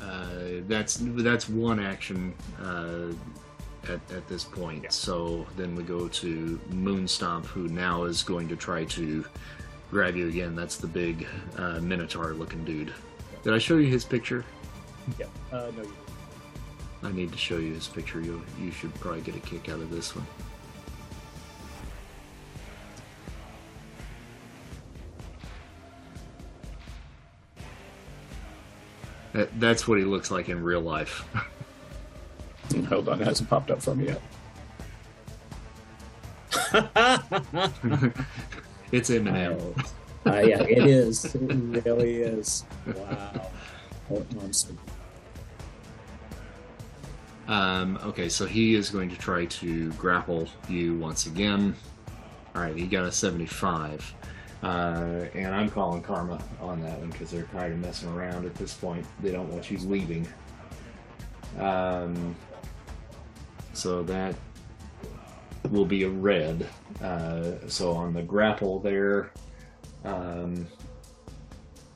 Uh, 0.00 0.60
that's 0.68 0.98
that's 1.00 1.48
one 1.48 1.78
action 1.80 2.34
uh, 2.60 3.12
at 3.84 4.00
at 4.12 4.26
this 4.28 4.44
point. 4.44 4.84
Yeah. 4.84 4.90
So 4.90 5.46
then 5.56 5.74
we 5.74 5.82
go 5.82 6.08
to 6.08 6.60
Moonstomp, 6.70 7.46
who 7.46 7.68
now 7.68 8.04
is 8.04 8.22
going 8.22 8.48
to 8.48 8.56
try 8.56 8.84
to 8.84 9.24
grab 9.90 10.16
you 10.16 10.28
again. 10.28 10.56
That's 10.56 10.76
the 10.76 10.88
big 10.88 11.26
uh, 11.56 11.80
Minotaur-looking 11.80 12.64
dude. 12.64 12.92
Did 13.42 13.54
I 13.54 13.58
show 13.58 13.76
you 13.76 13.88
his 13.88 14.04
picture? 14.04 14.44
Yeah. 15.18 15.26
Uh, 15.52 15.70
no. 15.76 15.82
You 15.82 15.92
I 17.02 17.12
need 17.12 17.30
to 17.32 17.38
show 17.38 17.58
you 17.58 17.74
his 17.74 17.86
picture. 17.86 18.20
You 18.20 18.42
you 18.60 18.70
should 18.70 18.94
probably 18.94 19.20
get 19.20 19.36
a 19.36 19.40
kick 19.40 19.68
out 19.68 19.80
of 19.80 19.90
this 19.90 20.16
one. 20.16 20.26
That, 29.34 29.60
that's 29.60 29.86
what 29.86 29.98
he 29.98 30.04
looks 30.04 30.30
like 30.30 30.48
in 30.48 30.62
real 30.62 30.80
life. 30.80 31.24
Hold 32.88 33.08
on. 33.08 33.20
It 33.20 33.26
hasn't 33.26 33.50
popped 33.50 33.70
up 33.70 33.82
for 33.82 33.94
me 33.94 34.06
yet. 34.06 34.22
it's 38.92 39.10
Eminem. 39.10 39.86
Oh, 40.26 40.30
uh, 40.30 40.40
yeah, 40.40 40.62
it 40.62 40.86
is. 40.86 41.34
It 41.34 41.40
really 41.84 42.22
is. 42.22 42.64
Wow. 42.86 43.50
Um, 47.48 47.98
okay, 48.04 48.28
so 48.28 48.46
he 48.46 48.74
is 48.74 48.88
going 48.88 49.10
to 49.10 49.16
try 49.18 49.46
to 49.46 49.92
grapple 49.92 50.48
you 50.68 50.96
once 50.96 51.26
again. 51.26 51.74
All 52.54 52.62
right, 52.62 52.76
he 52.76 52.86
got 52.86 53.04
a 53.04 53.12
75. 53.12 54.14
Uh, 54.64 55.26
and 55.34 55.54
I'm 55.54 55.68
calling 55.68 56.00
karma 56.00 56.42
on 56.58 56.80
that 56.80 56.98
one 56.98 57.10
because 57.10 57.30
they're 57.30 57.42
kind 57.44 57.70
of 57.70 57.78
messing 57.80 58.08
around 58.08 58.46
at 58.46 58.54
this 58.54 58.72
point. 58.72 59.04
They 59.20 59.30
don't 59.30 59.50
want 59.52 59.70
you 59.70 59.76
leaving. 59.76 60.26
Um, 61.58 62.34
so 63.74 64.02
that 64.04 64.34
will 65.70 65.84
be 65.84 66.04
a 66.04 66.08
red. 66.08 66.66
Uh, 67.02 67.52
so 67.68 67.92
on 67.92 68.14
the 68.14 68.22
grapple 68.22 68.78
there, 68.78 69.32
um, 70.02 70.66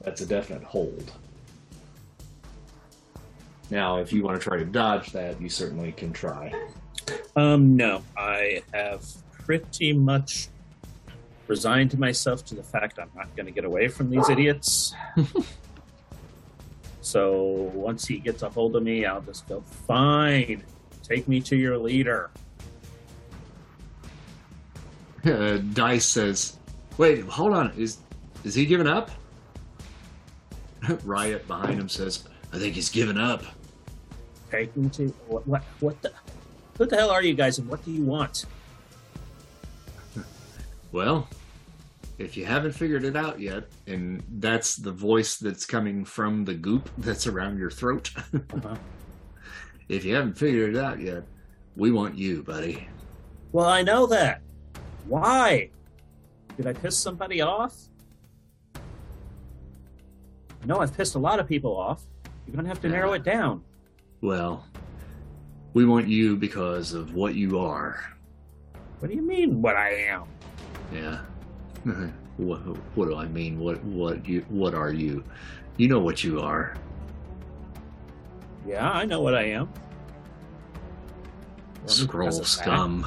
that's 0.02 0.20
a 0.20 0.26
definite 0.26 0.62
hold. 0.62 1.10
Now, 3.70 3.96
if 3.96 4.12
you 4.12 4.22
want 4.22 4.36
to 4.36 4.42
try 4.42 4.58
to 4.58 4.64
dodge 4.66 5.12
that, 5.12 5.40
you 5.40 5.48
certainly 5.48 5.92
can 5.92 6.12
try. 6.12 6.52
Um, 7.34 7.76
no, 7.76 8.02
I 8.14 8.62
have 8.74 9.06
pretty 9.32 9.94
much 9.94 10.48
resigned 11.48 11.90
to 11.92 11.98
myself 11.98 12.44
to 12.46 12.54
the 12.54 12.62
fact 12.62 12.98
I'm 12.98 13.10
not 13.16 13.34
going 13.34 13.46
to 13.46 13.52
get 13.52 13.64
away 13.64 13.88
from 13.88 14.10
these 14.10 14.28
idiots. 14.28 14.94
so 17.00 17.70
once 17.74 18.06
he 18.06 18.18
gets 18.18 18.42
a 18.42 18.50
hold 18.50 18.76
of 18.76 18.82
me, 18.82 19.04
I'll 19.04 19.22
just 19.22 19.48
go, 19.48 19.62
fine, 19.86 20.62
take 21.02 21.26
me 21.26 21.40
to 21.42 21.56
your 21.56 21.78
leader. 21.78 22.30
Uh, 25.24 25.58
Dice 25.72 26.06
says, 26.06 26.56
"Wait, 26.96 27.24
hold 27.24 27.52
on. 27.52 27.72
Is 27.76 27.98
is 28.44 28.54
he 28.54 28.64
giving 28.66 28.86
up?" 28.86 29.10
Riot 31.04 31.46
behind 31.48 31.80
him 31.80 31.88
says, 31.88 32.24
"I 32.52 32.58
think 32.58 32.74
he's 32.74 32.88
given 32.88 33.18
up." 33.18 33.42
Take 34.50 34.76
me 34.76 34.88
to 34.90 35.08
what? 35.26 35.46
What? 35.46 35.62
What 35.80 36.00
the? 36.02 36.12
Who 36.78 36.86
the 36.86 36.96
hell 36.96 37.10
are 37.10 37.22
you 37.22 37.34
guys, 37.34 37.58
and 37.58 37.68
what 37.68 37.84
do 37.84 37.90
you 37.90 38.02
want? 38.02 38.46
Well, 40.90 41.28
if 42.18 42.36
you 42.36 42.44
haven't 42.44 42.72
figured 42.72 43.04
it 43.04 43.16
out 43.16 43.40
yet, 43.40 43.64
and 43.86 44.22
that's 44.38 44.74
the 44.76 44.90
voice 44.90 45.36
that's 45.36 45.64
coming 45.64 46.04
from 46.04 46.44
the 46.44 46.54
goop 46.54 46.90
that's 46.98 47.26
around 47.26 47.58
your 47.58 47.70
throat. 47.70 48.10
Uh-huh. 48.54 48.76
if 49.88 50.04
you 50.04 50.14
haven't 50.14 50.34
figured 50.36 50.74
it 50.74 50.78
out 50.78 51.00
yet, 51.00 51.22
we 51.76 51.90
want 51.92 52.16
you, 52.18 52.42
buddy. 52.42 52.88
Well, 53.52 53.66
I 53.66 53.82
know 53.82 54.06
that. 54.06 54.42
Why? 55.06 55.70
Did 56.56 56.66
I 56.66 56.72
piss 56.72 56.98
somebody 56.98 57.40
off? 57.40 57.76
I 58.74 58.80
know 60.66 60.80
I've 60.80 60.94
pissed 60.96 61.14
a 61.14 61.18
lot 61.18 61.38
of 61.38 61.46
people 61.46 61.76
off. 61.76 62.02
You're 62.46 62.56
gonna 62.56 62.68
have 62.68 62.80
to 62.82 62.88
narrow 62.88 63.12
it 63.12 63.22
down. 63.22 63.62
Well, 64.20 64.66
we 65.72 65.84
want 65.84 66.08
you 66.08 66.36
because 66.36 66.92
of 66.92 67.14
what 67.14 67.34
you 67.34 67.58
are. 67.60 68.02
What 68.98 69.08
do 69.08 69.14
you 69.14 69.22
mean, 69.22 69.62
what 69.62 69.76
I 69.76 69.90
am? 69.90 70.24
Yeah. 70.92 71.20
Mm-hmm. 71.86 72.08
what, 72.44 72.58
what 72.96 73.08
do 73.08 73.16
I 73.16 73.26
mean? 73.26 73.58
What 73.58 73.82
what 73.84 74.26
you 74.26 74.44
what 74.48 74.74
are 74.74 74.92
you? 74.92 75.24
You 75.76 75.88
know 75.88 76.00
what 76.00 76.24
you 76.24 76.40
are. 76.40 76.76
Yeah, 78.66 78.90
I 78.90 79.04
know 79.04 79.20
what 79.20 79.34
I 79.34 79.44
am. 79.44 79.72
Skrull 81.86 82.44
scum. 82.44 83.06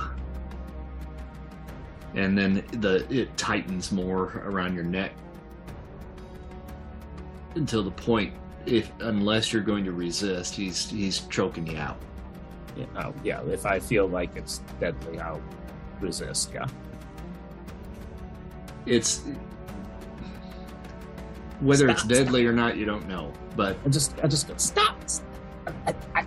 And 2.15 2.37
then 2.37 2.63
the 2.79 3.05
it 3.13 3.35
tightens 3.37 3.91
more 3.91 4.41
around 4.45 4.75
your 4.75 4.83
neck 4.83 5.13
until 7.55 7.83
the 7.83 7.91
point 7.91 8.33
if 8.65 8.91
unless 8.99 9.51
you're 9.51 9.61
going 9.61 9.83
to 9.85 9.91
resist, 9.91 10.55
he's 10.55 10.89
he's 10.89 11.21
choking 11.27 11.67
you 11.67 11.77
out. 11.77 11.97
Yeah, 12.75 12.85
oh, 12.97 13.13
yeah, 13.23 13.41
if 13.47 13.65
I 13.65 13.79
feel 13.79 14.07
like 14.07 14.35
it's 14.35 14.59
deadly, 14.79 15.19
I'll 15.19 15.41
resist. 15.99 16.51
Yeah. 16.53 16.67
It's 18.85 19.23
whether 21.59 21.89
it's 21.89 22.01
Stop, 22.01 22.09
deadly 22.09 22.45
or 22.45 22.53
not, 22.53 22.77
you 22.77 22.85
don't 22.85 23.07
know. 23.07 23.31
But 23.55 23.77
I 23.85 23.89
just, 23.89 24.15
I 24.23 24.27
just 24.27 24.47
go 24.47 24.55
stop. 24.57 24.97
I, 25.87 25.93
I, 26.15 26.25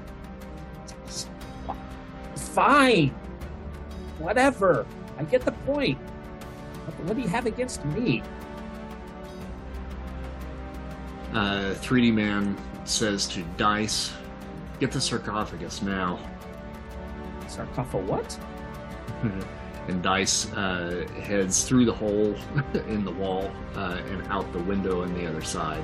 fine, 2.37 3.09
whatever. 4.19 4.87
I 5.19 5.25
get 5.25 5.43
the 5.43 5.53
point. 5.53 5.99
What, 5.99 7.01
what 7.07 7.17
do 7.17 7.23
you 7.23 7.29
have 7.29 7.47
against 7.47 7.85
me? 7.87 8.23
uh, 11.35 11.75
3D 11.81 12.13
Man 12.15 12.57
says 12.85 13.27
to 13.29 13.43
Dice, 13.57 14.13
"Get 14.81 14.93
the 14.93 15.01
sarcophagus 15.01 15.83
now." 15.83 16.19
Sarcophagus? 17.49 18.09
What? 18.09 18.39
and 19.89 20.03
Dice 20.03 20.51
uh, 20.55 21.07
heads 21.23 21.65
through 21.65 21.85
the 21.85 21.93
hole 21.93 22.35
in 22.89 23.05
the 23.05 23.11
wall 23.13 23.51
uh, 23.77 24.01
and 24.11 24.27
out 24.29 24.51
the 24.53 24.61
window 24.61 25.03
on 25.03 25.13
the 25.15 25.27
other 25.27 25.43
side. 25.43 25.83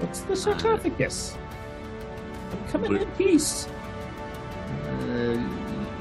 What's 0.00 0.20
the 0.20 0.36
sarcophagus? 0.36 1.36
I'm 2.52 2.68
coming 2.68 2.96
in 2.96 3.10
peace. 3.12 3.68
Uh, 4.88 5.42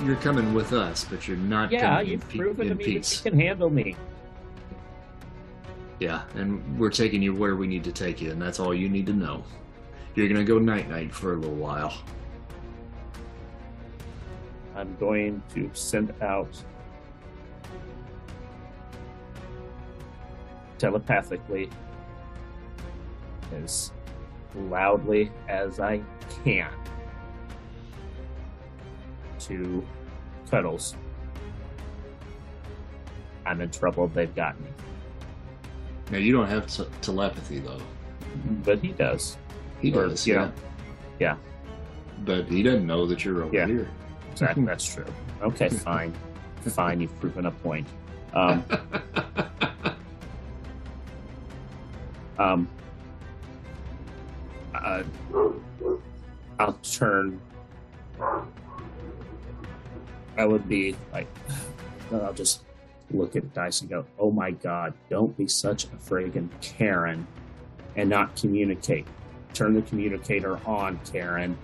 you're 0.04 0.16
coming 0.18 0.54
with 0.54 0.74
us, 0.74 1.06
but 1.06 1.28
you're 1.28 1.38
not 1.38 1.72
Yeah, 1.72 1.82
coming 1.82 2.06
in, 2.06 2.12
you've 2.12 2.30
pe- 2.30 2.38
proven 2.38 2.66
to 2.68 2.72
in 2.74 2.78
me 2.78 2.84
peace. 2.86 3.22
that 3.22 3.26
you 3.26 3.32
can 3.32 3.40
handle 3.40 3.70
me. 3.70 3.96
Yeah, 6.00 6.24
and 6.36 6.78
we're 6.78 6.90
taking 6.90 7.22
you 7.22 7.34
where 7.34 7.56
we 7.56 7.66
need 7.68 7.84
to 7.86 7.92
take 7.92 8.20
you, 8.22 8.32
and 8.32 8.42
that's 8.42 8.60
all 8.60 8.74
you 8.74 8.90
need 8.90 9.06
to 9.06 9.14
know. 9.14 9.44
You're 10.16 10.28
gonna 10.28 10.44
go 10.44 10.60
night 10.60 10.90
night 10.90 11.14
for 11.14 11.34
a 11.34 11.38
little 11.38 11.56
while. 11.56 11.94
I'm 14.76 14.96
going 15.00 15.42
to 15.54 15.70
send 15.74 16.14
out 16.22 16.62
telepathically 20.84 21.70
as 23.56 23.94
loudly 24.70 25.32
as 25.48 25.80
I 25.80 26.02
can 26.44 26.70
to 29.40 29.82
Cuddles. 30.52 30.98
I'm 33.46 33.62
in 33.62 33.70
trouble. 33.72 34.10
They've 34.10 34.36
got 34.36 34.60
me. 34.60 34.68
Now 36.12 36.18
you 36.18 36.34
don't 36.34 36.48
have 36.48 36.68
t- 36.68 36.84
telepathy 37.02 37.60
though. 37.60 37.80
But 38.66 38.80
he 38.80 38.90
does. 38.90 39.38
He 39.80 39.90
does, 39.90 40.28
yeah. 40.28 40.36
know, 40.36 40.52
yeah. 41.18 41.38
But 42.26 42.48
he 42.48 42.62
doesn't 42.62 42.86
know 42.86 43.06
that 43.08 43.24
you're 43.24 43.44
over 43.44 43.56
Yeah. 43.56 43.68
here. 43.68 43.90
Exactly. 44.34 44.66
That's 44.66 44.86
true. 44.94 45.06
Okay, 45.44 45.70
fine. 45.70 46.14
fine. 46.66 47.00
You've 47.00 47.18
proven 47.22 47.46
a 47.46 47.52
point. 47.52 47.88
Um, 48.34 48.66
um, 52.44 52.68
uh, 54.76 55.04
I'll 56.60 56.74
turn. 56.84 57.40
I 60.38 60.46
would 60.46 60.68
be 60.68 60.96
like, 61.14 61.28
I'll 62.12 62.34
just 62.34 62.64
look 63.12 63.36
at 63.36 63.54
Dice 63.54 63.82
and 63.82 63.90
go, 63.90 64.06
"Oh 64.20 64.32
my 64.32 64.52
God! 64.52 64.94
Don't 65.10 65.36
be 65.38 65.48
such 65.48 65.86
a 65.86 65.90
friggin' 65.90 66.50
Karen, 66.62 67.26
and 67.96 68.10
not 68.10 68.36
communicate. 68.36 69.06
Turn 69.54 69.74
the 69.74 69.82
communicator 69.84 70.60
on, 70.68 71.00
Karen. 71.12 71.58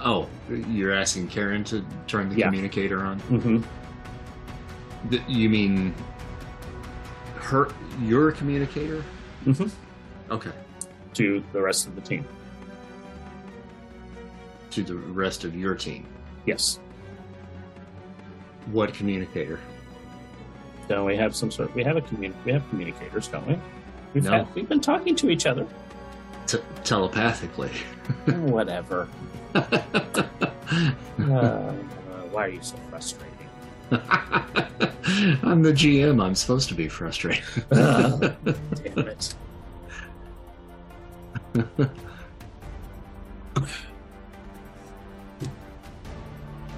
oh, 0.00 0.28
you're 0.68 0.92
asking 0.92 1.26
Karen 1.26 1.64
to 1.64 1.84
turn 2.06 2.28
the 2.28 2.36
Yeah. 2.36 2.46
communicator 2.46 3.00
on? 3.04 3.18
Mm-hmm. 3.22 3.62
You 5.26 5.48
mean 5.48 5.92
her? 7.36 7.68
Your 8.02 8.32
communicator? 8.32 9.02
Mhm. 9.44 9.70
Okay. 10.30 10.50
To 11.14 11.42
the 11.52 11.60
rest 11.60 11.86
of 11.86 11.94
the 11.94 12.00
team. 12.00 12.24
To 14.70 14.82
the 14.82 14.94
rest 14.94 15.44
of 15.44 15.56
your 15.56 15.74
team. 15.74 16.06
Yes. 16.46 16.78
What 18.72 18.92
communicator? 18.94 19.58
Don't 20.88 21.04
we 21.06 21.16
have 21.16 21.34
some 21.34 21.50
sort? 21.50 21.70
Of, 21.70 21.74
We 21.74 21.82
have 21.84 21.96
a 21.96 22.00
commun. 22.02 22.34
We 22.44 22.52
have 22.52 22.68
communicators, 22.70 23.28
don't 23.28 23.46
we? 23.46 23.58
We've 24.14 24.24
No. 24.24 24.30
had, 24.30 24.54
we've 24.54 24.68
been 24.68 24.80
talking 24.80 25.14
to 25.16 25.30
each 25.30 25.46
other. 25.46 25.66
T- 26.46 26.58
telepathically. 26.84 27.70
Whatever. 28.26 29.08
Uh, 31.18 31.72
why 32.30 32.44
are 32.44 32.48
you 32.50 32.58
so 32.62 32.76
frustrating? 32.90 33.37
I'm 35.42 35.62
the 35.62 35.72
GM. 35.72 36.22
I'm 36.22 36.34
supposed 36.34 36.68
to 36.68 36.74
be 36.74 36.88
frustrated. 36.88 37.44
Damn 37.70 38.22
it! 38.98 39.34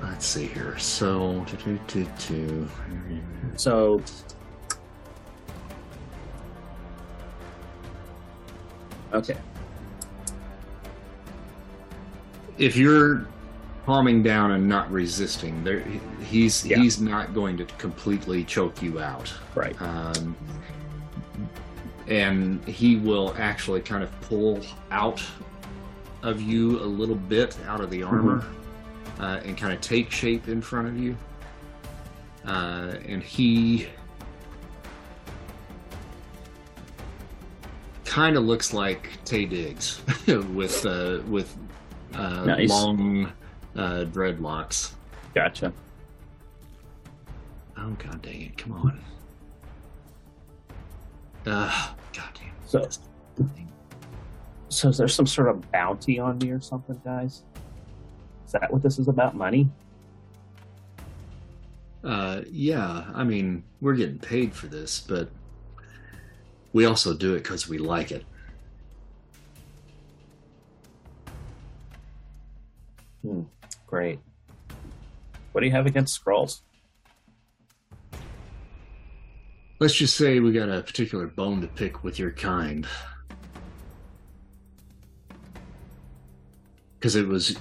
Let's 0.03 0.27
see 0.27 0.47
here. 0.47 0.79
So, 0.79 1.45
two, 1.47 1.79
two, 1.87 2.07
two. 2.19 2.69
So 3.57 4.03
okay. 9.13 9.37
if 12.59 12.77
you're 12.77 13.27
calming 13.87 14.23
down 14.23 14.53
and 14.53 14.69
not 14.69 14.91
resisting, 14.91 15.63
there 15.65 15.81
he's 16.23 16.65
Yeah. 16.67 16.79
he's 16.79 17.01
not 17.01 17.35
going 17.35 17.57
to 17.59 17.65
completely 17.79 18.45
choke 18.45 18.83
you 18.83 19.01
out. 19.01 19.33
Right. 19.55 19.81
Um, 19.81 20.37
and 22.09 22.65
he 22.65 22.97
will 22.97 23.35
actually 23.39 23.81
kind 23.81 24.03
of 24.03 24.21
pull 24.23 24.61
out 24.91 25.23
of 26.23 26.41
you 26.43 26.81
a 26.81 26.85
little 26.85 27.15
bit 27.15 27.57
out 27.67 27.81
of 27.81 27.91
the 27.91 28.03
armor 28.03 28.45
uh, 29.21 29.41
and 29.45 29.57
kind 29.57 29.73
of 29.73 29.81
take 29.81 30.11
shape 30.11 30.49
in 30.49 30.61
front 30.61 30.89
of 30.89 30.99
you. 30.99 31.17
Uh, 32.47 32.95
and 33.07 33.23
he 33.23 33.87
kind 38.05 38.37
of 38.37 38.45
looks 38.45 38.73
like 38.73 39.09
Taye 39.25 39.49
Diggs 39.49 40.01
with 40.55 40.85
uh, 40.85 41.21
with 41.29 41.57
uh, 42.15 42.45
Nice. 42.45 42.69
long 42.71 43.33
uh, 43.77 44.05
dreadlocks. 44.07 44.93
Gotcha. 45.35 45.73
Oh 47.77 47.91
god 47.99 48.23
dang 48.23 48.43
it! 48.43 48.57
Come 48.59 48.73
on. 48.73 49.01
Uh, 51.47 51.89
god 52.13 52.31
damn. 52.35 52.53
So 52.67 52.89
so 54.69 54.89
is 54.89 54.99
there 54.99 55.09
some 55.09 55.27
sort 55.27 55.49
of 55.49 55.71
bounty 55.73 56.19
on 56.19 56.39
me 56.39 56.51
or 56.51 56.61
something, 56.61 57.01
guys? 57.05 57.43
Is 58.47 58.53
that 58.53 58.73
what 58.73 58.83
this 58.83 58.99
is 58.99 59.09
about? 59.09 59.35
Money? 59.35 59.69
Uh, 62.03 62.43
yeah. 62.49 63.05
I 63.15 63.25
mean, 63.25 63.65
we're 63.81 63.95
getting 63.95 64.19
paid 64.19 64.55
for 64.55 64.69
this, 64.69 65.01
but 65.01 65.29
we 66.73 66.85
also 66.85 67.15
do 67.15 67.35
it 67.35 67.43
because 67.43 67.69
we 67.69 67.79
like 67.79 68.13
it. 68.13 68.25
Hmm. 73.23 73.43
Great. 73.91 74.21
What 75.51 75.63
do 75.63 75.67
you 75.67 75.73
have 75.73 75.87
against 75.87 76.25
Skrulls? 76.25 76.61
Let's 79.81 79.95
just 79.95 80.17
say 80.17 80.39
we 80.39 80.53
got 80.53 80.69
a 80.69 80.81
particular 80.83 81.27
bone 81.27 81.61
to 81.63 81.67
pick 81.67 82.05
with 82.05 82.17
your 82.19 82.31
kind. 82.31 82.87
Because 86.95 87.17
it 87.17 87.27
was 87.27 87.57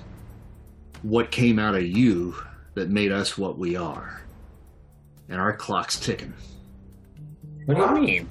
what 1.02 1.32
came 1.32 1.58
out 1.58 1.74
of 1.74 1.84
you 1.84 2.36
that 2.76 2.90
made 2.90 3.12
us 3.12 3.38
what 3.38 3.58
we 3.58 3.76
are. 3.76 4.22
And 5.30 5.40
our 5.42 5.54
clock's 5.56 6.00
ticking. 6.00 6.34
What 7.66 7.76
do 7.76 7.82
you 7.82 8.08
mean? 8.08 8.30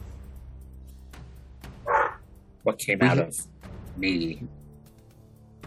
What 2.63 2.79
came 2.79 2.99
We 3.01 3.09
out 3.09 3.17
ha- 3.17 3.23
of 3.25 3.47
me? 3.97 4.43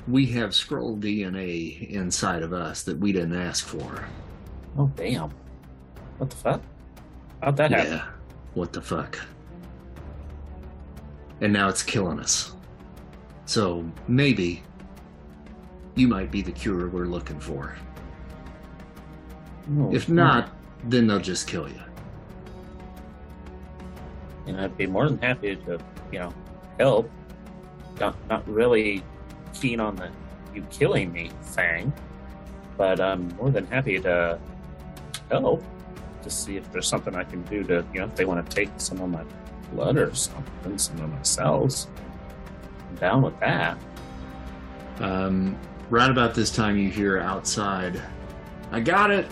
We 0.08 0.26
have 0.28 0.50
Skrull 0.50 1.00
DNA 1.00 1.90
inside 1.90 2.44
of 2.44 2.54
us 2.54 2.84
that 2.84 2.98
we 2.98 3.12
didn't 3.12 3.36
ask 3.40 3.66
for. 3.66 4.08
Oh 4.78 4.92
damn! 4.96 5.32
What 6.18 6.30
the 6.30 6.36
fuck? 6.36 6.62
How'd 7.42 7.58
that 7.58 7.72
happen? 7.72 7.94
Yeah. 7.94 8.06
What 8.54 8.74
the 8.74 8.82
fuck? 8.82 9.20
And 11.42 11.54
now 11.54 11.70
it's 11.70 11.84
killing 11.84 12.20
us. 12.20 12.56
So 13.46 13.84
maybe 14.08 14.64
you 15.96 16.08
might 16.08 16.32
be 16.32 16.42
the 16.42 16.52
cure 16.52 16.88
we're 16.88 17.06
looking 17.06 17.40
for. 17.40 17.76
Oh, 19.78 19.94
If 19.94 20.10
not, 20.10 20.50
then 20.86 21.08
they'll 21.08 21.20
just 21.20 21.48
kill 21.48 21.68
you. 21.68 21.82
And 24.48 24.60
I'd 24.60 24.78
be 24.78 24.88
more 24.88 25.08
than 25.08 25.18
happy 25.20 25.56
to, 25.56 25.80
you 26.12 26.20
know, 26.20 26.34
help. 26.80 27.10
Not 28.00 28.16
not 28.30 28.48
really 28.48 29.04
keen 29.62 29.80
on 29.80 29.96
the 29.96 30.10
you 30.54 30.66
killing 30.70 31.12
me 31.14 31.32
thing, 31.44 31.94
but 32.78 33.00
I'm 33.00 33.30
more 33.38 33.52
than 33.52 33.66
happy 33.68 34.00
to 34.00 34.40
help 35.30 35.64
to 36.24 36.30
see 36.30 36.58
if 36.58 36.72
there's 36.72 36.88
something 36.88 37.16
I 37.16 37.24
can 37.24 37.42
do 37.44 37.64
to, 37.64 37.86
you 37.94 38.00
know, 38.00 38.06
if 38.06 38.16
they 38.16 38.26
want 38.26 38.48
to 38.48 38.56
take 38.56 38.70
some 38.78 39.00
of 39.00 39.10
my 39.10 39.24
blood 39.72 39.98
or 39.98 40.14
something, 40.14 40.78
some 40.78 41.00
of 41.00 41.10
my 41.10 41.22
cells. 41.22 41.88
I'm 42.90 42.96
down 42.96 43.22
with 43.22 43.40
that. 43.40 43.78
Um, 45.00 45.58
right 45.90 46.10
about 46.10 46.36
this 46.36 46.52
time, 46.52 46.78
you 46.78 46.90
hear 46.90 47.20
outside, 47.20 48.02
I 48.72 48.82
got 48.82 49.12
it! 49.12 49.28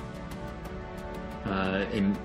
Uh, 1.45 1.85
and 1.93 2.17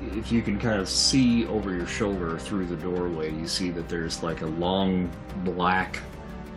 if 0.00 0.30
you 0.30 0.42
can 0.42 0.58
kind 0.58 0.80
of 0.80 0.88
see 0.88 1.46
over 1.46 1.74
your 1.74 1.86
shoulder 1.86 2.38
through 2.38 2.66
the 2.66 2.76
doorway, 2.76 3.32
you 3.32 3.46
see 3.46 3.70
that 3.70 3.88
there's 3.88 4.22
like 4.22 4.42
a 4.42 4.46
long 4.46 5.10
black, 5.44 6.00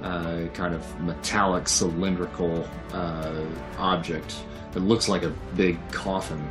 uh, 0.03 0.47
kind 0.53 0.73
of 0.73 1.01
metallic 1.01 1.67
cylindrical 1.67 2.67
uh, 2.93 3.43
object 3.77 4.35
that 4.71 4.81
looks 4.81 5.09
like 5.09 5.23
a 5.23 5.29
big 5.55 5.79
coffin, 5.91 6.47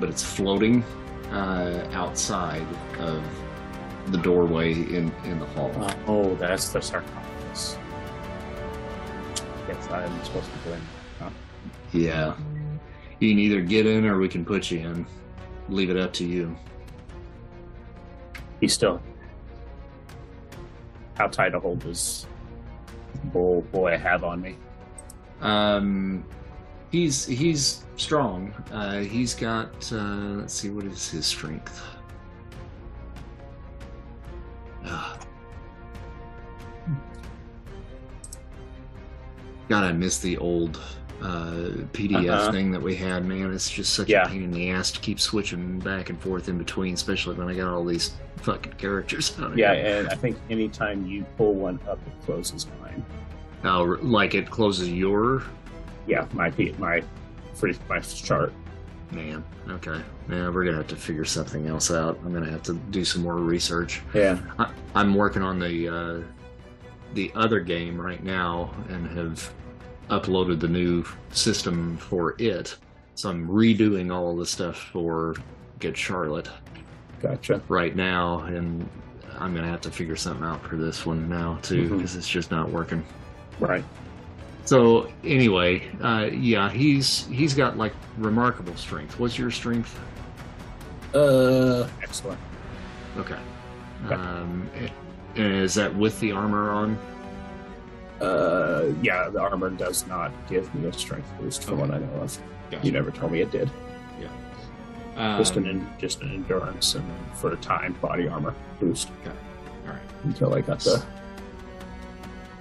but 0.00 0.08
it's 0.08 0.22
floating 0.22 0.82
uh, 1.30 1.86
outside 1.92 2.66
of 2.98 3.22
the 4.06 4.18
doorway 4.18 4.72
in, 4.72 5.12
in 5.24 5.38
the 5.38 5.46
hall. 5.46 5.70
Uh, 5.76 5.94
oh, 6.06 6.34
that's 6.36 6.70
the 6.70 6.80
sarcophagus. 6.80 7.78
Guess 9.66 9.90
I'm 9.90 10.24
supposed 10.24 10.50
to 10.50 10.68
go 10.68 10.74
in. 10.74 10.80
Huh? 11.18 11.30
Yeah. 11.92 12.34
You 13.20 13.30
can 13.30 13.38
either 13.38 13.60
get 13.60 13.86
in 13.86 14.06
or 14.06 14.18
we 14.18 14.28
can 14.28 14.44
put 14.44 14.70
you 14.70 14.80
in. 14.80 15.06
Leave 15.68 15.90
it 15.90 15.96
up 15.96 16.12
to 16.14 16.24
you. 16.24 16.56
He's 18.60 18.72
still. 18.72 19.00
How 21.14 21.26
tight 21.26 21.54
a 21.54 21.60
hold 21.60 21.80
does 21.80 22.26
bull 23.24 23.62
boy 23.72 23.98
have 23.98 24.24
on 24.24 24.40
me? 24.40 24.56
Um, 25.40 26.24
he's 26.90 27.26
he's 27.26 27.84
strong. 27.96 28.52
Uh, 28.72 29.00
he's 29.00 29.34
got. 29.34 29.92
Uh, 29.92 30.36
let's 30.40 30.54
see, 30.54 30.70
what 30.70 30.84
is 30.84 31.10
his 31.10 31.26
strength? 31.26 31.82
Ah. 34.84 35.18
God, 39.68 39.84
I 39.84 39.92
miss 39.92 40.18
the 40.18 40.38
old 40.38 40.80
uh, 41.22 41.70
PDF 41.92 42.28
Uh-huh. 42.30 42.52
thing 42.52 42.70
that 42.70 42.80
we 42.82 42.94
had. 42.94 43.24
Man, 43.24 43.52
it's 43.52 43.70
just 43.70 43.92
such 43.94 44.08
Yeah. 44.08 44.24
a 44.24 44.28
pain 44.28 44.42
in 44.42 44.50
the 44.50 44.70
ass 44.70 44.90
to 44.92 45.00
keep 45.00 45.18
switching 45.20 45.78
back 45.80 46.10
and 46.10 46.20
forth 46.20 46.48
in 46.48 46.58
between, 46.58 46.94
especially 46.94 47.34
when 47.36 47.48
I 47.48 47.54
got 47.54 47.68
all 47.68 47.84
these 47.84 48.12
fucking 48.42 48.74
characters 48.74 49.36
out 49.40 49.56
Yeah, 49.56 49.74
here. 49.74 49.98
and 50.00 50.08
I 50.08 50.14
think 50.14 50.36
anytime 50.48 51.04
you 51.06 51.24
pull 51.36 51.54
one 51.54 51.80
up, 51.88 51.98
it 52.06 52.24
closes 52.24 52.66
mine. 52.80 53.04
Oh, 53.64 53.98
like 54.02 54.34
it 54.34 54.48
closes 54.50 54.88
your 54.90 55.42
Yeah, 56.06 56.26
my 56.32 56.52
my 56.78 57.02
free 57.54 57.76
my 57.88 57.98
chart. 58.00 58.52
Man, 59.10 59.42
okay. 59.70 60.00
Yeah, 60.30 60.48
we're 60.50 60.64
gonna 60.64 60.76
have 60.76 60.86
to 60.88 60.96
figure 60.96 61.24
something 61.24 61.66
else 61.66 61.90
out. 61.90 62.18
I'm 62.24 62.32
gonna 62.32 62.50
have 62.50 62.62
to 62.64 62.74
do 62.90 63.04
some 63.04 63.22
more 63.22 63.36
research. 63.36 64.02
Yeah. 64.14 64.38
I, 64.58 64.70
I'm 64.94 65.14
working 65.14 65.42
on 65.42 65.58
the 65.58 65.88
uh, 65.88 66.20
the 67.14 67.32
other 67.34 67.58
game 67.60 68.00
right 68.00 68.22
now 68.22 68.70
and 68.90 69.06
have 69.18 69.50
uploaded 70.08 70.60
the 70.60 70.68
new 70.68 71.04
system 71.30 71.96
for 71.98 72.34
it. 72.38 72.76
So 73.14 73.30
I'm 73.30 73.48
redoing 73.48 74.14
all 74.14 74.30
of 74.30 74.38
the 74.38 74.46
stuff 74.46 74.76
for 74.92 75.34
Get 75.80 75.96
Charlotte 75.96 76.48
Gotcha. 77.20 77.60
right 77.68 77.94
now, 77.94 78.40
and 78.40 78.88
I'm 79.38 79.54
gonna 79.54 79.68
have 79.68 79.80
to 79.82 79.90
figure 79.90 80.16
something 80.16 80.44
out 80.44 80.64
for 80.64 80.76
this 80.76 81.04
one 81.06 81.28
now 81.28 81.58
too 81.62 81.88
because 81.88 82.16
it's 82.16 82.28
just 82.28 82.50
not 82.50 82.70
working. 82.70 83.04
Right. 83.60 83.84
So 84.64 85.10
anyway, 85.24 85.88
uh, 86.02 86.28
yeah, 86.32 86.70
he's 86.70 87.26
he's 87.26 87.54
got 87.54 87.78
like 87.78 87.92
remarkable 88.18 88.76
strength. 88.76 89.18
What's 89.18 89.38
your 89.38 89.50
strength? 89.50 89.98
Uh. 91.14 91.88
Excellent. 92.02 92.38
Okay. 93.16 93.38
Okay. 94.06 94.14
Um, 94.14 94.68
and 95.36 95.54
is 95.54 95.74
that 95.74 95.94
with 95.94 96.18
the 96.20 96.32
armor 96.32 96.70
on? 96.70 96.98
Uh. 98.20 98.92
Yeah. 99.02 99.28
The 99.28 99.40
armor 99.40 99.70
does 99.70 100.06
not 100.06 100.32
give 100.48 100.72
me 100.74 100.88
a 100.88 100.92
strength 100.92 101.30
boost 101.40 101.64
from 101.64 101.78
what 101.80 101.90
I 101.90 101.98
know 101.98 102.12
of. 102.20 102.38
You 102.82 102.92
never 102.92 103.10
told 103.10 103.32
me 103.32 103.40
it 103.40 103.50
did. 103.50 103.70
Just 105.36 105.56
an 105.56 105.66
Um, 105.68 105.86
just 105.98 106.20
an 106.22 106.30
endurance 106.32 106.94
and 106.94 107.04
for 107.34 107.52
a 107.52 107.56
time 107.56 107.94
body 108.00 108.28
armor 108.28 108.54
boost 108.78 109.08
all 109.26 109.32
right. 109.92 110.00
until 110.22 110.54
I 110.54 110.60
got 110.60 110.78
the 110.78 111.02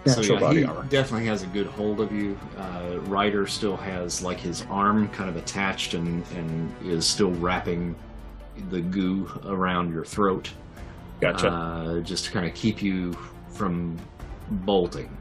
So 0.07 0.21
yeah, 0.21 0.39
body 0.39 0.59
he 0.61 0.65
armor. 0.65 0.83
definitely 0.89 1.27
has 1.27 1.43
a 1.43 1.47
good 1.47 1.67
hold 1.67 1.99
of 1.99 2.11
you. 2.11 2.35
Uh, 2.57 2.97
Ryder 3.01 3.45
still 3.45 3.77
has 3.77 4.23
like 4.23 4.39
his 4.39 4.65
arm 4.71 5.07
kind 5.09 5.29
of 5.29 5.35
attached 5.35 5.93
and 5.93 6.25
and 6.35 6.73
is 6.83 7.05
still 7.05 7.29
wrapping 7.33 7.95
the 8.71 8.81
goo 8.81 9.29
around 9.45 9.93
your 9.93 10.03
throat, 10.05 10.49
Gotcha. 11.21 11.49
uh, 11.51 11.99
just 11.99 12.25
to 12.25 12.31
kind 12.31 12.47
of 12.47 12.55
keep 12.55 12.81
you 12.81 13.13
from 13.49 13.97
bolting. 14.49 15.15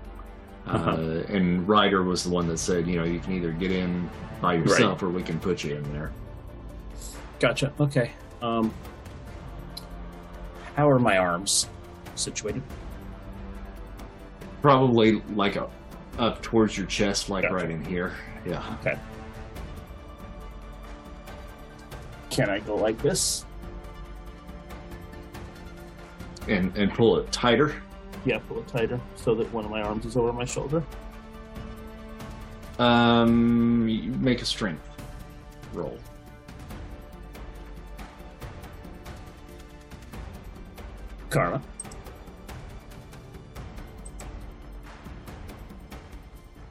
Uh 0.67 0.71
Uh-huh. 0.71 0.97
and 1.29 1.67
Ryder 1.69 2.03
was 2.03 2.25
the 2.25 2.31
one 2.31 2.49
that 2.49 2.59
said, 2.59 2.87
you 2.87 2.97
know, 2.99 3.05
you 3.05 3.21
can 3.21 3.33
either 3.35 3.53
get 3.53 3.71
in 3.71 4.09
by 4.41 4.55
yourself 4.55 5.03
or 5.03 5.09
we 5.09 5.23
can 5.23 5.39
put 5.39 5.63
you 5.65 5.77
in 5.77 5.93
there. 5.93 6.13
Gotcha. 7.39 7.73
Okay. 7.81 8.11
Um, 8.43 8.73
how 10.75 10.89
are 10.91 10.99
my 10.99 11.19
arms 11.19 11.69
situated? 12.15 12.63
Probably 14.63 15.23
like 15.35 15.57
a, 15.57 15.69
up 16.19 16.43
towards 16.43 16.77
your 16.77 16.87
chest, 16.87 17.31
like 17.31 17.43
Gotcha. 17.43 17.55
right 17.55 17.71
in 17.71 17.85
here. 17.85 18.15
Yeah. 18.45 18.63
Okay. 18.81 18.99
Can 22.31 22.51
I 22.51 22.59
go 22.61 22.75
like 22.75 23.01
this? 23.03 23.45
And 26.49 26.77
and 26.77 26.93
pull 26.93 27.19
it 27.19 27.31
tighter. 27.33 27.75
Yeah, 28.27 28.41
pull 28.49 28.59
it 28.59 28.67
tighter 28.67 29.01
so 29.15 29.37
that 29.37 29.51
one 29.53 29.65
of 29.65 29.71
my 29.71 29.83
arms 29.83 30.05
is 30.05 30.17
over 30.17 30.33
my 30.33 30.45
shoulder. 30.45 30.83
Um, 32.81 33.87
you 33.89 34.11
make 34.15 34.43
a 34.43 34.45
strength 34.45 34.87
roll. 35.73 35.97
Karma. 41.31 41.63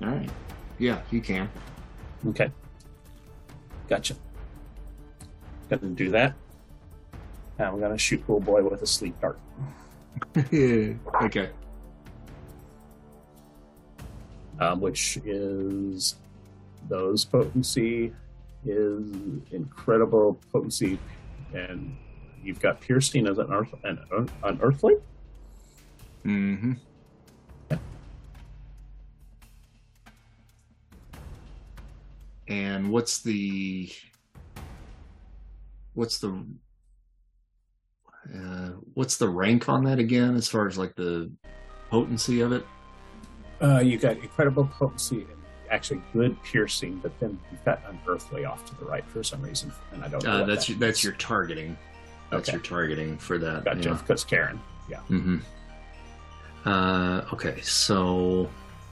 All 0.02 0.10
right. 0.10 0.30
Yeah, 0.77 1.02
you 1.10 1.22
can. 1.22 1.49
Okay. 2.27 2.52
Gotcha. 3.88 4.18
Gonna 5.69 5.88
do 5.88 6.10
that. 6.11 6.36
Now 7.57 7.72
I'm 7.72 7.80
gonna 7.80 7.98
shoot 7.98 8.19
little 8.22 8.41
boy 8.41 8.61
with 8.61 8.82
a 8.82 8.88
sleep 8.88 9.19
dart. 9.22 9.40
okay. 11.24 11.49
um, 14.60 14.82
which 14.82 15.18
is 15.26 16.16
those 16.90 17.26
potency 17.26 18.14
is 18.66 19.12
incredible 19.52 20.40
potency, 20.52 20.99
and 21.53 21.95
you've 22.44 22.60
got 22.60 22.82
piercing 22.82 23.28
as 23.28 23.38
an 23.38 23.52
earth 23.52 23.74
an, 23.84 23.99
un- 24.16 24.30
unearthly. 24.44 24.95
Mm-hmm. 26.26 26.74
And 32.48 32.91
what's 32.91 33.22
the 33.22 33.91
what's 35.94 36.20
the 36.20 36.45
uh, 38.34 38.72
what's 38.93 39.18
the 39.18 39.30
rank 39.30 39.69
on 39.69 39.84
that 39.85 39.99
again, 39.99 40.35
as 40.35 40.47
far 40.47 40.68
as 40.68 40.77
like 40.77 40.95
the 40.95 41.31
potency 41.89 42.41
of 42.41 42.52
it? 42.52 42.65
Uh, 43.61 43.80
you 43.80 43.97
got 43.97 44.18
incredible 44.18 44.65
potency 44.65 45.22
and 45.22 45.38
actually 45.69 46.02
good 46.14 46.41
piercing, 46.43 46.97
but 46.97 47.18
then 47.19 47.39
you've 47.52 47.64
got 47.65 47.81
unearthly 47.88 48.45
off 48.45 48.65
to 48.65 48.76
the 48.76 48.85
right 48.85 49.06
for 49.07 49.23
some 49.23 49.41
reason, 49.41 49.72
and 49.91 50.03
I 50.03 50.07
don't 50.07 50.23
know. 50.23 50.31
Uh, 50.43 50.45
that's 50.45 50.68
that 50.68 50.69
your, 50.69 50.80
that's 50.80 51.03
your 51.03 51.14
targeting. 51.14 51.77
That's 52.31 52.49
Okay. 52.49 52.56
your 52.57 52.64
targeting 52.64 53.18
for 53.18 53.38
that. 53.38 53.65
gotcha 53.65 53.89
yeah. 53.89 53.95
because 53.95 54.23
Karen. 54.23 54.60
Mm-hmm. 54.89 55.38
Uh, 56.65 57.22
okay, 57.34 57.60
so 57.61 58.49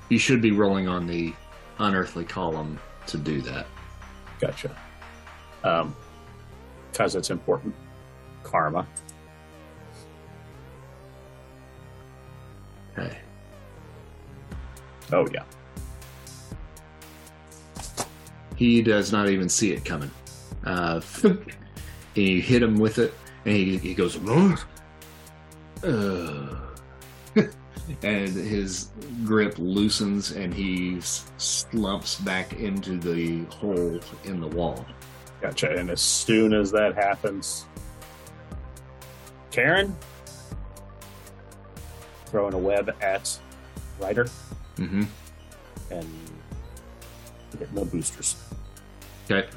you 0.09 0.17
should 0.19 0.41
be 0.41 0.51
rolling 0.51 0.87
on 0.87 1.07
the 1.07 1.33
unearthly 1.79 2.23
column 2.25 2.79
to 3.07 3.17
do 3.17 3.41
that. 3.41 3.65
Gotcha. 4.39 4.75
Um, 5.63 5.95
because 6.91 7.15
it's 7.15 7.31
important. 7.31 7.73
Karma. 8.43 8.87
Okay. 12.97 13.17
Oh 15.11 15.27
yeah. 15.33 15.43
He 18.55 18.81
does 18.81 19.11
not 19.11 19.29
even 19.29 19.49
see 19.49 19.73
it 19.73 19.83
coming. 19.83 20.11
Uh, 20.63 21.01
you 22.15 22.41
hit 22.41 22.61
him 22.61 22.77
with 22.77 22.99
it, 22.99 23.13
and 23.45 23.55
he, 23.55 23.77
he 23.77 23.93
goes. 23.93 24.17
Ugh." 24.27 24.59
and 28.03 28.29
his 28.29 28.89
grip 29.25 29.55
loosens, 29.57 30.31
and 30.31 30.53
he 30.53 30.99
slumps 31.37 32.19
back 32.19 32.53
into 32.53 32.97
the 32.97 33.43
hole 33.55 33.99
in 34.23 34.39
the 34.39 34.47
wall. 34.47 34.85
Gotcha. 35.41 35.75
And 35.75 35.89
as 35.89 35.99
soon 35.99 36.53
as 36.53 36.71
that 36.71 36.95
happens, 36.95 37.65
Karen 39.51 39.93
throwing 42.33 42.55
a 42.55 42.57
web 42.57 42.89
at 42.99 43.37
Ryder 43.99 44.25
Mm-hmm. 44.77 45.03
and 45.91 46.07
get 47.59 47.71
no 47.73 47.85
boosters. 47.85 48.35
Okay. 49.29 49.47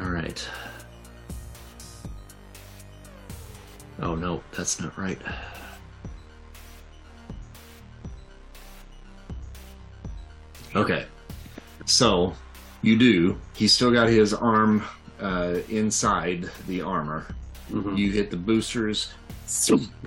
All 0.00 0.10
right. 0.10 0.48
Oh 4.02 4.16
no, 4.16 4.42
that's 4.56 4.80
not 4.80 4.98
right. 4.98 5.20
Okay. 10.74 11.06
So 11.84 12.34
you 12.82 12.98
do. 12.98 13.38
He's 13.54 13.72
still 13.72 13.92
got 13.92 14.08
his 14.08 14.34
arm 14.34 14.82
uh, 15.20 15.58
inside 15.68 16.50
the 16.66 16.82
armor. 16.82 17.26
Mhm. 17.70 17.96
You 17.98 18.10
hit 18.12 18.30
the 18.30 18.36
boosters 18.36 19.12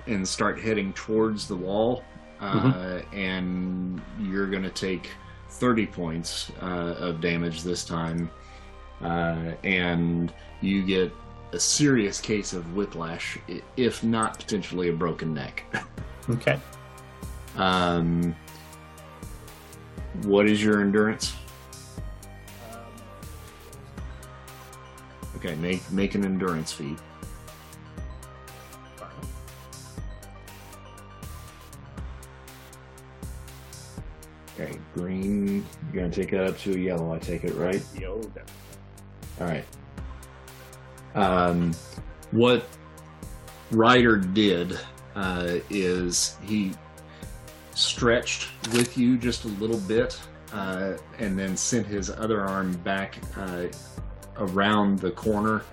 and 0.08 0.28
start 0.28 0.60
heading 0.60 0.94
towards 0.94 1.48
the 1.48 1.56
wall, 1.56 2.04
uh, 2.42 3.02
and 3.14 4.02
you're 4.20 4.48
going 4.48 4.64
to 4.64 4.70
take 4.70 5.10
30 5.50 5.86
points 5.88 6.52
uh, 6.62 6.66
of 7.00 7.22
damage 7.22 7.64
this 7.64 7.84
time, 7.86 8.30
uh, 9.02 9.52
and 9.64 10.34
you 10.62 10.84
get 10.84 11.12
a 11.52 11.60
serious 11.60 12.22
case 12.22 12.54
of 12.54 12.76
whiplash, 12.76 13.38
if 13.76 14.04
not 14.04 14.38
potentially 14.40 14.90
a 14.90 14.94
broken 14.94 15.34
neck. 15.34 15.64
Okay. 16.30 16.60
Um, 17.58 18.36
what 20.26 20.46
is 20.46 20.64
your 20.64 20.82
endurance? 20.82 21.34
Okay, 25.38 25.56
make 25.56 25.90
make 25.92 26.14
an 26.14 26.24
endurance 26.24 26.72
feat. 26.72 27.00
Green. 35.00 35.66
You're 35.94 36.04
gonna 36.04 36.14
take 36.14 36.32
that 36.32 36.46
up 36.46 36.58
to 36.60 36.74
a 36.74 36.78
yellow. 36.78 37.14
I 37.14 37.20
take 37.20 37.44
it 37.44 37.54
right. 37.56 37.82
That- 37.96 38.50
All 39.40 39.48
right. 39.48 39.66
Um, 41.16 41.74
what 42.32 42.66
Ryder 43.72 44.18
did 44.18 44.78
uh, 45.16 45.56
is 45.70 46.38
he 46.44 46.74
stretched 47.74 48.50
with 48.74 48.98
you 48.98 49.18
just 49.18 49.46
a 49.46 49.48
little 49.48 49.80
bit, 49.80 50.20
uh, 50.54 50.94
and 51.18 51.38
then 51.40 51.56
sent 51.56 51.88
his 51.88 52.10
other 52.10 52.42
arm 52.42 52.74
back 52.84 53.18
uh, 53.38 53.66
around 54.38 55.00
the 55.00 55.12
corner, 55.12 55.64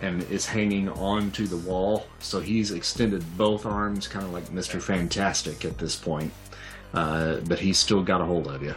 and 0.00 0.22
is 0.24 0.46
hanging 0.46 0.88
onto 0.88 1.46
the 1.46 1.58
wall. 1.58 2.06
So 2.18 2.40
he's 2.40 2.72
extended 2.72 3.24
both 3.36 3.66
arms, 3.66 4.08
kind 4.08 4.24
of 4.24 4.32
like 4.32 4.50
Mister 4.50 4.80
Fantastic 4.80 5.64
at 5.64 5.78
this 5.78 5.94
point, 5.94 6.32
uh, 6.94 7.36
but 7.48 7.58
he's 7.58 7.78
still 7.78 8.02
got 8.02 8.20
a 8.20 8.24
hold 8.24 8.48
of 8.48 8.62
you. 8.62 8.74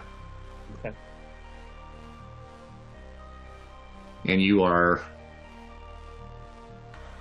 Okay. 0.79 0.95
and 4.25 4.41
you 4.41 4.63
are 4.63 5.01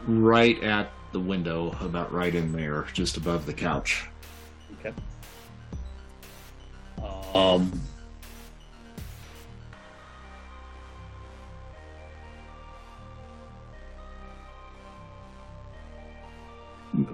right 0.06 0.62
at 0.62 0.90
the 1.12 1.20
window, 1.20 1.76
about 1.80 2.12
right 2.12 2.34
in 2.34 2.52
there, 2.52 2.86
just 2.92 3.16
above 3.16 3.46
the 3.46 3.52
couch. 3.52 4.06
Okay. 4.80 4.92
Um. 7.34 7.72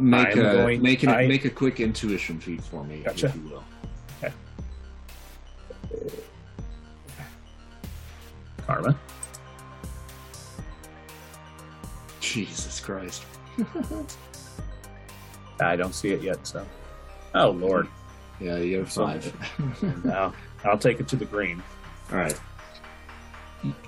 Make 0.01 0.29
I'm 0.29 0.39
a 0.39 0.43
going- 0.55 0.83
make, 0.83 1.03
an, 1.03 1.11
I- 1.11 1.27
make 1.27 1.45
a 1.45 1.51
quick 1.51 1.79
intuition 1.81 2.41
feed 2.41 2.63
for 2.65 2.83
me, 2.85 3.03
Gotcha. 3.05 3.27
if 3.27 3.37
you 3.37 3.43
will. 3.51 3.65
Karma. 8.67 8.97
Jesus 12.21 12.81
Christ! 12.81 13.25
I 15.61 15.77
don't 15.77 15.95
see 15.95 16.11
it 16.11 16.23
yet, 16.23 16.47
so. 16.47 16.65
Oh 17.35 17.51
Lord. 17.51 17.89
Yeah, 18.41 18.57
you 18.59 18.79
have 18.79 18.93
five. 18.93 19.35
No, 20.05 20.33
I'll 20.65 20.79
take 20.79 21.01
it 21.01 21.09
to 21.09 21.17
the 21.17 21.25
green. 21.27 21.63
All 22.11 22.19
right. 22.19 22.39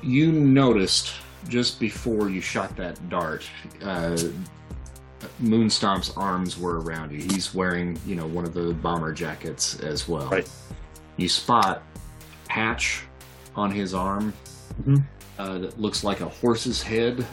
You 0.03 0.31
noticed 0.33 1.13
just 1.49 1.81
before 1.81 2.29
you 2.29 2.41
shot 2.43 2.77
that 2.77 3.09
dart, 3.09 3.49
uh, 3.83 4.17
Moonstomp's 5.43 6.17
arms 6.17 6.59
were 6.59 6.81
around 6.81 7.13
you. 7.13 7.19
He's 7.19 7.55
wearing, 7.55 7.99
you 8.07 8.15
know, 8.15 8.27
one 8.27 8.45
of 8.45 8.55
the 8.55 8.73
bomber 8.75 9.13
jackets 9.13 9.79
as 9.81 10.09
well. 10.09 10.29
Right. 10.29 10.49
You 11.17 11.29
spot 11.29 11.83
patch 12.49 13.03
on 13.55 13.71
his 13.71 13.95
arm 13.95 14.33
Mhm. 14.83 15.05
uh, 15.39 15.59
that 15.59 15.81
looks 15.81 16.03
like 16.05 16.21
a 16.21 16.29
horse's 16.29 16.83
head 16.83 17.27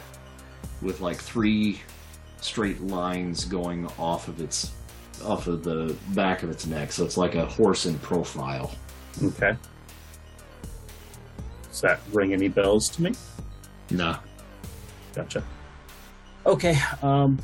with 0.82 1.00
like 1.00 1.16
three 1.18 1.80
straight 2.40 2.80
lines 2.82 3.44
going 3.44 3.86
off 3.98 4.28
of 4.28 4.40
its 4.40 4.72
off 5.24 5.46
of 5.46 5.62
the 5.62 5.94
back 6.14 6.42
of 6.42 6.50
its 6.50 6.66
neck. 6.66 6.90
So 6.92 7.04
it's 7.04 7.16
like 7.18 7.34
a 7.34 7.44
horse 7.44 7.84
in 7.86 7.98
profile. 7.98 8.70
Okay. 9.22 9.54
Does 11.70 11.80
that 11.82 12.00
ring 12.12 12.32
any 12.32 12.48
bells 12.48 12.88
to 12.90 13.02
me? 13.02 13.12
Nah. 13.90 14.16
Gotcha. 15.14 15.42
Okay. 16.46 16.78
Um. 17.02 17.38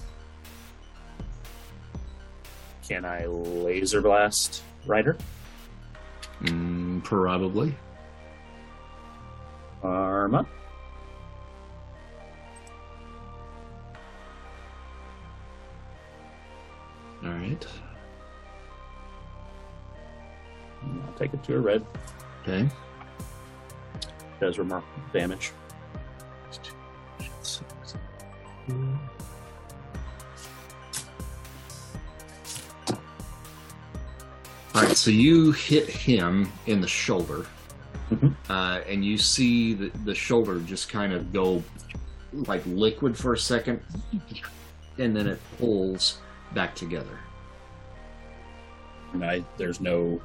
Can 2.88 3.04
I 3.04 3.26
laser 3.26 4.00
blast 4.00 4.62
Ryder? 4.86 5.16
Mm, 6.42 7.02
probably. 7.02 7.74
Arma? 9.82 10.46
All 17.24 17.30
right. 17.30 17.66
I'll 20.82 21.12
take 21.18 21.34
it 21.34 21.42
to 21.44 21.56
a 21.56 21.58
red. 21.58 21.84
Okay. 22.42 22.68
Does 24.38 24.58
remarkable 24.58 25.02
damage. 25.12 25.50
All 34.76 34.82
right. 34.82 34.96
So 34.96 35.10
you 35.10 35.52
hit 35.52 35.88
him 35.88 36.52
in 36.66 36.82
the 36.82 36.86
shoulder, 36.86 37.46
Mhm. 38.10 38.34
uh, 38.50 38.80
and 38.86 39.02
you 39.02 39.16
see 39.16 39.72
the, 39.72 39.88
the 40.04 40.14
shoulder 40.14 40.60
just 40.60 40.90
kind 40.90 41.14
of 41.14 41.32
go 41.32 41.62
like 42.32 42.62
liquid 42.66 43.16
for 43.16 43.32
a 43.32 43.38
second, 43.38 43.80
and 44.98 45.16
then 45.16 45.26
it 45.26 45.40
pulls 45.58 46.18
back 46.52 46.74
together. 46.74 47.18
And 49.14 49.24
I, 49.24 49.42
there's 49.56 49.80
no 49.80 50.20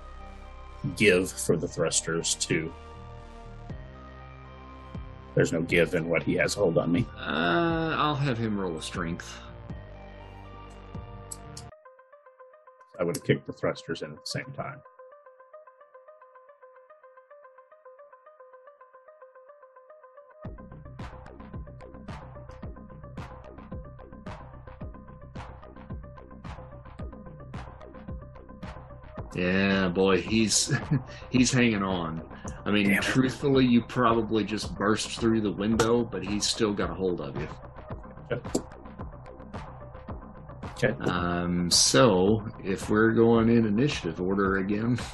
give 0.97 1.31
for 1.31 1.55
the 1.55 1.67
thrusters 1.67 2.35
to. 2.35 2.73
There's 5.33 5.53
no 5.53 5.61
give 5.61 5.93
in 5.95 6.09
what 6.09 6.23
he 6.23 6.33
has 6.35 6.53
hold 6.53 6.77
on 6.77 6.91
me. 6.91 7.05
Uh, 7.17 7.95
I'll 7.97 8.15
have 8.15 8.37
him 8.37 8.59
roll 8.59 8.75
a 8.75 8.81
strength. 8.81 9.39
I 13.01 13.03
would 13.03 13.15
have 13.15 13.23
kicked 13.23 13.47
the 13.47 13.53
thrusters 13.53 14.03
in 14.03 14.11
at 14.11 14.17
the 14.17 14.21
same 14.25 14.45
time. 14.55 14.79
Yeah, 29.33 29.87
boy, 29.87 30.21
he's 30.21 30.71
he's 31.31 31.51
hanging 31.51 31.81
on. 31.81 32.21
I 32.65 32.69
mean, 32.69 32.89
Damn 32.89 33.01
truthfully, 33.01 33.65
you 33.65 33.81
probably 33.81 34.43
just 34.43 34.75
burst 34.75 35.19
through 35.19 35.41
the 35.41 35.51
window, 35.51 36.03
but 36.03 36.23
he's 36.23 36.45
still 36.45 36.71
got 36.71 36.91
a 36.91 36.93
hold 36.93 37.19
of 37.19 37.35
you. 37.35 37.47
Okay. 40.83 40.93
Um, 41.09 41.69
so 41.69 42.43
if 42.63 42.89
we're 42.89 43.11
going 43.11 43.49
in 43.49 43.65
initiative 43.65 44.19
order 44.19 44.57
again, 44.57 44.99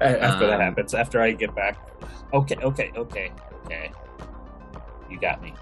after 0.00 0.46
that 0.46 0.54
Um, 0.54 0.60
happens, 0.60 0.94
after 0.94 1.20
I 1.20 1.32
get 1.32 1.54
back. 1.54 1.76
Okay, 2.32 2.56
okay, 2.62 2.92
okay, 2.96 3.32
okay. 3.64 3.90
You 5.10 5.18
got 5.18 5.42
me. 5.42 5.54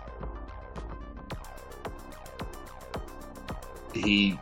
he 3.95 4.39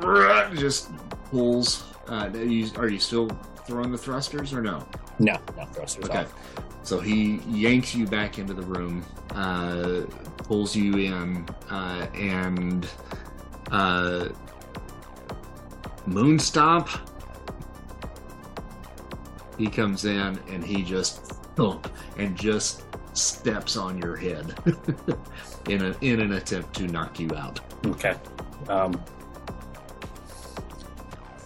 just 0.54 0.90
pulls. 1.30 1.84
Uh, 2.08 2.30
are 2.32 2.38
you, 2.44 2.70
are 2.76 2.88
you 2.88 2.98
still 3.00 3.28
throwing 3.66 3.90
the 3.90 3.98
thrusters 3.98 4.52
or 4.52 4.62
no? 4.62 4.86
No, 5.18 5.36
no 5.56 5.64
thrusters 5.66 6.04
Okay. 6.04 6.20
off. 6.20 6.34
So 6.84 7.00
he 7.00 7.36
yanks 7.48 7.94
you 7.96 8.06
back 8.06 8.38
into 8.38 8.54
the 8.54 8.62
room, 8.62 9.04
uh, 9.30 10.02
pulls 10.46 10.76
you 10.76 10.96
in, 10.96 11.46
uh, 11.70 12.06
and 12.14 12.88
uh, 13.70 14.28
Moonstomp. 16.06 17.00
He 19.58 19.68
comes 19.68 20.04
in 20.04 20.38
and 20.48 20.64
he 20.64 20.82
just 20.82 21.24
thump 21.56 21.90
and 22.18 22.36
just 22.36 22.84
steps 23.14 23.76
on 23.76 23.96
your 23.98 24.14
head 24.14 24.54
in 25.68 25.82
a 25.82 25.96
in 26.02 26.20
an 26.20 26.32
attempt 26.32 26.74
to 26.76 26.86
knock 26.86 27.18
you 27.18 27.30
out. 27.34 27.60
Okay. 27.86 28.16
Um. 28.68 29.02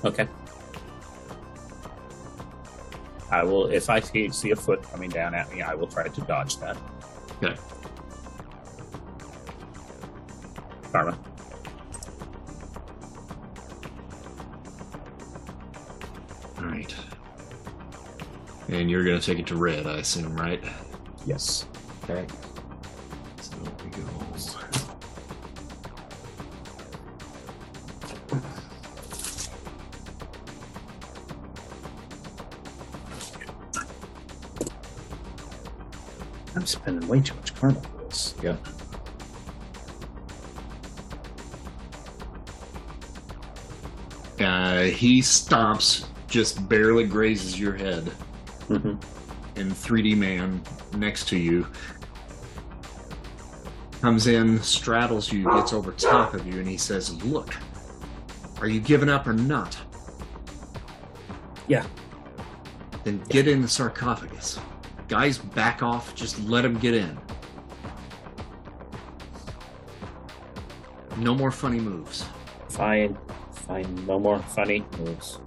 Okay. 0.05 0.27
I 3.31 3.45
will, 3.45 3.67
if 3.67 3.89
I 3.89 4.01
see, 4.01 4.29
see 4.31 4.51
a 4.51 4.57
foot 4.57 4.83
coming 4.83 5.09
down 5.09 5.37
at 5.37 5.53
me, 5.55 5.63
I 5.63 5.75
will 5.75 5.87
try 5.87 6.09
to 6.09 6.21
dodge 6.23 6.57
that. 6.57 6.77
Okay. 7.41 7.55
Karma. 10.93 11.17
All 16.59 16.65
right. 16.65 16.95
And 18.69 18.91
you're 18.91 19.05
gonna 19.05 19.21
take 19.21 19.39
it 19.39 19.47
to 19.49 19.57
red, 19.57 19.87
I 19.87 19.99
assume, 19.99 20.37
right? 20.37 20.63
Yes. 21.27 21.67
Okay. 22.05 22.27
So 23.41 23.57
we 23.85 23.91
go. 23.91 24.03
I'm 36.57 36.67
spending 36.67 37.09
way 37.09 37.21
too 37.21 37.35
much 37.35 37.55
karma 37.55 37.81
for 37.81 38.05
this. 38.05 38.35
Yeah. 38.43 38.57
He 45.01 45.21
stomps 45.23 46.05
just 46.29 46.69
barely 46.69 47.05
grazes 47.05 47.59
your 47.59 47.73
head, 47.75 48.13
Mm-hmm. 48.69 48.91
and 49.59 49.73
3D 49.73 50.15
Man 50.17 50.63
next 50.97 51.27
to 51.31 51.39
you 51.39 51.67
comes 54.03 54.27
in, 54.29 54.63
straddles 54.63 55.33
you, 55.33 55.45
gets 55.45 55.73
over 55.73 55.91
top 55.93 56.35
of 56.35 56.47
you, 56.47 56.59
and 56.61 56.69
he 56.69 56.77
says, 56.77 57.23
Look, 57.25 57.55
are 58.61 58.69
you 58.69 58.81
giving 58.81 59.09
up 59.09 59.27
or 59.27 59.33
not? 59.33 59.77
Yeah. 61.67 61.85
Then 63.05 63.23
get 63.31 63.49
in 63.49 63.61
the 63.63 63.69
sarcophagus. 63.69 64.59
Guys, 65.09 65.39
back 65.39 65.83
off, 65.83 66.15
just 66.15 66.39
let 66.45 66.65
him 66.65 66.79
get 66.79 66.95
in. 66.95 67.19
No 71.17 71.35
more 71.35 71.51
funny 71.51 71.81
moves. 71.81 72.25
Fine. 72.69 73.19
Fine. 73.71 74.05
No 74.05 74.19
more 74.19 74.41
funny 74.41 74.85
moves. 74.99 75.39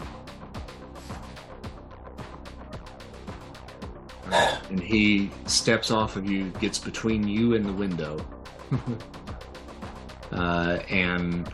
and 4.70 4.80
he 4.80 5.30
steps 5.45 5.91
off 5.91 6.16
of 6.16 6.26
you, 6.26 6.45
gets 6.62 6.80
between 6.80 7.28
you 7.28 7.54
and 7.54 7.66
the 7.66 7.74
window, 7.74 8.26
uh, 10.32 10.80
and 10.90 11.52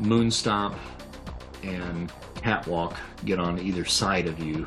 Moonstomp 0.00 0.74
and 1.62 2.12
Catwalk 2.34 2.96
get 3.24 3.38
on 3.38 3.60
either 3.60 3.84
side 3.84 4.26
of 4.26 4.40
you 4.40 4.66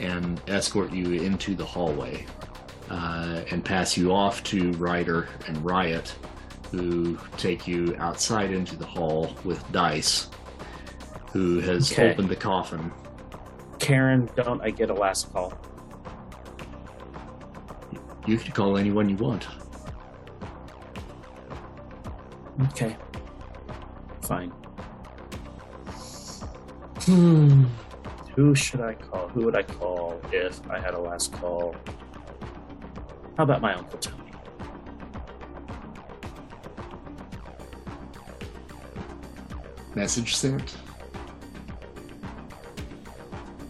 and 0.00 0.40
escort 0.46 0.92
you 0.92 1.10
into 1.14 1.56
the 1.56 1.64
hallway 1.64 2.24
uh, 2.88 3.42
and 3.50 3.64
pass 3.64 3.96
you 3.96 4.12
off 4.12 4.44
to 4.44 4.70
Ryder 4.74 5.28
and 5.48 5.64
Riot, 5.64 6.14
who 6.70 7.18
take 7.36 7.66
you 7.66 7.94
outside 7.98 8.50
into 8.50 8.76
the 8.76 8.86
hall 8.86 9.34
with 9.44 9.62
Dice, 9.72 10.28
who 11.32 11.60
has 11.60 11.92
Okay. 11.92 12.10
opened 12.12 12.28
the 12.28 12.36
coffin. 12.36 12.90
Karen, 13.78 14.28
don't 14.36 14.60
I 14.62 14.70
get 14.70 14.90
a 14.90 14.94
last 14.94 15.32
call? 15.32 15.52
You 18.26 18.36
can 18.38 18.52
call 18.52 18.76
anyone 18.76 19.08
you 19.08 19.16
want. 19.16 19.46
Okay. 22.70 22.96
Fine. 24.22 24.50
Hmm. 27.02 27.64
Who 28.34 28.54
should 28.54 28.80
I 28.80 28.94
call? 28.94 29.28
Who 29.28 29.44
would 29.44 29.56
I 29.56 29.62
call 29.62 30.20
if 30.32 30.60
I 30.68 30.78
had 30.80 30.94
a 30.94 30.98
last 30.98 31.32
call? 31.32 31.76
How 33.36 33.44
about 33.44 33.60
my 33.62 33.74
Uncle 33.74 33.98
Tony? 33.98 34.25
Message 39.96 40.36
sent. 40.36 40.76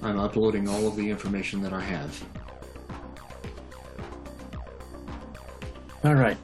I'm 0.03 0.19
uploading 0.19 0.69
all 0.69 0.89
of 0.89 0.97
the 0.97 1.09
information 1.09 1.63
that 1.63 1.73
I 1.73 1.81
have. 1.81 2.25
All 6.03 6.15
right. 6.15 6.37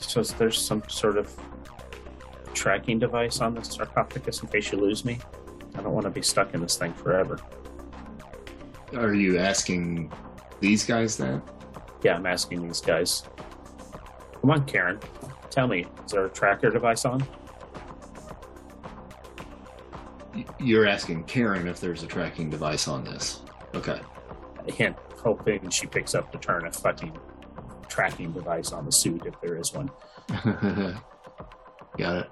So 0.00 0.22
there's 0.22 0.60
some 0.60 0.82
sort 0.88 1.18
of 1.18 1.32
tracking 2.52 2.98
device 2.98 3.40
on 3.40 3.54
the 3.54 3.62
sarcophagus 3.62 4.42
in 4.42 4.48
case 4.48 4.72
you 4.72 4.78
lose 4.78 5.04
me. 5.04 5.20
I 5.76 5.82
don't 5.82 5.92
want 5.92 6.04
to 6.04 6.10
be 6.10 6.22
stuck 6.22 6.52
in 6.52 6.60
this 6.60 6.76
thing 6.76 6.92
forever. 6.94 7.38
Are 8.92 9.14
you 9.14 9.38
asking 9.38 10.12
these 10.58 10.84
guys 10.84 11.16
that? 11.18 11.40
Yeah, 12.02 12.16
I'm 12.16 12.26
asking 12.26 12.66
these 12.66 12.80
guys. 12.80 13.22
Come 14.40 14.50
on, 14.50 14.64
Karen. 14.66 14.98
Tell 15.52 15.68
me, 15.68 15.84
is 16.06 16.12
there 16.12 16.24
a 16.24 16.30
tracker 16.30 16.70
device 16.70 17.04
on? 17.04 17.22
You're 20.58 20.86
asking 20.88 21.24
Karen 21.24 21.68
if 21.68 21.78
there's 21.78 22.02
a 22.02 22.06
tracking 22.06 22.48
device 22.48 22.88
on 22.88 23.04
this. 23.04 23.42
Okay. 23.74 24.00
hint, 24.66 24.96
hoping 25.22 25.68
she 25.68 25.86
picks 25.86 26.14
up 26.14 26.32
to 26.32 26.38
turn 26.38 26.66
a 26.66 26.72
fucking 26.72 27.14
tracking 27.86 28.32
device 28.32 28.72
on 28.72 28.86
the 28.86 28.92
suit 28.92 29.26
if 29.26 29.38
there 29.42 29.58
is 29.58 29.74
one. 29.74 29.90
Got 31.98 32.16
it. 32.16 32.30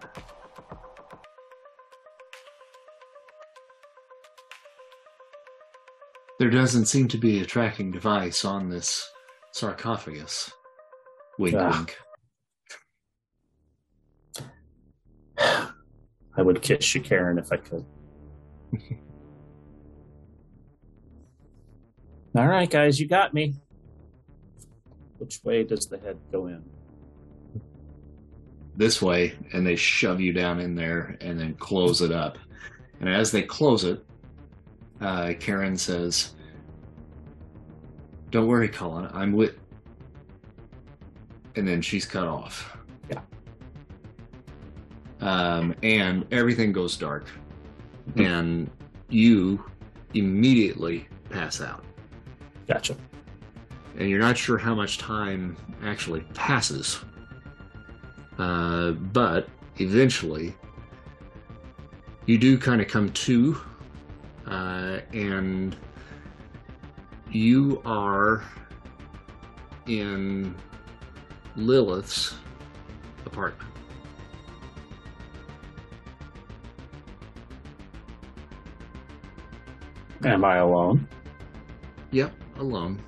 There 6.39 6.51
doesn't 6.51 6.87
seem 6.87 7.09
to 7.09 7.19
be 7.19 7.41
a 7.41 7.45
tracking 7.47 7.91
device 7.91 8.45
on 8.45 8.71
this 8.71 9.09
sarcophagus. 9.53 10.51
Wink, 11.39 11.57
Ah. 11.59 11.71
wink. 11.71 11.99
I 16.37 16.43
would 16.43 16.63
kiss 16.63 16.95
you, 16.95 17.01
Karen, 17.01 17.39
if 17.39 17.53
I 17.53 17.57
could. 17.57 17.85
All 22.37 22.47
right, 22.47 22.71
guys, 22.71 23.01
you 23.01 23.09
got 23.09 23.35
me. 23.35 23.55
Which 25.19 25.41
way 25.45 25.65
does 25.65 25.87
the 25.87 25.99
head 25.99 26.19
go 26.31 26.47
in? 26.47 26.63
this 28.81 29.03
way 29.03 29.35
and 29.53 29.67
they 29.67 29.77
shove 29.77 30.21
you 30.21 30.33
down 30.33 30.59
in 30.59 30.75
there 30.75 31.19
and 31.21 31.39
then 31.39 31.55
close 31.55 32.01
it 32.01 32.11
up. 32.11 32.39
And 32.99 33.09
as 33.09 33.31
they 33.31 33.43
close 33.43 33.85
it, 33.85 34.03
uh, 35.03 35.35
Karen 35.39 35.77
says, 35.77 36.35
Don't 38.31 38.47
worry, 38.47 38.69
Colin, 38.69 39.09
I'm 39.13 39.33
with. 39.33 39.55
And 41.57 41.69
then 41.69 41.83
she's 41.83 42.07
cut 42.07 42.27
off. 42.27 42.79
Um, 45.21 45.75
and 45.83 46.27
everything 46.33 46.73
goes 46.73 46.97
dark. 46.97 47.27
And 48.17 48.71
you 49.09 49.65
immediately 50.15 51.07
pass 51.29 51.61
out. 51.61 51.85
Gotcha. 52.67 52.97
and 53.99 54.09
you're 54.09 54.21
not 54.21 54.39
sure 54.39 54.57
how 54.59 54.75
much 54.75 54.99
time 54.99 55.57
actually 55.85 56.21
passes. 56.35 57.01
Uh, 58.39 58.93
but 58.93 59.49
eventually, 59.79 60.55
you 62.27 62.39
do 62.39 62.57
kind 62.57 62.81
of 62.81 62.89
come 62.89 63.11
to, 63.11 63.61
uh, 64.47 65.01
and 65.13 65.77
you 67.31 67.83
are 67.85 68.43
in 69.87 70.55
Lilith's 71.57 72.35
apartment. 73.27 73.71
Am 80.25 80.45
I 80.45 80.57
alone? 80.57 81.09
Yep, 82.11 82.33
alone. 82.59 83.03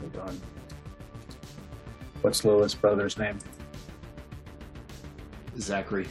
Hold 0.00 0.16
on. 0.18 0.40
What's 2.20 2.44
Lilith's 2.44 2.74
brother's 2.74 3.16
name? 3.16 3.38
Zachary. 5.58 6.06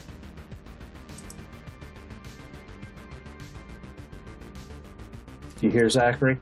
Do 5.59 5.67
you 5.67 5.71
hear 5.71 5.87
Zachary? 5.87 6.39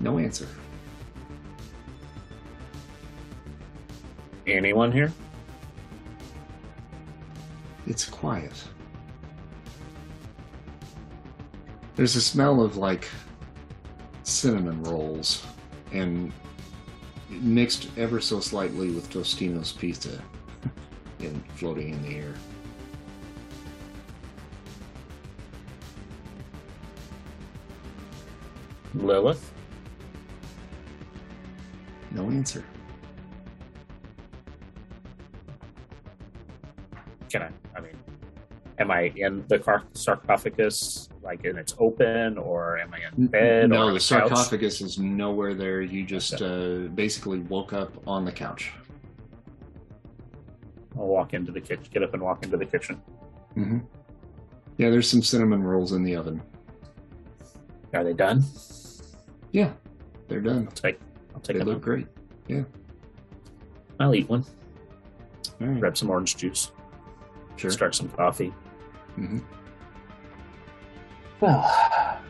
No 0.00 0.18
answer. 0.18 0.46
Anyone 4.52 4.92
here? 4.92 5.10
It's 7.86 8.04
quiet. 8.04 8.52
There's 11.96 12.16
a 12.16 12.20
smell 12.20 12.60
of 12.60 12.76
like 12.76 13.08
cinnamon 14.24 14.82
rolls 14.82 15.46
and 15.90 16.32
mixed 17.30 17.88
ever 17.96 18.20
so 18.20 18.40
slightly 18.40 18.90
with 18.90 19.10
Tostino's 19.10 19.72
pizza 19.72 20.22
and 21.20 21.42
floating 21.54 21.94
in 21.94 22.02
the 22.02 22.16
air. 22.16 22.34
Lilith? 28.94 29.50
No 32.10 32.28
answer. 32.28 32.62
I 39.02 39.12
in 39.16 39.44
the 39.48 39.58
car- 39.58 39.84
sarcophagus, 39.92 41.08
like, 41.22 41.44
and 41.44 41.58
it's 41.58 41.74
open, 41.78 42.38
or 42.38 42.78
am 42.78 42.92
I 42.94 42.98
in 43.16 43.26
bed? 43.26 43.70
no, 43.70 43.82
on 43.82 43.86
the 43.88 43.92
a 43.92 43.94
couch? 43.94 44.02
sarcophagus 44.02 44.80
is 44.80 44.98
nowhere 44.98 45.54
there. 45.54 45.82
You 45.82 46.04
just 46.04 46.40
uh, 46.42 46.88
basically 46.94 47.40
woke 47.40 47.72
up 47.72 47.92
on 48.06 48.24
the 48.24 48.32
couch. 48.32 48.72
I'll 50.96 51.06
walk 51.06 51.32
into 51.34 51.52
the 51.52 51.60
kitchen, 51.60 51.86
get 51.92 52.02
up 52.02 52.12
and 52.14 52.22
walk 52.22 52.44
into 52.44 52.56
the 52.56 52.66
kitchen. 52.66 53.00
Mm-hmm. 53.56 53.78
Yeah, 54.78 54.90
there's 54.90 55.08
some 55.10 55.22
cinnamon 55.22 55.62
rolls 55.62 55.92
in 55.92 56.02
the 56.02 56.16
oven. 56.16 56.42
Are 57.94 58.04
they 58.04 58.12
done? 58.14 58.42
Yeah, 59.52 59.72
they're 60.28 60.40
done. 60.40 60.66
I'll 60.66 60.72
take. 60.72 61.00
I'll 61.34 61.40
take 61.40 61.58
They 61.58 61.62
look. 61.64 61.80
great. 61.82 62.06
Yeah. 62.48 62.62
I'll 64.00 64.14
eat 64.14 64.28
one. 64.28 64.44
All 65.60 65.66
right. 65.66 65.80
Grab 65.80 65.96
some 65.96 66.10
orange 66.10 66.36
juice. 66.36 66.72
Sure. 67.56 67.70
Start 67.70 67.94
some 67.94 68.08
coffee. 68.10 68.52
Hmm 69.16 69.38
Well, 71.40 72.20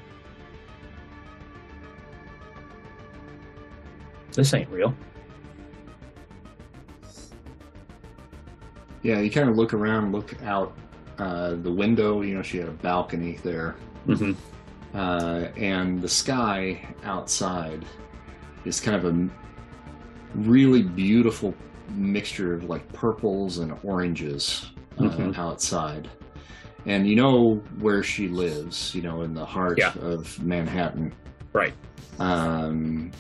this 4.35 4.55
ain't 4.55 4.69
real. 4.71 4.95
Yeah, 9.03 9.19
you 9.21 9.31
kind 9.31 9.49
of 9.51 9.57
look 9.57 9.75
around, 9.75 10.13
look 10.13 10.41
out 10.45 10.73
uh, 11.19 11.55
the 11.57 11.71
window. 11.73 12.23
You 12.23 12.37
know, 12.37 12.43
she 12.43 12.59
had 12.59 12.69
a 12.69 12.73
balcony 12.73 13.39
there, 13.43 13.77
Mm-hmm. 14.07 14.33
uh, 14.97 15.49
and 15.57 16.01
the 16.01 16.09
sky 16.09 16.85
outside 17.05 17.85
is 18.65 18.81
kind 18.81 18.97
of 18.97 19.05
a 19.15 19.29
really 20.35 20.83
beautiful 20.83 21.55
mixture 21.91 22.55
of 22.55 22.65
like 22.65 22.91
purples 22.93 23.59
and 23.59 23.77
oranges 23.85 24.71
uh, 24.99 25.03
Mhm. 25.03 25.37
outside. 25.37 26.09
And 26.87 27.07
you 27.09 27.15
know 27.17 27.55
where 27.79 28.03
she 28.03 28.29
lives, 28.29 28.95
you 28.95 29.03
know, 29.03 29.23
in 29.23 29.35
the 29.35 29.45
heart 29.45 29.79
Yeah. 29.79 29.93
of 30.01 30.43
Manhattan. 30.43 31.13
Right. 31.53 31.75
Um, 32.19 33.13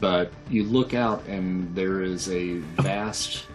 but 0.00 0.32
you 0.50 0.64
look 0.64 0.94
out, 0.94 1.24
and 1.26 1.74
there 1.74 2.02
is 2.02 2.28
a 2.30 2.58
vast, 2.80 3.46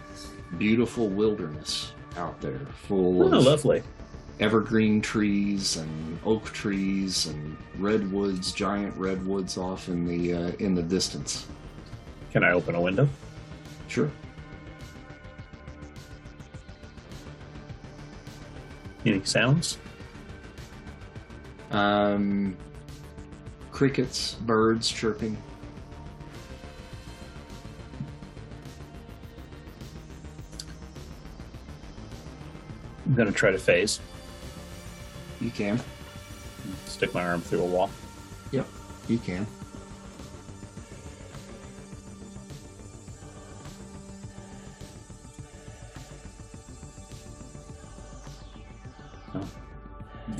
beautiful 0.58 1.08
wilderness 1.08 1.92
out 2.16 2.40
there, 2.40 2.60
full 2.86 3.22
Oh, 3.34 3.38
of 3.38 3.44
lovely. 3.44 3.82
evergreen 4.40 5.00
trees 5.00 5.76
and 5.76 6.18
oak 6.24 6.44
trees 6.46 7.26
and 7.26 7.56
redwoods, 7.78 8.52
giant 8.52 8.96
redwoods 8.96 9.56
off 9.58 9.88
in 9.88 10.06
the 10.06 10.32
uh, 10.34 10.50
in 10.58 10.74
the 10.74 10.82
distance. 10.82 11.46
Can 12.32 12.42
I 12.44 12.52
open 12.52 12.74
a 12.74 12.80
window? 12.80 13.08
Sure. 13.88 14.10
Any 19.04 19.22
sounds? 19.24 19.78
Um, 21.70 22.56
crickets, 23.70 24.34
birds 24.34 24.90
chirping. 24.90 25.36
I'm 33.06 33.14
gonna 33.14 33.32
try 33.32 33.50
to 33.50 33.58
phase. 33.58 34.00
You 35.40 35.50
can. 35.50 35.80
Stick 36.86 37.14
my 37.14 37.24
arm 37.24 37.40
through 37.40 37.62
a 37.62 37.66
wall. 37.66 37.90
Yep, 38.50 38.66
you 39.08 39.18
can. 39.18 39.46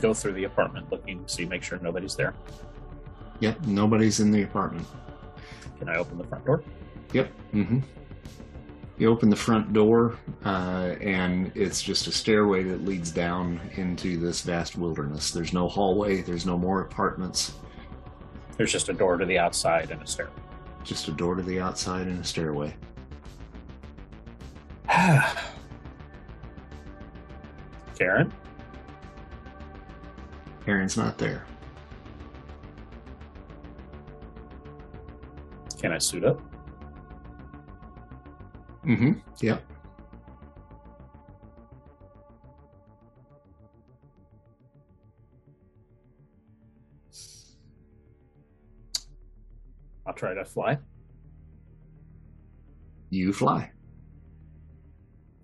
Go 0.09 0.15
through 0.15 0.33
the 0.33 0.45
apartment, 0.45 0.91
looking, 0.91 1.23
to 1.23 1.31
see, 1.31 1.45
make 1.45 1.63
sure 1.63 1.79
nobody's 1.83 2.17
there. 2.17 2.33
Yep. 3.41 3.67
Nobody's 3.67 4.21
in 4.21 4.31
the 4.31 4.43
apartment. 4.43 4.87
Can 5.79 5.91
I 5.91 5.97
open 5.97 6.17
the 6.17 6.25
front 6.25 6.47
door? 6.47 6.65
Yep. 7.13 7.31
Mm-hmm. 7.53 7.81
You 8.97 9.11
open 9.11 9.29
the 9.29 9.37
front 9.37 9.75
door, 9.75 10.17
uh, 10.47 10.95
and 11.03 11.53
it's 11.55 11.83
just 11.83 12.07
a 12.07 12.11
stairway 12.11 12.63
that 12.63 12.87
leads 12.87 13.11
down 13.11 13.61
into 13.77 14.17
this 14.17 14.41
vast 14.41 14.79
wilderness. 14.79 15.31
There's 15.31 15.53
no 15.53 15.69
hallway. 15.69 16.23
There's 16.23 16.47
no 16.47 16.57
more 16.57 16.81
apartments. 16.81 17.53
There's 18.57 18.73
just 18.73 18.89
a 18.89 18.95
door 18.95 19.19
to 19.19 19.27
the 19.27 19.37
outside 19.37 19.91
and 19.91 20.01
a 20.01 20.07
stair. 20.07 20.31
Just 20.85 21.09
a 21.09 21.13
door 21.13 21.35
to 21.35 21.43
the 21.43 21.61
outside 21.61 22.07
and 22.07 22.19
a 22.19 22.25
stairway. 22.25 22.75
Karen, 27.99 28.33
Aaron's 30.69 30.99
not 30.99 31.17
there. 31.17 31.47
can 35.81 35.93
I 35.93 35.99
suit 35.99 36.25
up? 36.25 36.41
Mm-hmm. 38.85 39.13
Yep. 39.41 39.65
I'll 50.07 50.15
try 50.15 50.35
to 50.35 50.45
fly. 50.45 50.79
You 53.11 53.33
fly. 53.33 53.71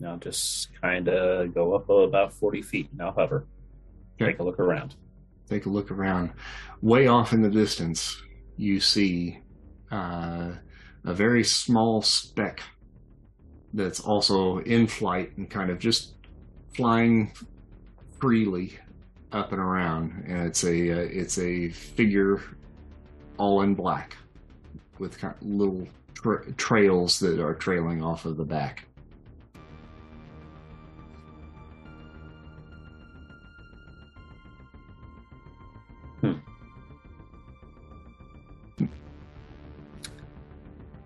Now 0.01 0.17
just 0.17 0.69
kind 0.83 1.09
of 1.09 1.55
go 1.55 1.75
up 1.75 1.89
about 1.89 2.33
40 2.33 2.61
feet. 2.61 2.89
Now 2.93 3.13
hover. 3.13 3.47
Okay. 4.21 4.33
Take 4.33 4.41
a 4.41 4.43
look 4.43 4.59
around. 4.59 4.97
Take 5.49 5.67
a 5.67 5.71
look 5.71 5.91
around. 5.91 6.33
Way 6.81 7.07
off 7.07 7.33
in 7.33 7.43
the 7.43 7.51
distance, 7.51 8.23
you 8.57 8.81
see 8.81 9.41
uh, 9.91 10.53
a 11.05 11.15
very 11.15 11.45
small 11.45 12.03
speck 12.03 12.63
that's 13.73 14.01
also 14.01 14.59
in 14.59 14.87
flight 14.87 15.37
and 15.37 15.51
kind 15.51 15.71
of 15.71 15.79
just 15.79 16.15
flying 16.75 17.33
freely 18.21 18.79
up 19.33 19.53
and 19.53 19.61
around. 19.61 20.25
And 20.27 20.47
it's 20.47 20.65
a 20.65 20.93
uh, 20.93 21.09
it's 21.11 21.39
a 21.39 21.69
figure 21.71 22.41
all 23.37 23.63
in 23.63 23.75
black 23.75 24.17
with 24.99 25.19
kind 25.19 25.35
of 25.35 25.47
little 25.47 25.89
tra- 26.15 26.53
trails 26.53 27.19
that 27.19 27.41
are 27.41 27.55
trailing 27.55 28.03
off 28.03 28.25
of 28.25 28.37
the 28.37 28.45
back. 28.45 28.87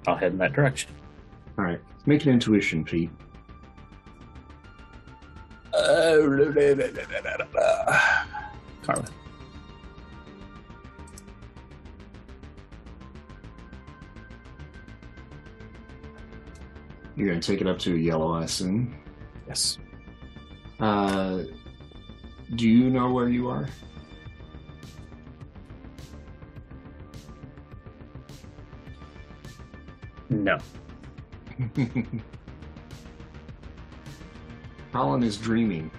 I'll 0.09 0.17
head 0.17 0.33
in 0.33 0.39
that 0.39 0.55
direction. 0.55 0.91
All 1.59 1.65
right, 1.67 1.81
make 2.07 2.25
an 2.25 2.33
intuition, 2.33 2.83
Pete. 2.83 3.11
Carla. 8.83 9.05
You're 17.15 17.29
going 17.29 17.41
to 17.41 17.47
take 17.47 17.61
it 17.61 17.67
up 17.67 17.79
to 17.81 17.95
a 17.95 17.99
yellow, 17.99 18.33
I 18.33 18.45
assume. 18.45 18.97
Yes. 19.47 19.77
Uh, 20.81 21.43
do 22.55 22.67
you 22.69 22.89
know 22.89 23.11
where 23.11 23.29
you 23.29 23.49
are? 23.49 23.69
No. 30.39 30.59
Colin 34.93 35.23
is 35.25 35.37
dreaming. 35.37 35.91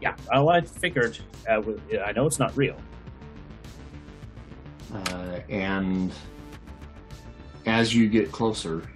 Yeah. 0.00 0.16
Well, 0.32 0.48
I 0.48 0.62
figured. 0.62 1.18
Uh, 1.48 1.62
I 2.04 2.12
know 2.12 2.26
it's 2.26 2.38
not 2.38 2.56
real. 2.56 2.76
Uh, 4.92 5.40
and 5.50 6.12
as 7.66 7.94
you 7.94 8.08
get 8.08 8.32
closer, 8.32 8.88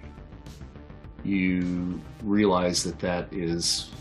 you 1.23 2.01
realize 2.23 2.83
that 2.83 2.97
that 2.99 3.31
is 3.31 3.91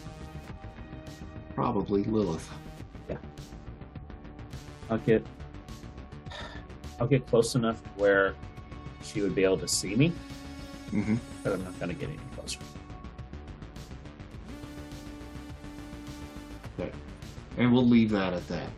probably 1.54 2.04
Lilith. 2.04 2.48
Yeah. 3.10 3.16
I'll 4.88 4.98
get. 4.98 5.26
I'll 6.98 7.06
get 7.06 7.26
close 7.26 7.54
enough 7.54 7.80
where 7.96 8.34
she 9.02 9.20
would 9.20 9.34
be 9.34 9.44
able 9.44 9.58
to 9.58 9.68
see 9.68 9.94
me, 9.94 10.12
Mm-hmm. 10.92 11.16
but 11.44 11.52
I'm 11.52 11.64
not 11.64 11.78
going 11.78 11.90
to 11.90 11.94
get 11.94 12.08
any 12.08 12.18
closer. 12.34 12.58
Okay. 16.78 16.90
And 17.56 17.72
we'll 17.72 17.86
leave 17.86 18.10
that 18.10 18.32
at 18.32 18.46
that, 18.48 18.68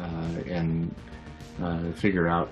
uh, 0.00 0.40
and 0.46 0.94
uh, 1.62 1.92
figure 1.92 2.28
out 2.28 2.50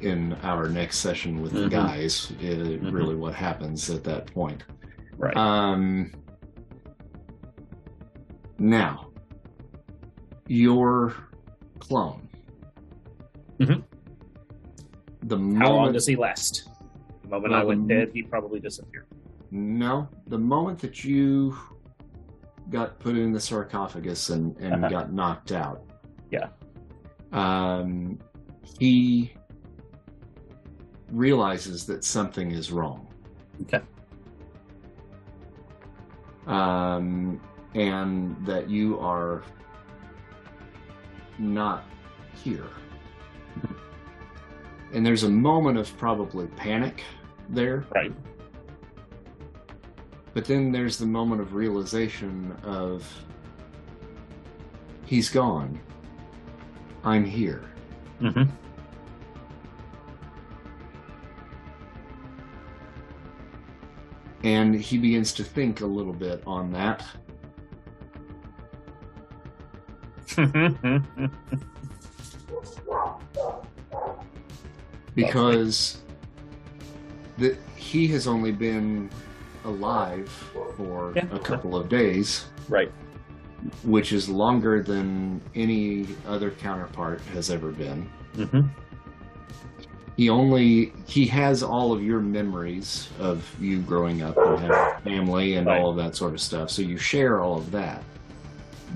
in 0.00 0.34
our 0.42 0.68
next 0.68 0.98
session 0.98 1.40
with 1.42 1.52
the 1.52 1.60
Mhm. 1.62 1.70
guys 1.70 2.32
uh, 2.42 2.78
really 2.90 3.14
what 3.16 3.34
happens 3.34 3.88
at 3.90 4.04
that 4.04 4.26
point. 4.26 4.62
Right. 5.16 5.36
Um, 5.36 6.12
now, 8.58 9.08
your 10.46 11.14
clone. 11.80 12.28
The 15.24 15.38
How 15.58 15.72
long 15.72 15.92
does 15.92 16.06
he 16.06 16.16
last? 16.16 16.68
The 17.22 17.28
moment 17.28 17.54
I 17.54 17.64
went 17.64 17.88
dead, 17.88 18.10
he 18.12 18.22
probably 18.22 18.60
disappeared. 18.60 19.06
No, 19.50 20.08
the 20.26 20.38
moment 20.38 20.78
that 20.80 21.04
you 21.04 21.56
got 22.70 22.98
put 22.98 23.16
in 23.16 23.32
the 23.32 23.40
sarcophagus 23.40 24.28
and, 24.30 24.56
and 24.58 24.74
Uh-huh. 24.84 24.88
got 24.88 25.12
knocked 25.12 25.52
out. 25.52 25.82
Yeah. 26.30 26.48
Um, 27.32 28.18
he 28.80 29.32
realizes 31.10 31.86
that 31.86 32.04
something 32.04 32.50
is 32.50 32.70
wrong. 32.72 33.06
Okay. 33.62 33.80
Um, 36.46 37.40
and 37.74 38.36
that 38.46 38.68
you 38.68 38.98
are 38.98 39.42
not 41.38 41.84
here. 42.42 42.66
And 44.94 45.04
there's 45.04 45.24
a 45.24 45.28
moment 45.28 45.76
of 45.76 45.94
probably 45.98 46.46
panic 46.46 47.02
there. 47.48 47.84
Right. 47.92 48.12
But 50.32 50.44
then 50.44 50.70
there's 50.70 50.98
the 50.98 51.06
moment 51.06 51.40
of 51.40 51.54
realization 51.54 52.56
of 52.62 53.04
he's 55.04 55.28
gone. 55.28 55.80
I'm 57.02 57.24
here. 57.24 57.64
Mm-hmm. 58.20 58.44
And 64.44 64.74
he 64.76 64.96
begins 64.98 65.32
to 65.34 65.42
think 65.42 65.80
a 65.80 65.86
little 65.86 66.12
bit 66.12 66.40
on 66.46 66.70
that. 66.70 67.04
Because 75.14 75.98
the, 77.38 77.56
he 77.76 78.06
has 78.08 78.26
only 78.26 78.52
been 78.52 79.10
alive 79.64 80.28
for 80.76 81.12
Yeah. 81.16 81.26
a 81.32 81.38
couple 81.38 81.76
of 81.76 81.88
days, 81.88 82.46
right. 82.68 82.90
which 83.82 84.12
is 84.12 84.28
longer 84.28 84.82
than 84.82 85.40
any 85.54 86.06
other 86.26 86.50
counterpart 86.50 87.20
has 87.32 87.50
ever 87.50 87.70
been. 87.70 88.08
Mm-hmm. 88.36 88.62
he 90.16 90.28
only 90.28 90.92
he 91.06 91.24
has 91.26 91.62
all 91.62 91.92
of 91.92 92.02
your 92.02 92.20
memories 92.20 93.08
of 93.20 93.44
you 93.60 93.80
growing 93.80 94.22
up 94.22 94.36
and 94.36 94.58
having 94.58 95.02
family 95.04 95.54
and 95.54 95.66
Right. 95.68 95.80
all 95.80 95.90
of 95.90 95.96
that 95.96 96.14
sort 96.16 96.34
of 96.34 96.40
stuff 96.40 96.68
so 96.70 96.82
you 96.82 96.96
share 96.98 97.40
all 97.40 97.56
of 97.58 97.70
that 97.70 98.02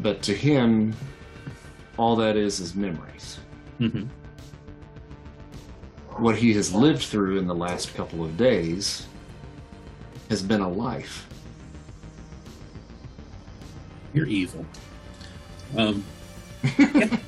but 0.03 0.23
to 0.23 0.35
him 0.35 0.93
all 1.97 2.15
that 2.17 2.37
is 2.37 2.59
is 2.61 2.75
memories 2.75 3.39
Mm-hmm. 3.81 4.07
What 6.21 6.37
he 6.37 6.53
has 6.55 6.75
lived 6.75 7.03
through 7.03 7.39
in 7.39 7.47
the 7.47 7.55
last 7.55 7.95
couple 7.95 8.25
of 8.25 8.37
days 8.37 9.07
has 10.29 10.43
been 10.43 10.61
a 10.61 10.69
life 10.69 11.27
You're 14.13 14.27
evil. 14.27 14.65
Um, 15.77 16.05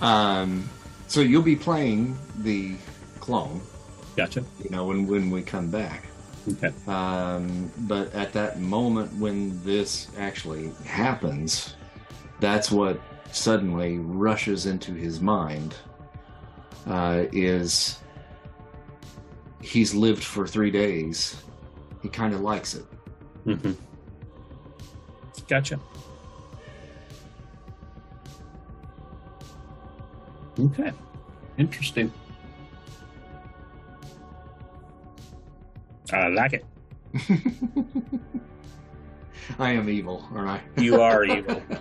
um 0.00 0.68
so 1.08 1.20
you'll 1.20 1.42
be 1.42 1.56
playing 1.56 2.16
the 2.38 2.76
clone 3.20 3.60
gotcha. 4.16 4.44
you 4.62 4.70
know 4.70 4.84
when 4.84 5.06
when 5.06 5.30
we 5.30 5.42
come 5.42 5.70
back 5.70 6.06
Okay. 6.52 6.72
Um, 6.86 7.70
but 7.80 8.12
at 8.14 8.32
that 8.32 8.60
moment 8.60 9.12
when 9.14 9.62
this 9.64 10.08
actually 10.16 10.72
happens, 10.84 11.74
that's 12.40 12.70
what 12.70 13.00
suddenly 13.32 13.98
rushes 13.98 14.66
into 14.66 14.92
his 14.92 15.20
mind. 15.20 15.74
Uh, 16.86 17.24
is 17.32 17.98
he's 19.60 19.94
lived 19.94 20.22
for 20.22 20.46
three 20.46 20.70
days. 20.70 21.42
He 22.02 22.08
kind 22.08 22.32
of 22.32 22.40
likes 22.40 22.74
it. 22.74 22.84
Mm-hmm. 23.44 23.72
Gotcha. 25.48 25.80
Okay. 30.58 30.92
Interesting. 31.58 32.12
I 36.12 36.28
like 36.28 36.52
it. 36.52 36.64
I 39.58 39.72
am 39.72 39.88
evil, 39.88 40.28
aren't 40.34 40.48
I? 40.48 40.60
You 40.80 41.00
are 41.00 41.24
evil. 41.24 41.62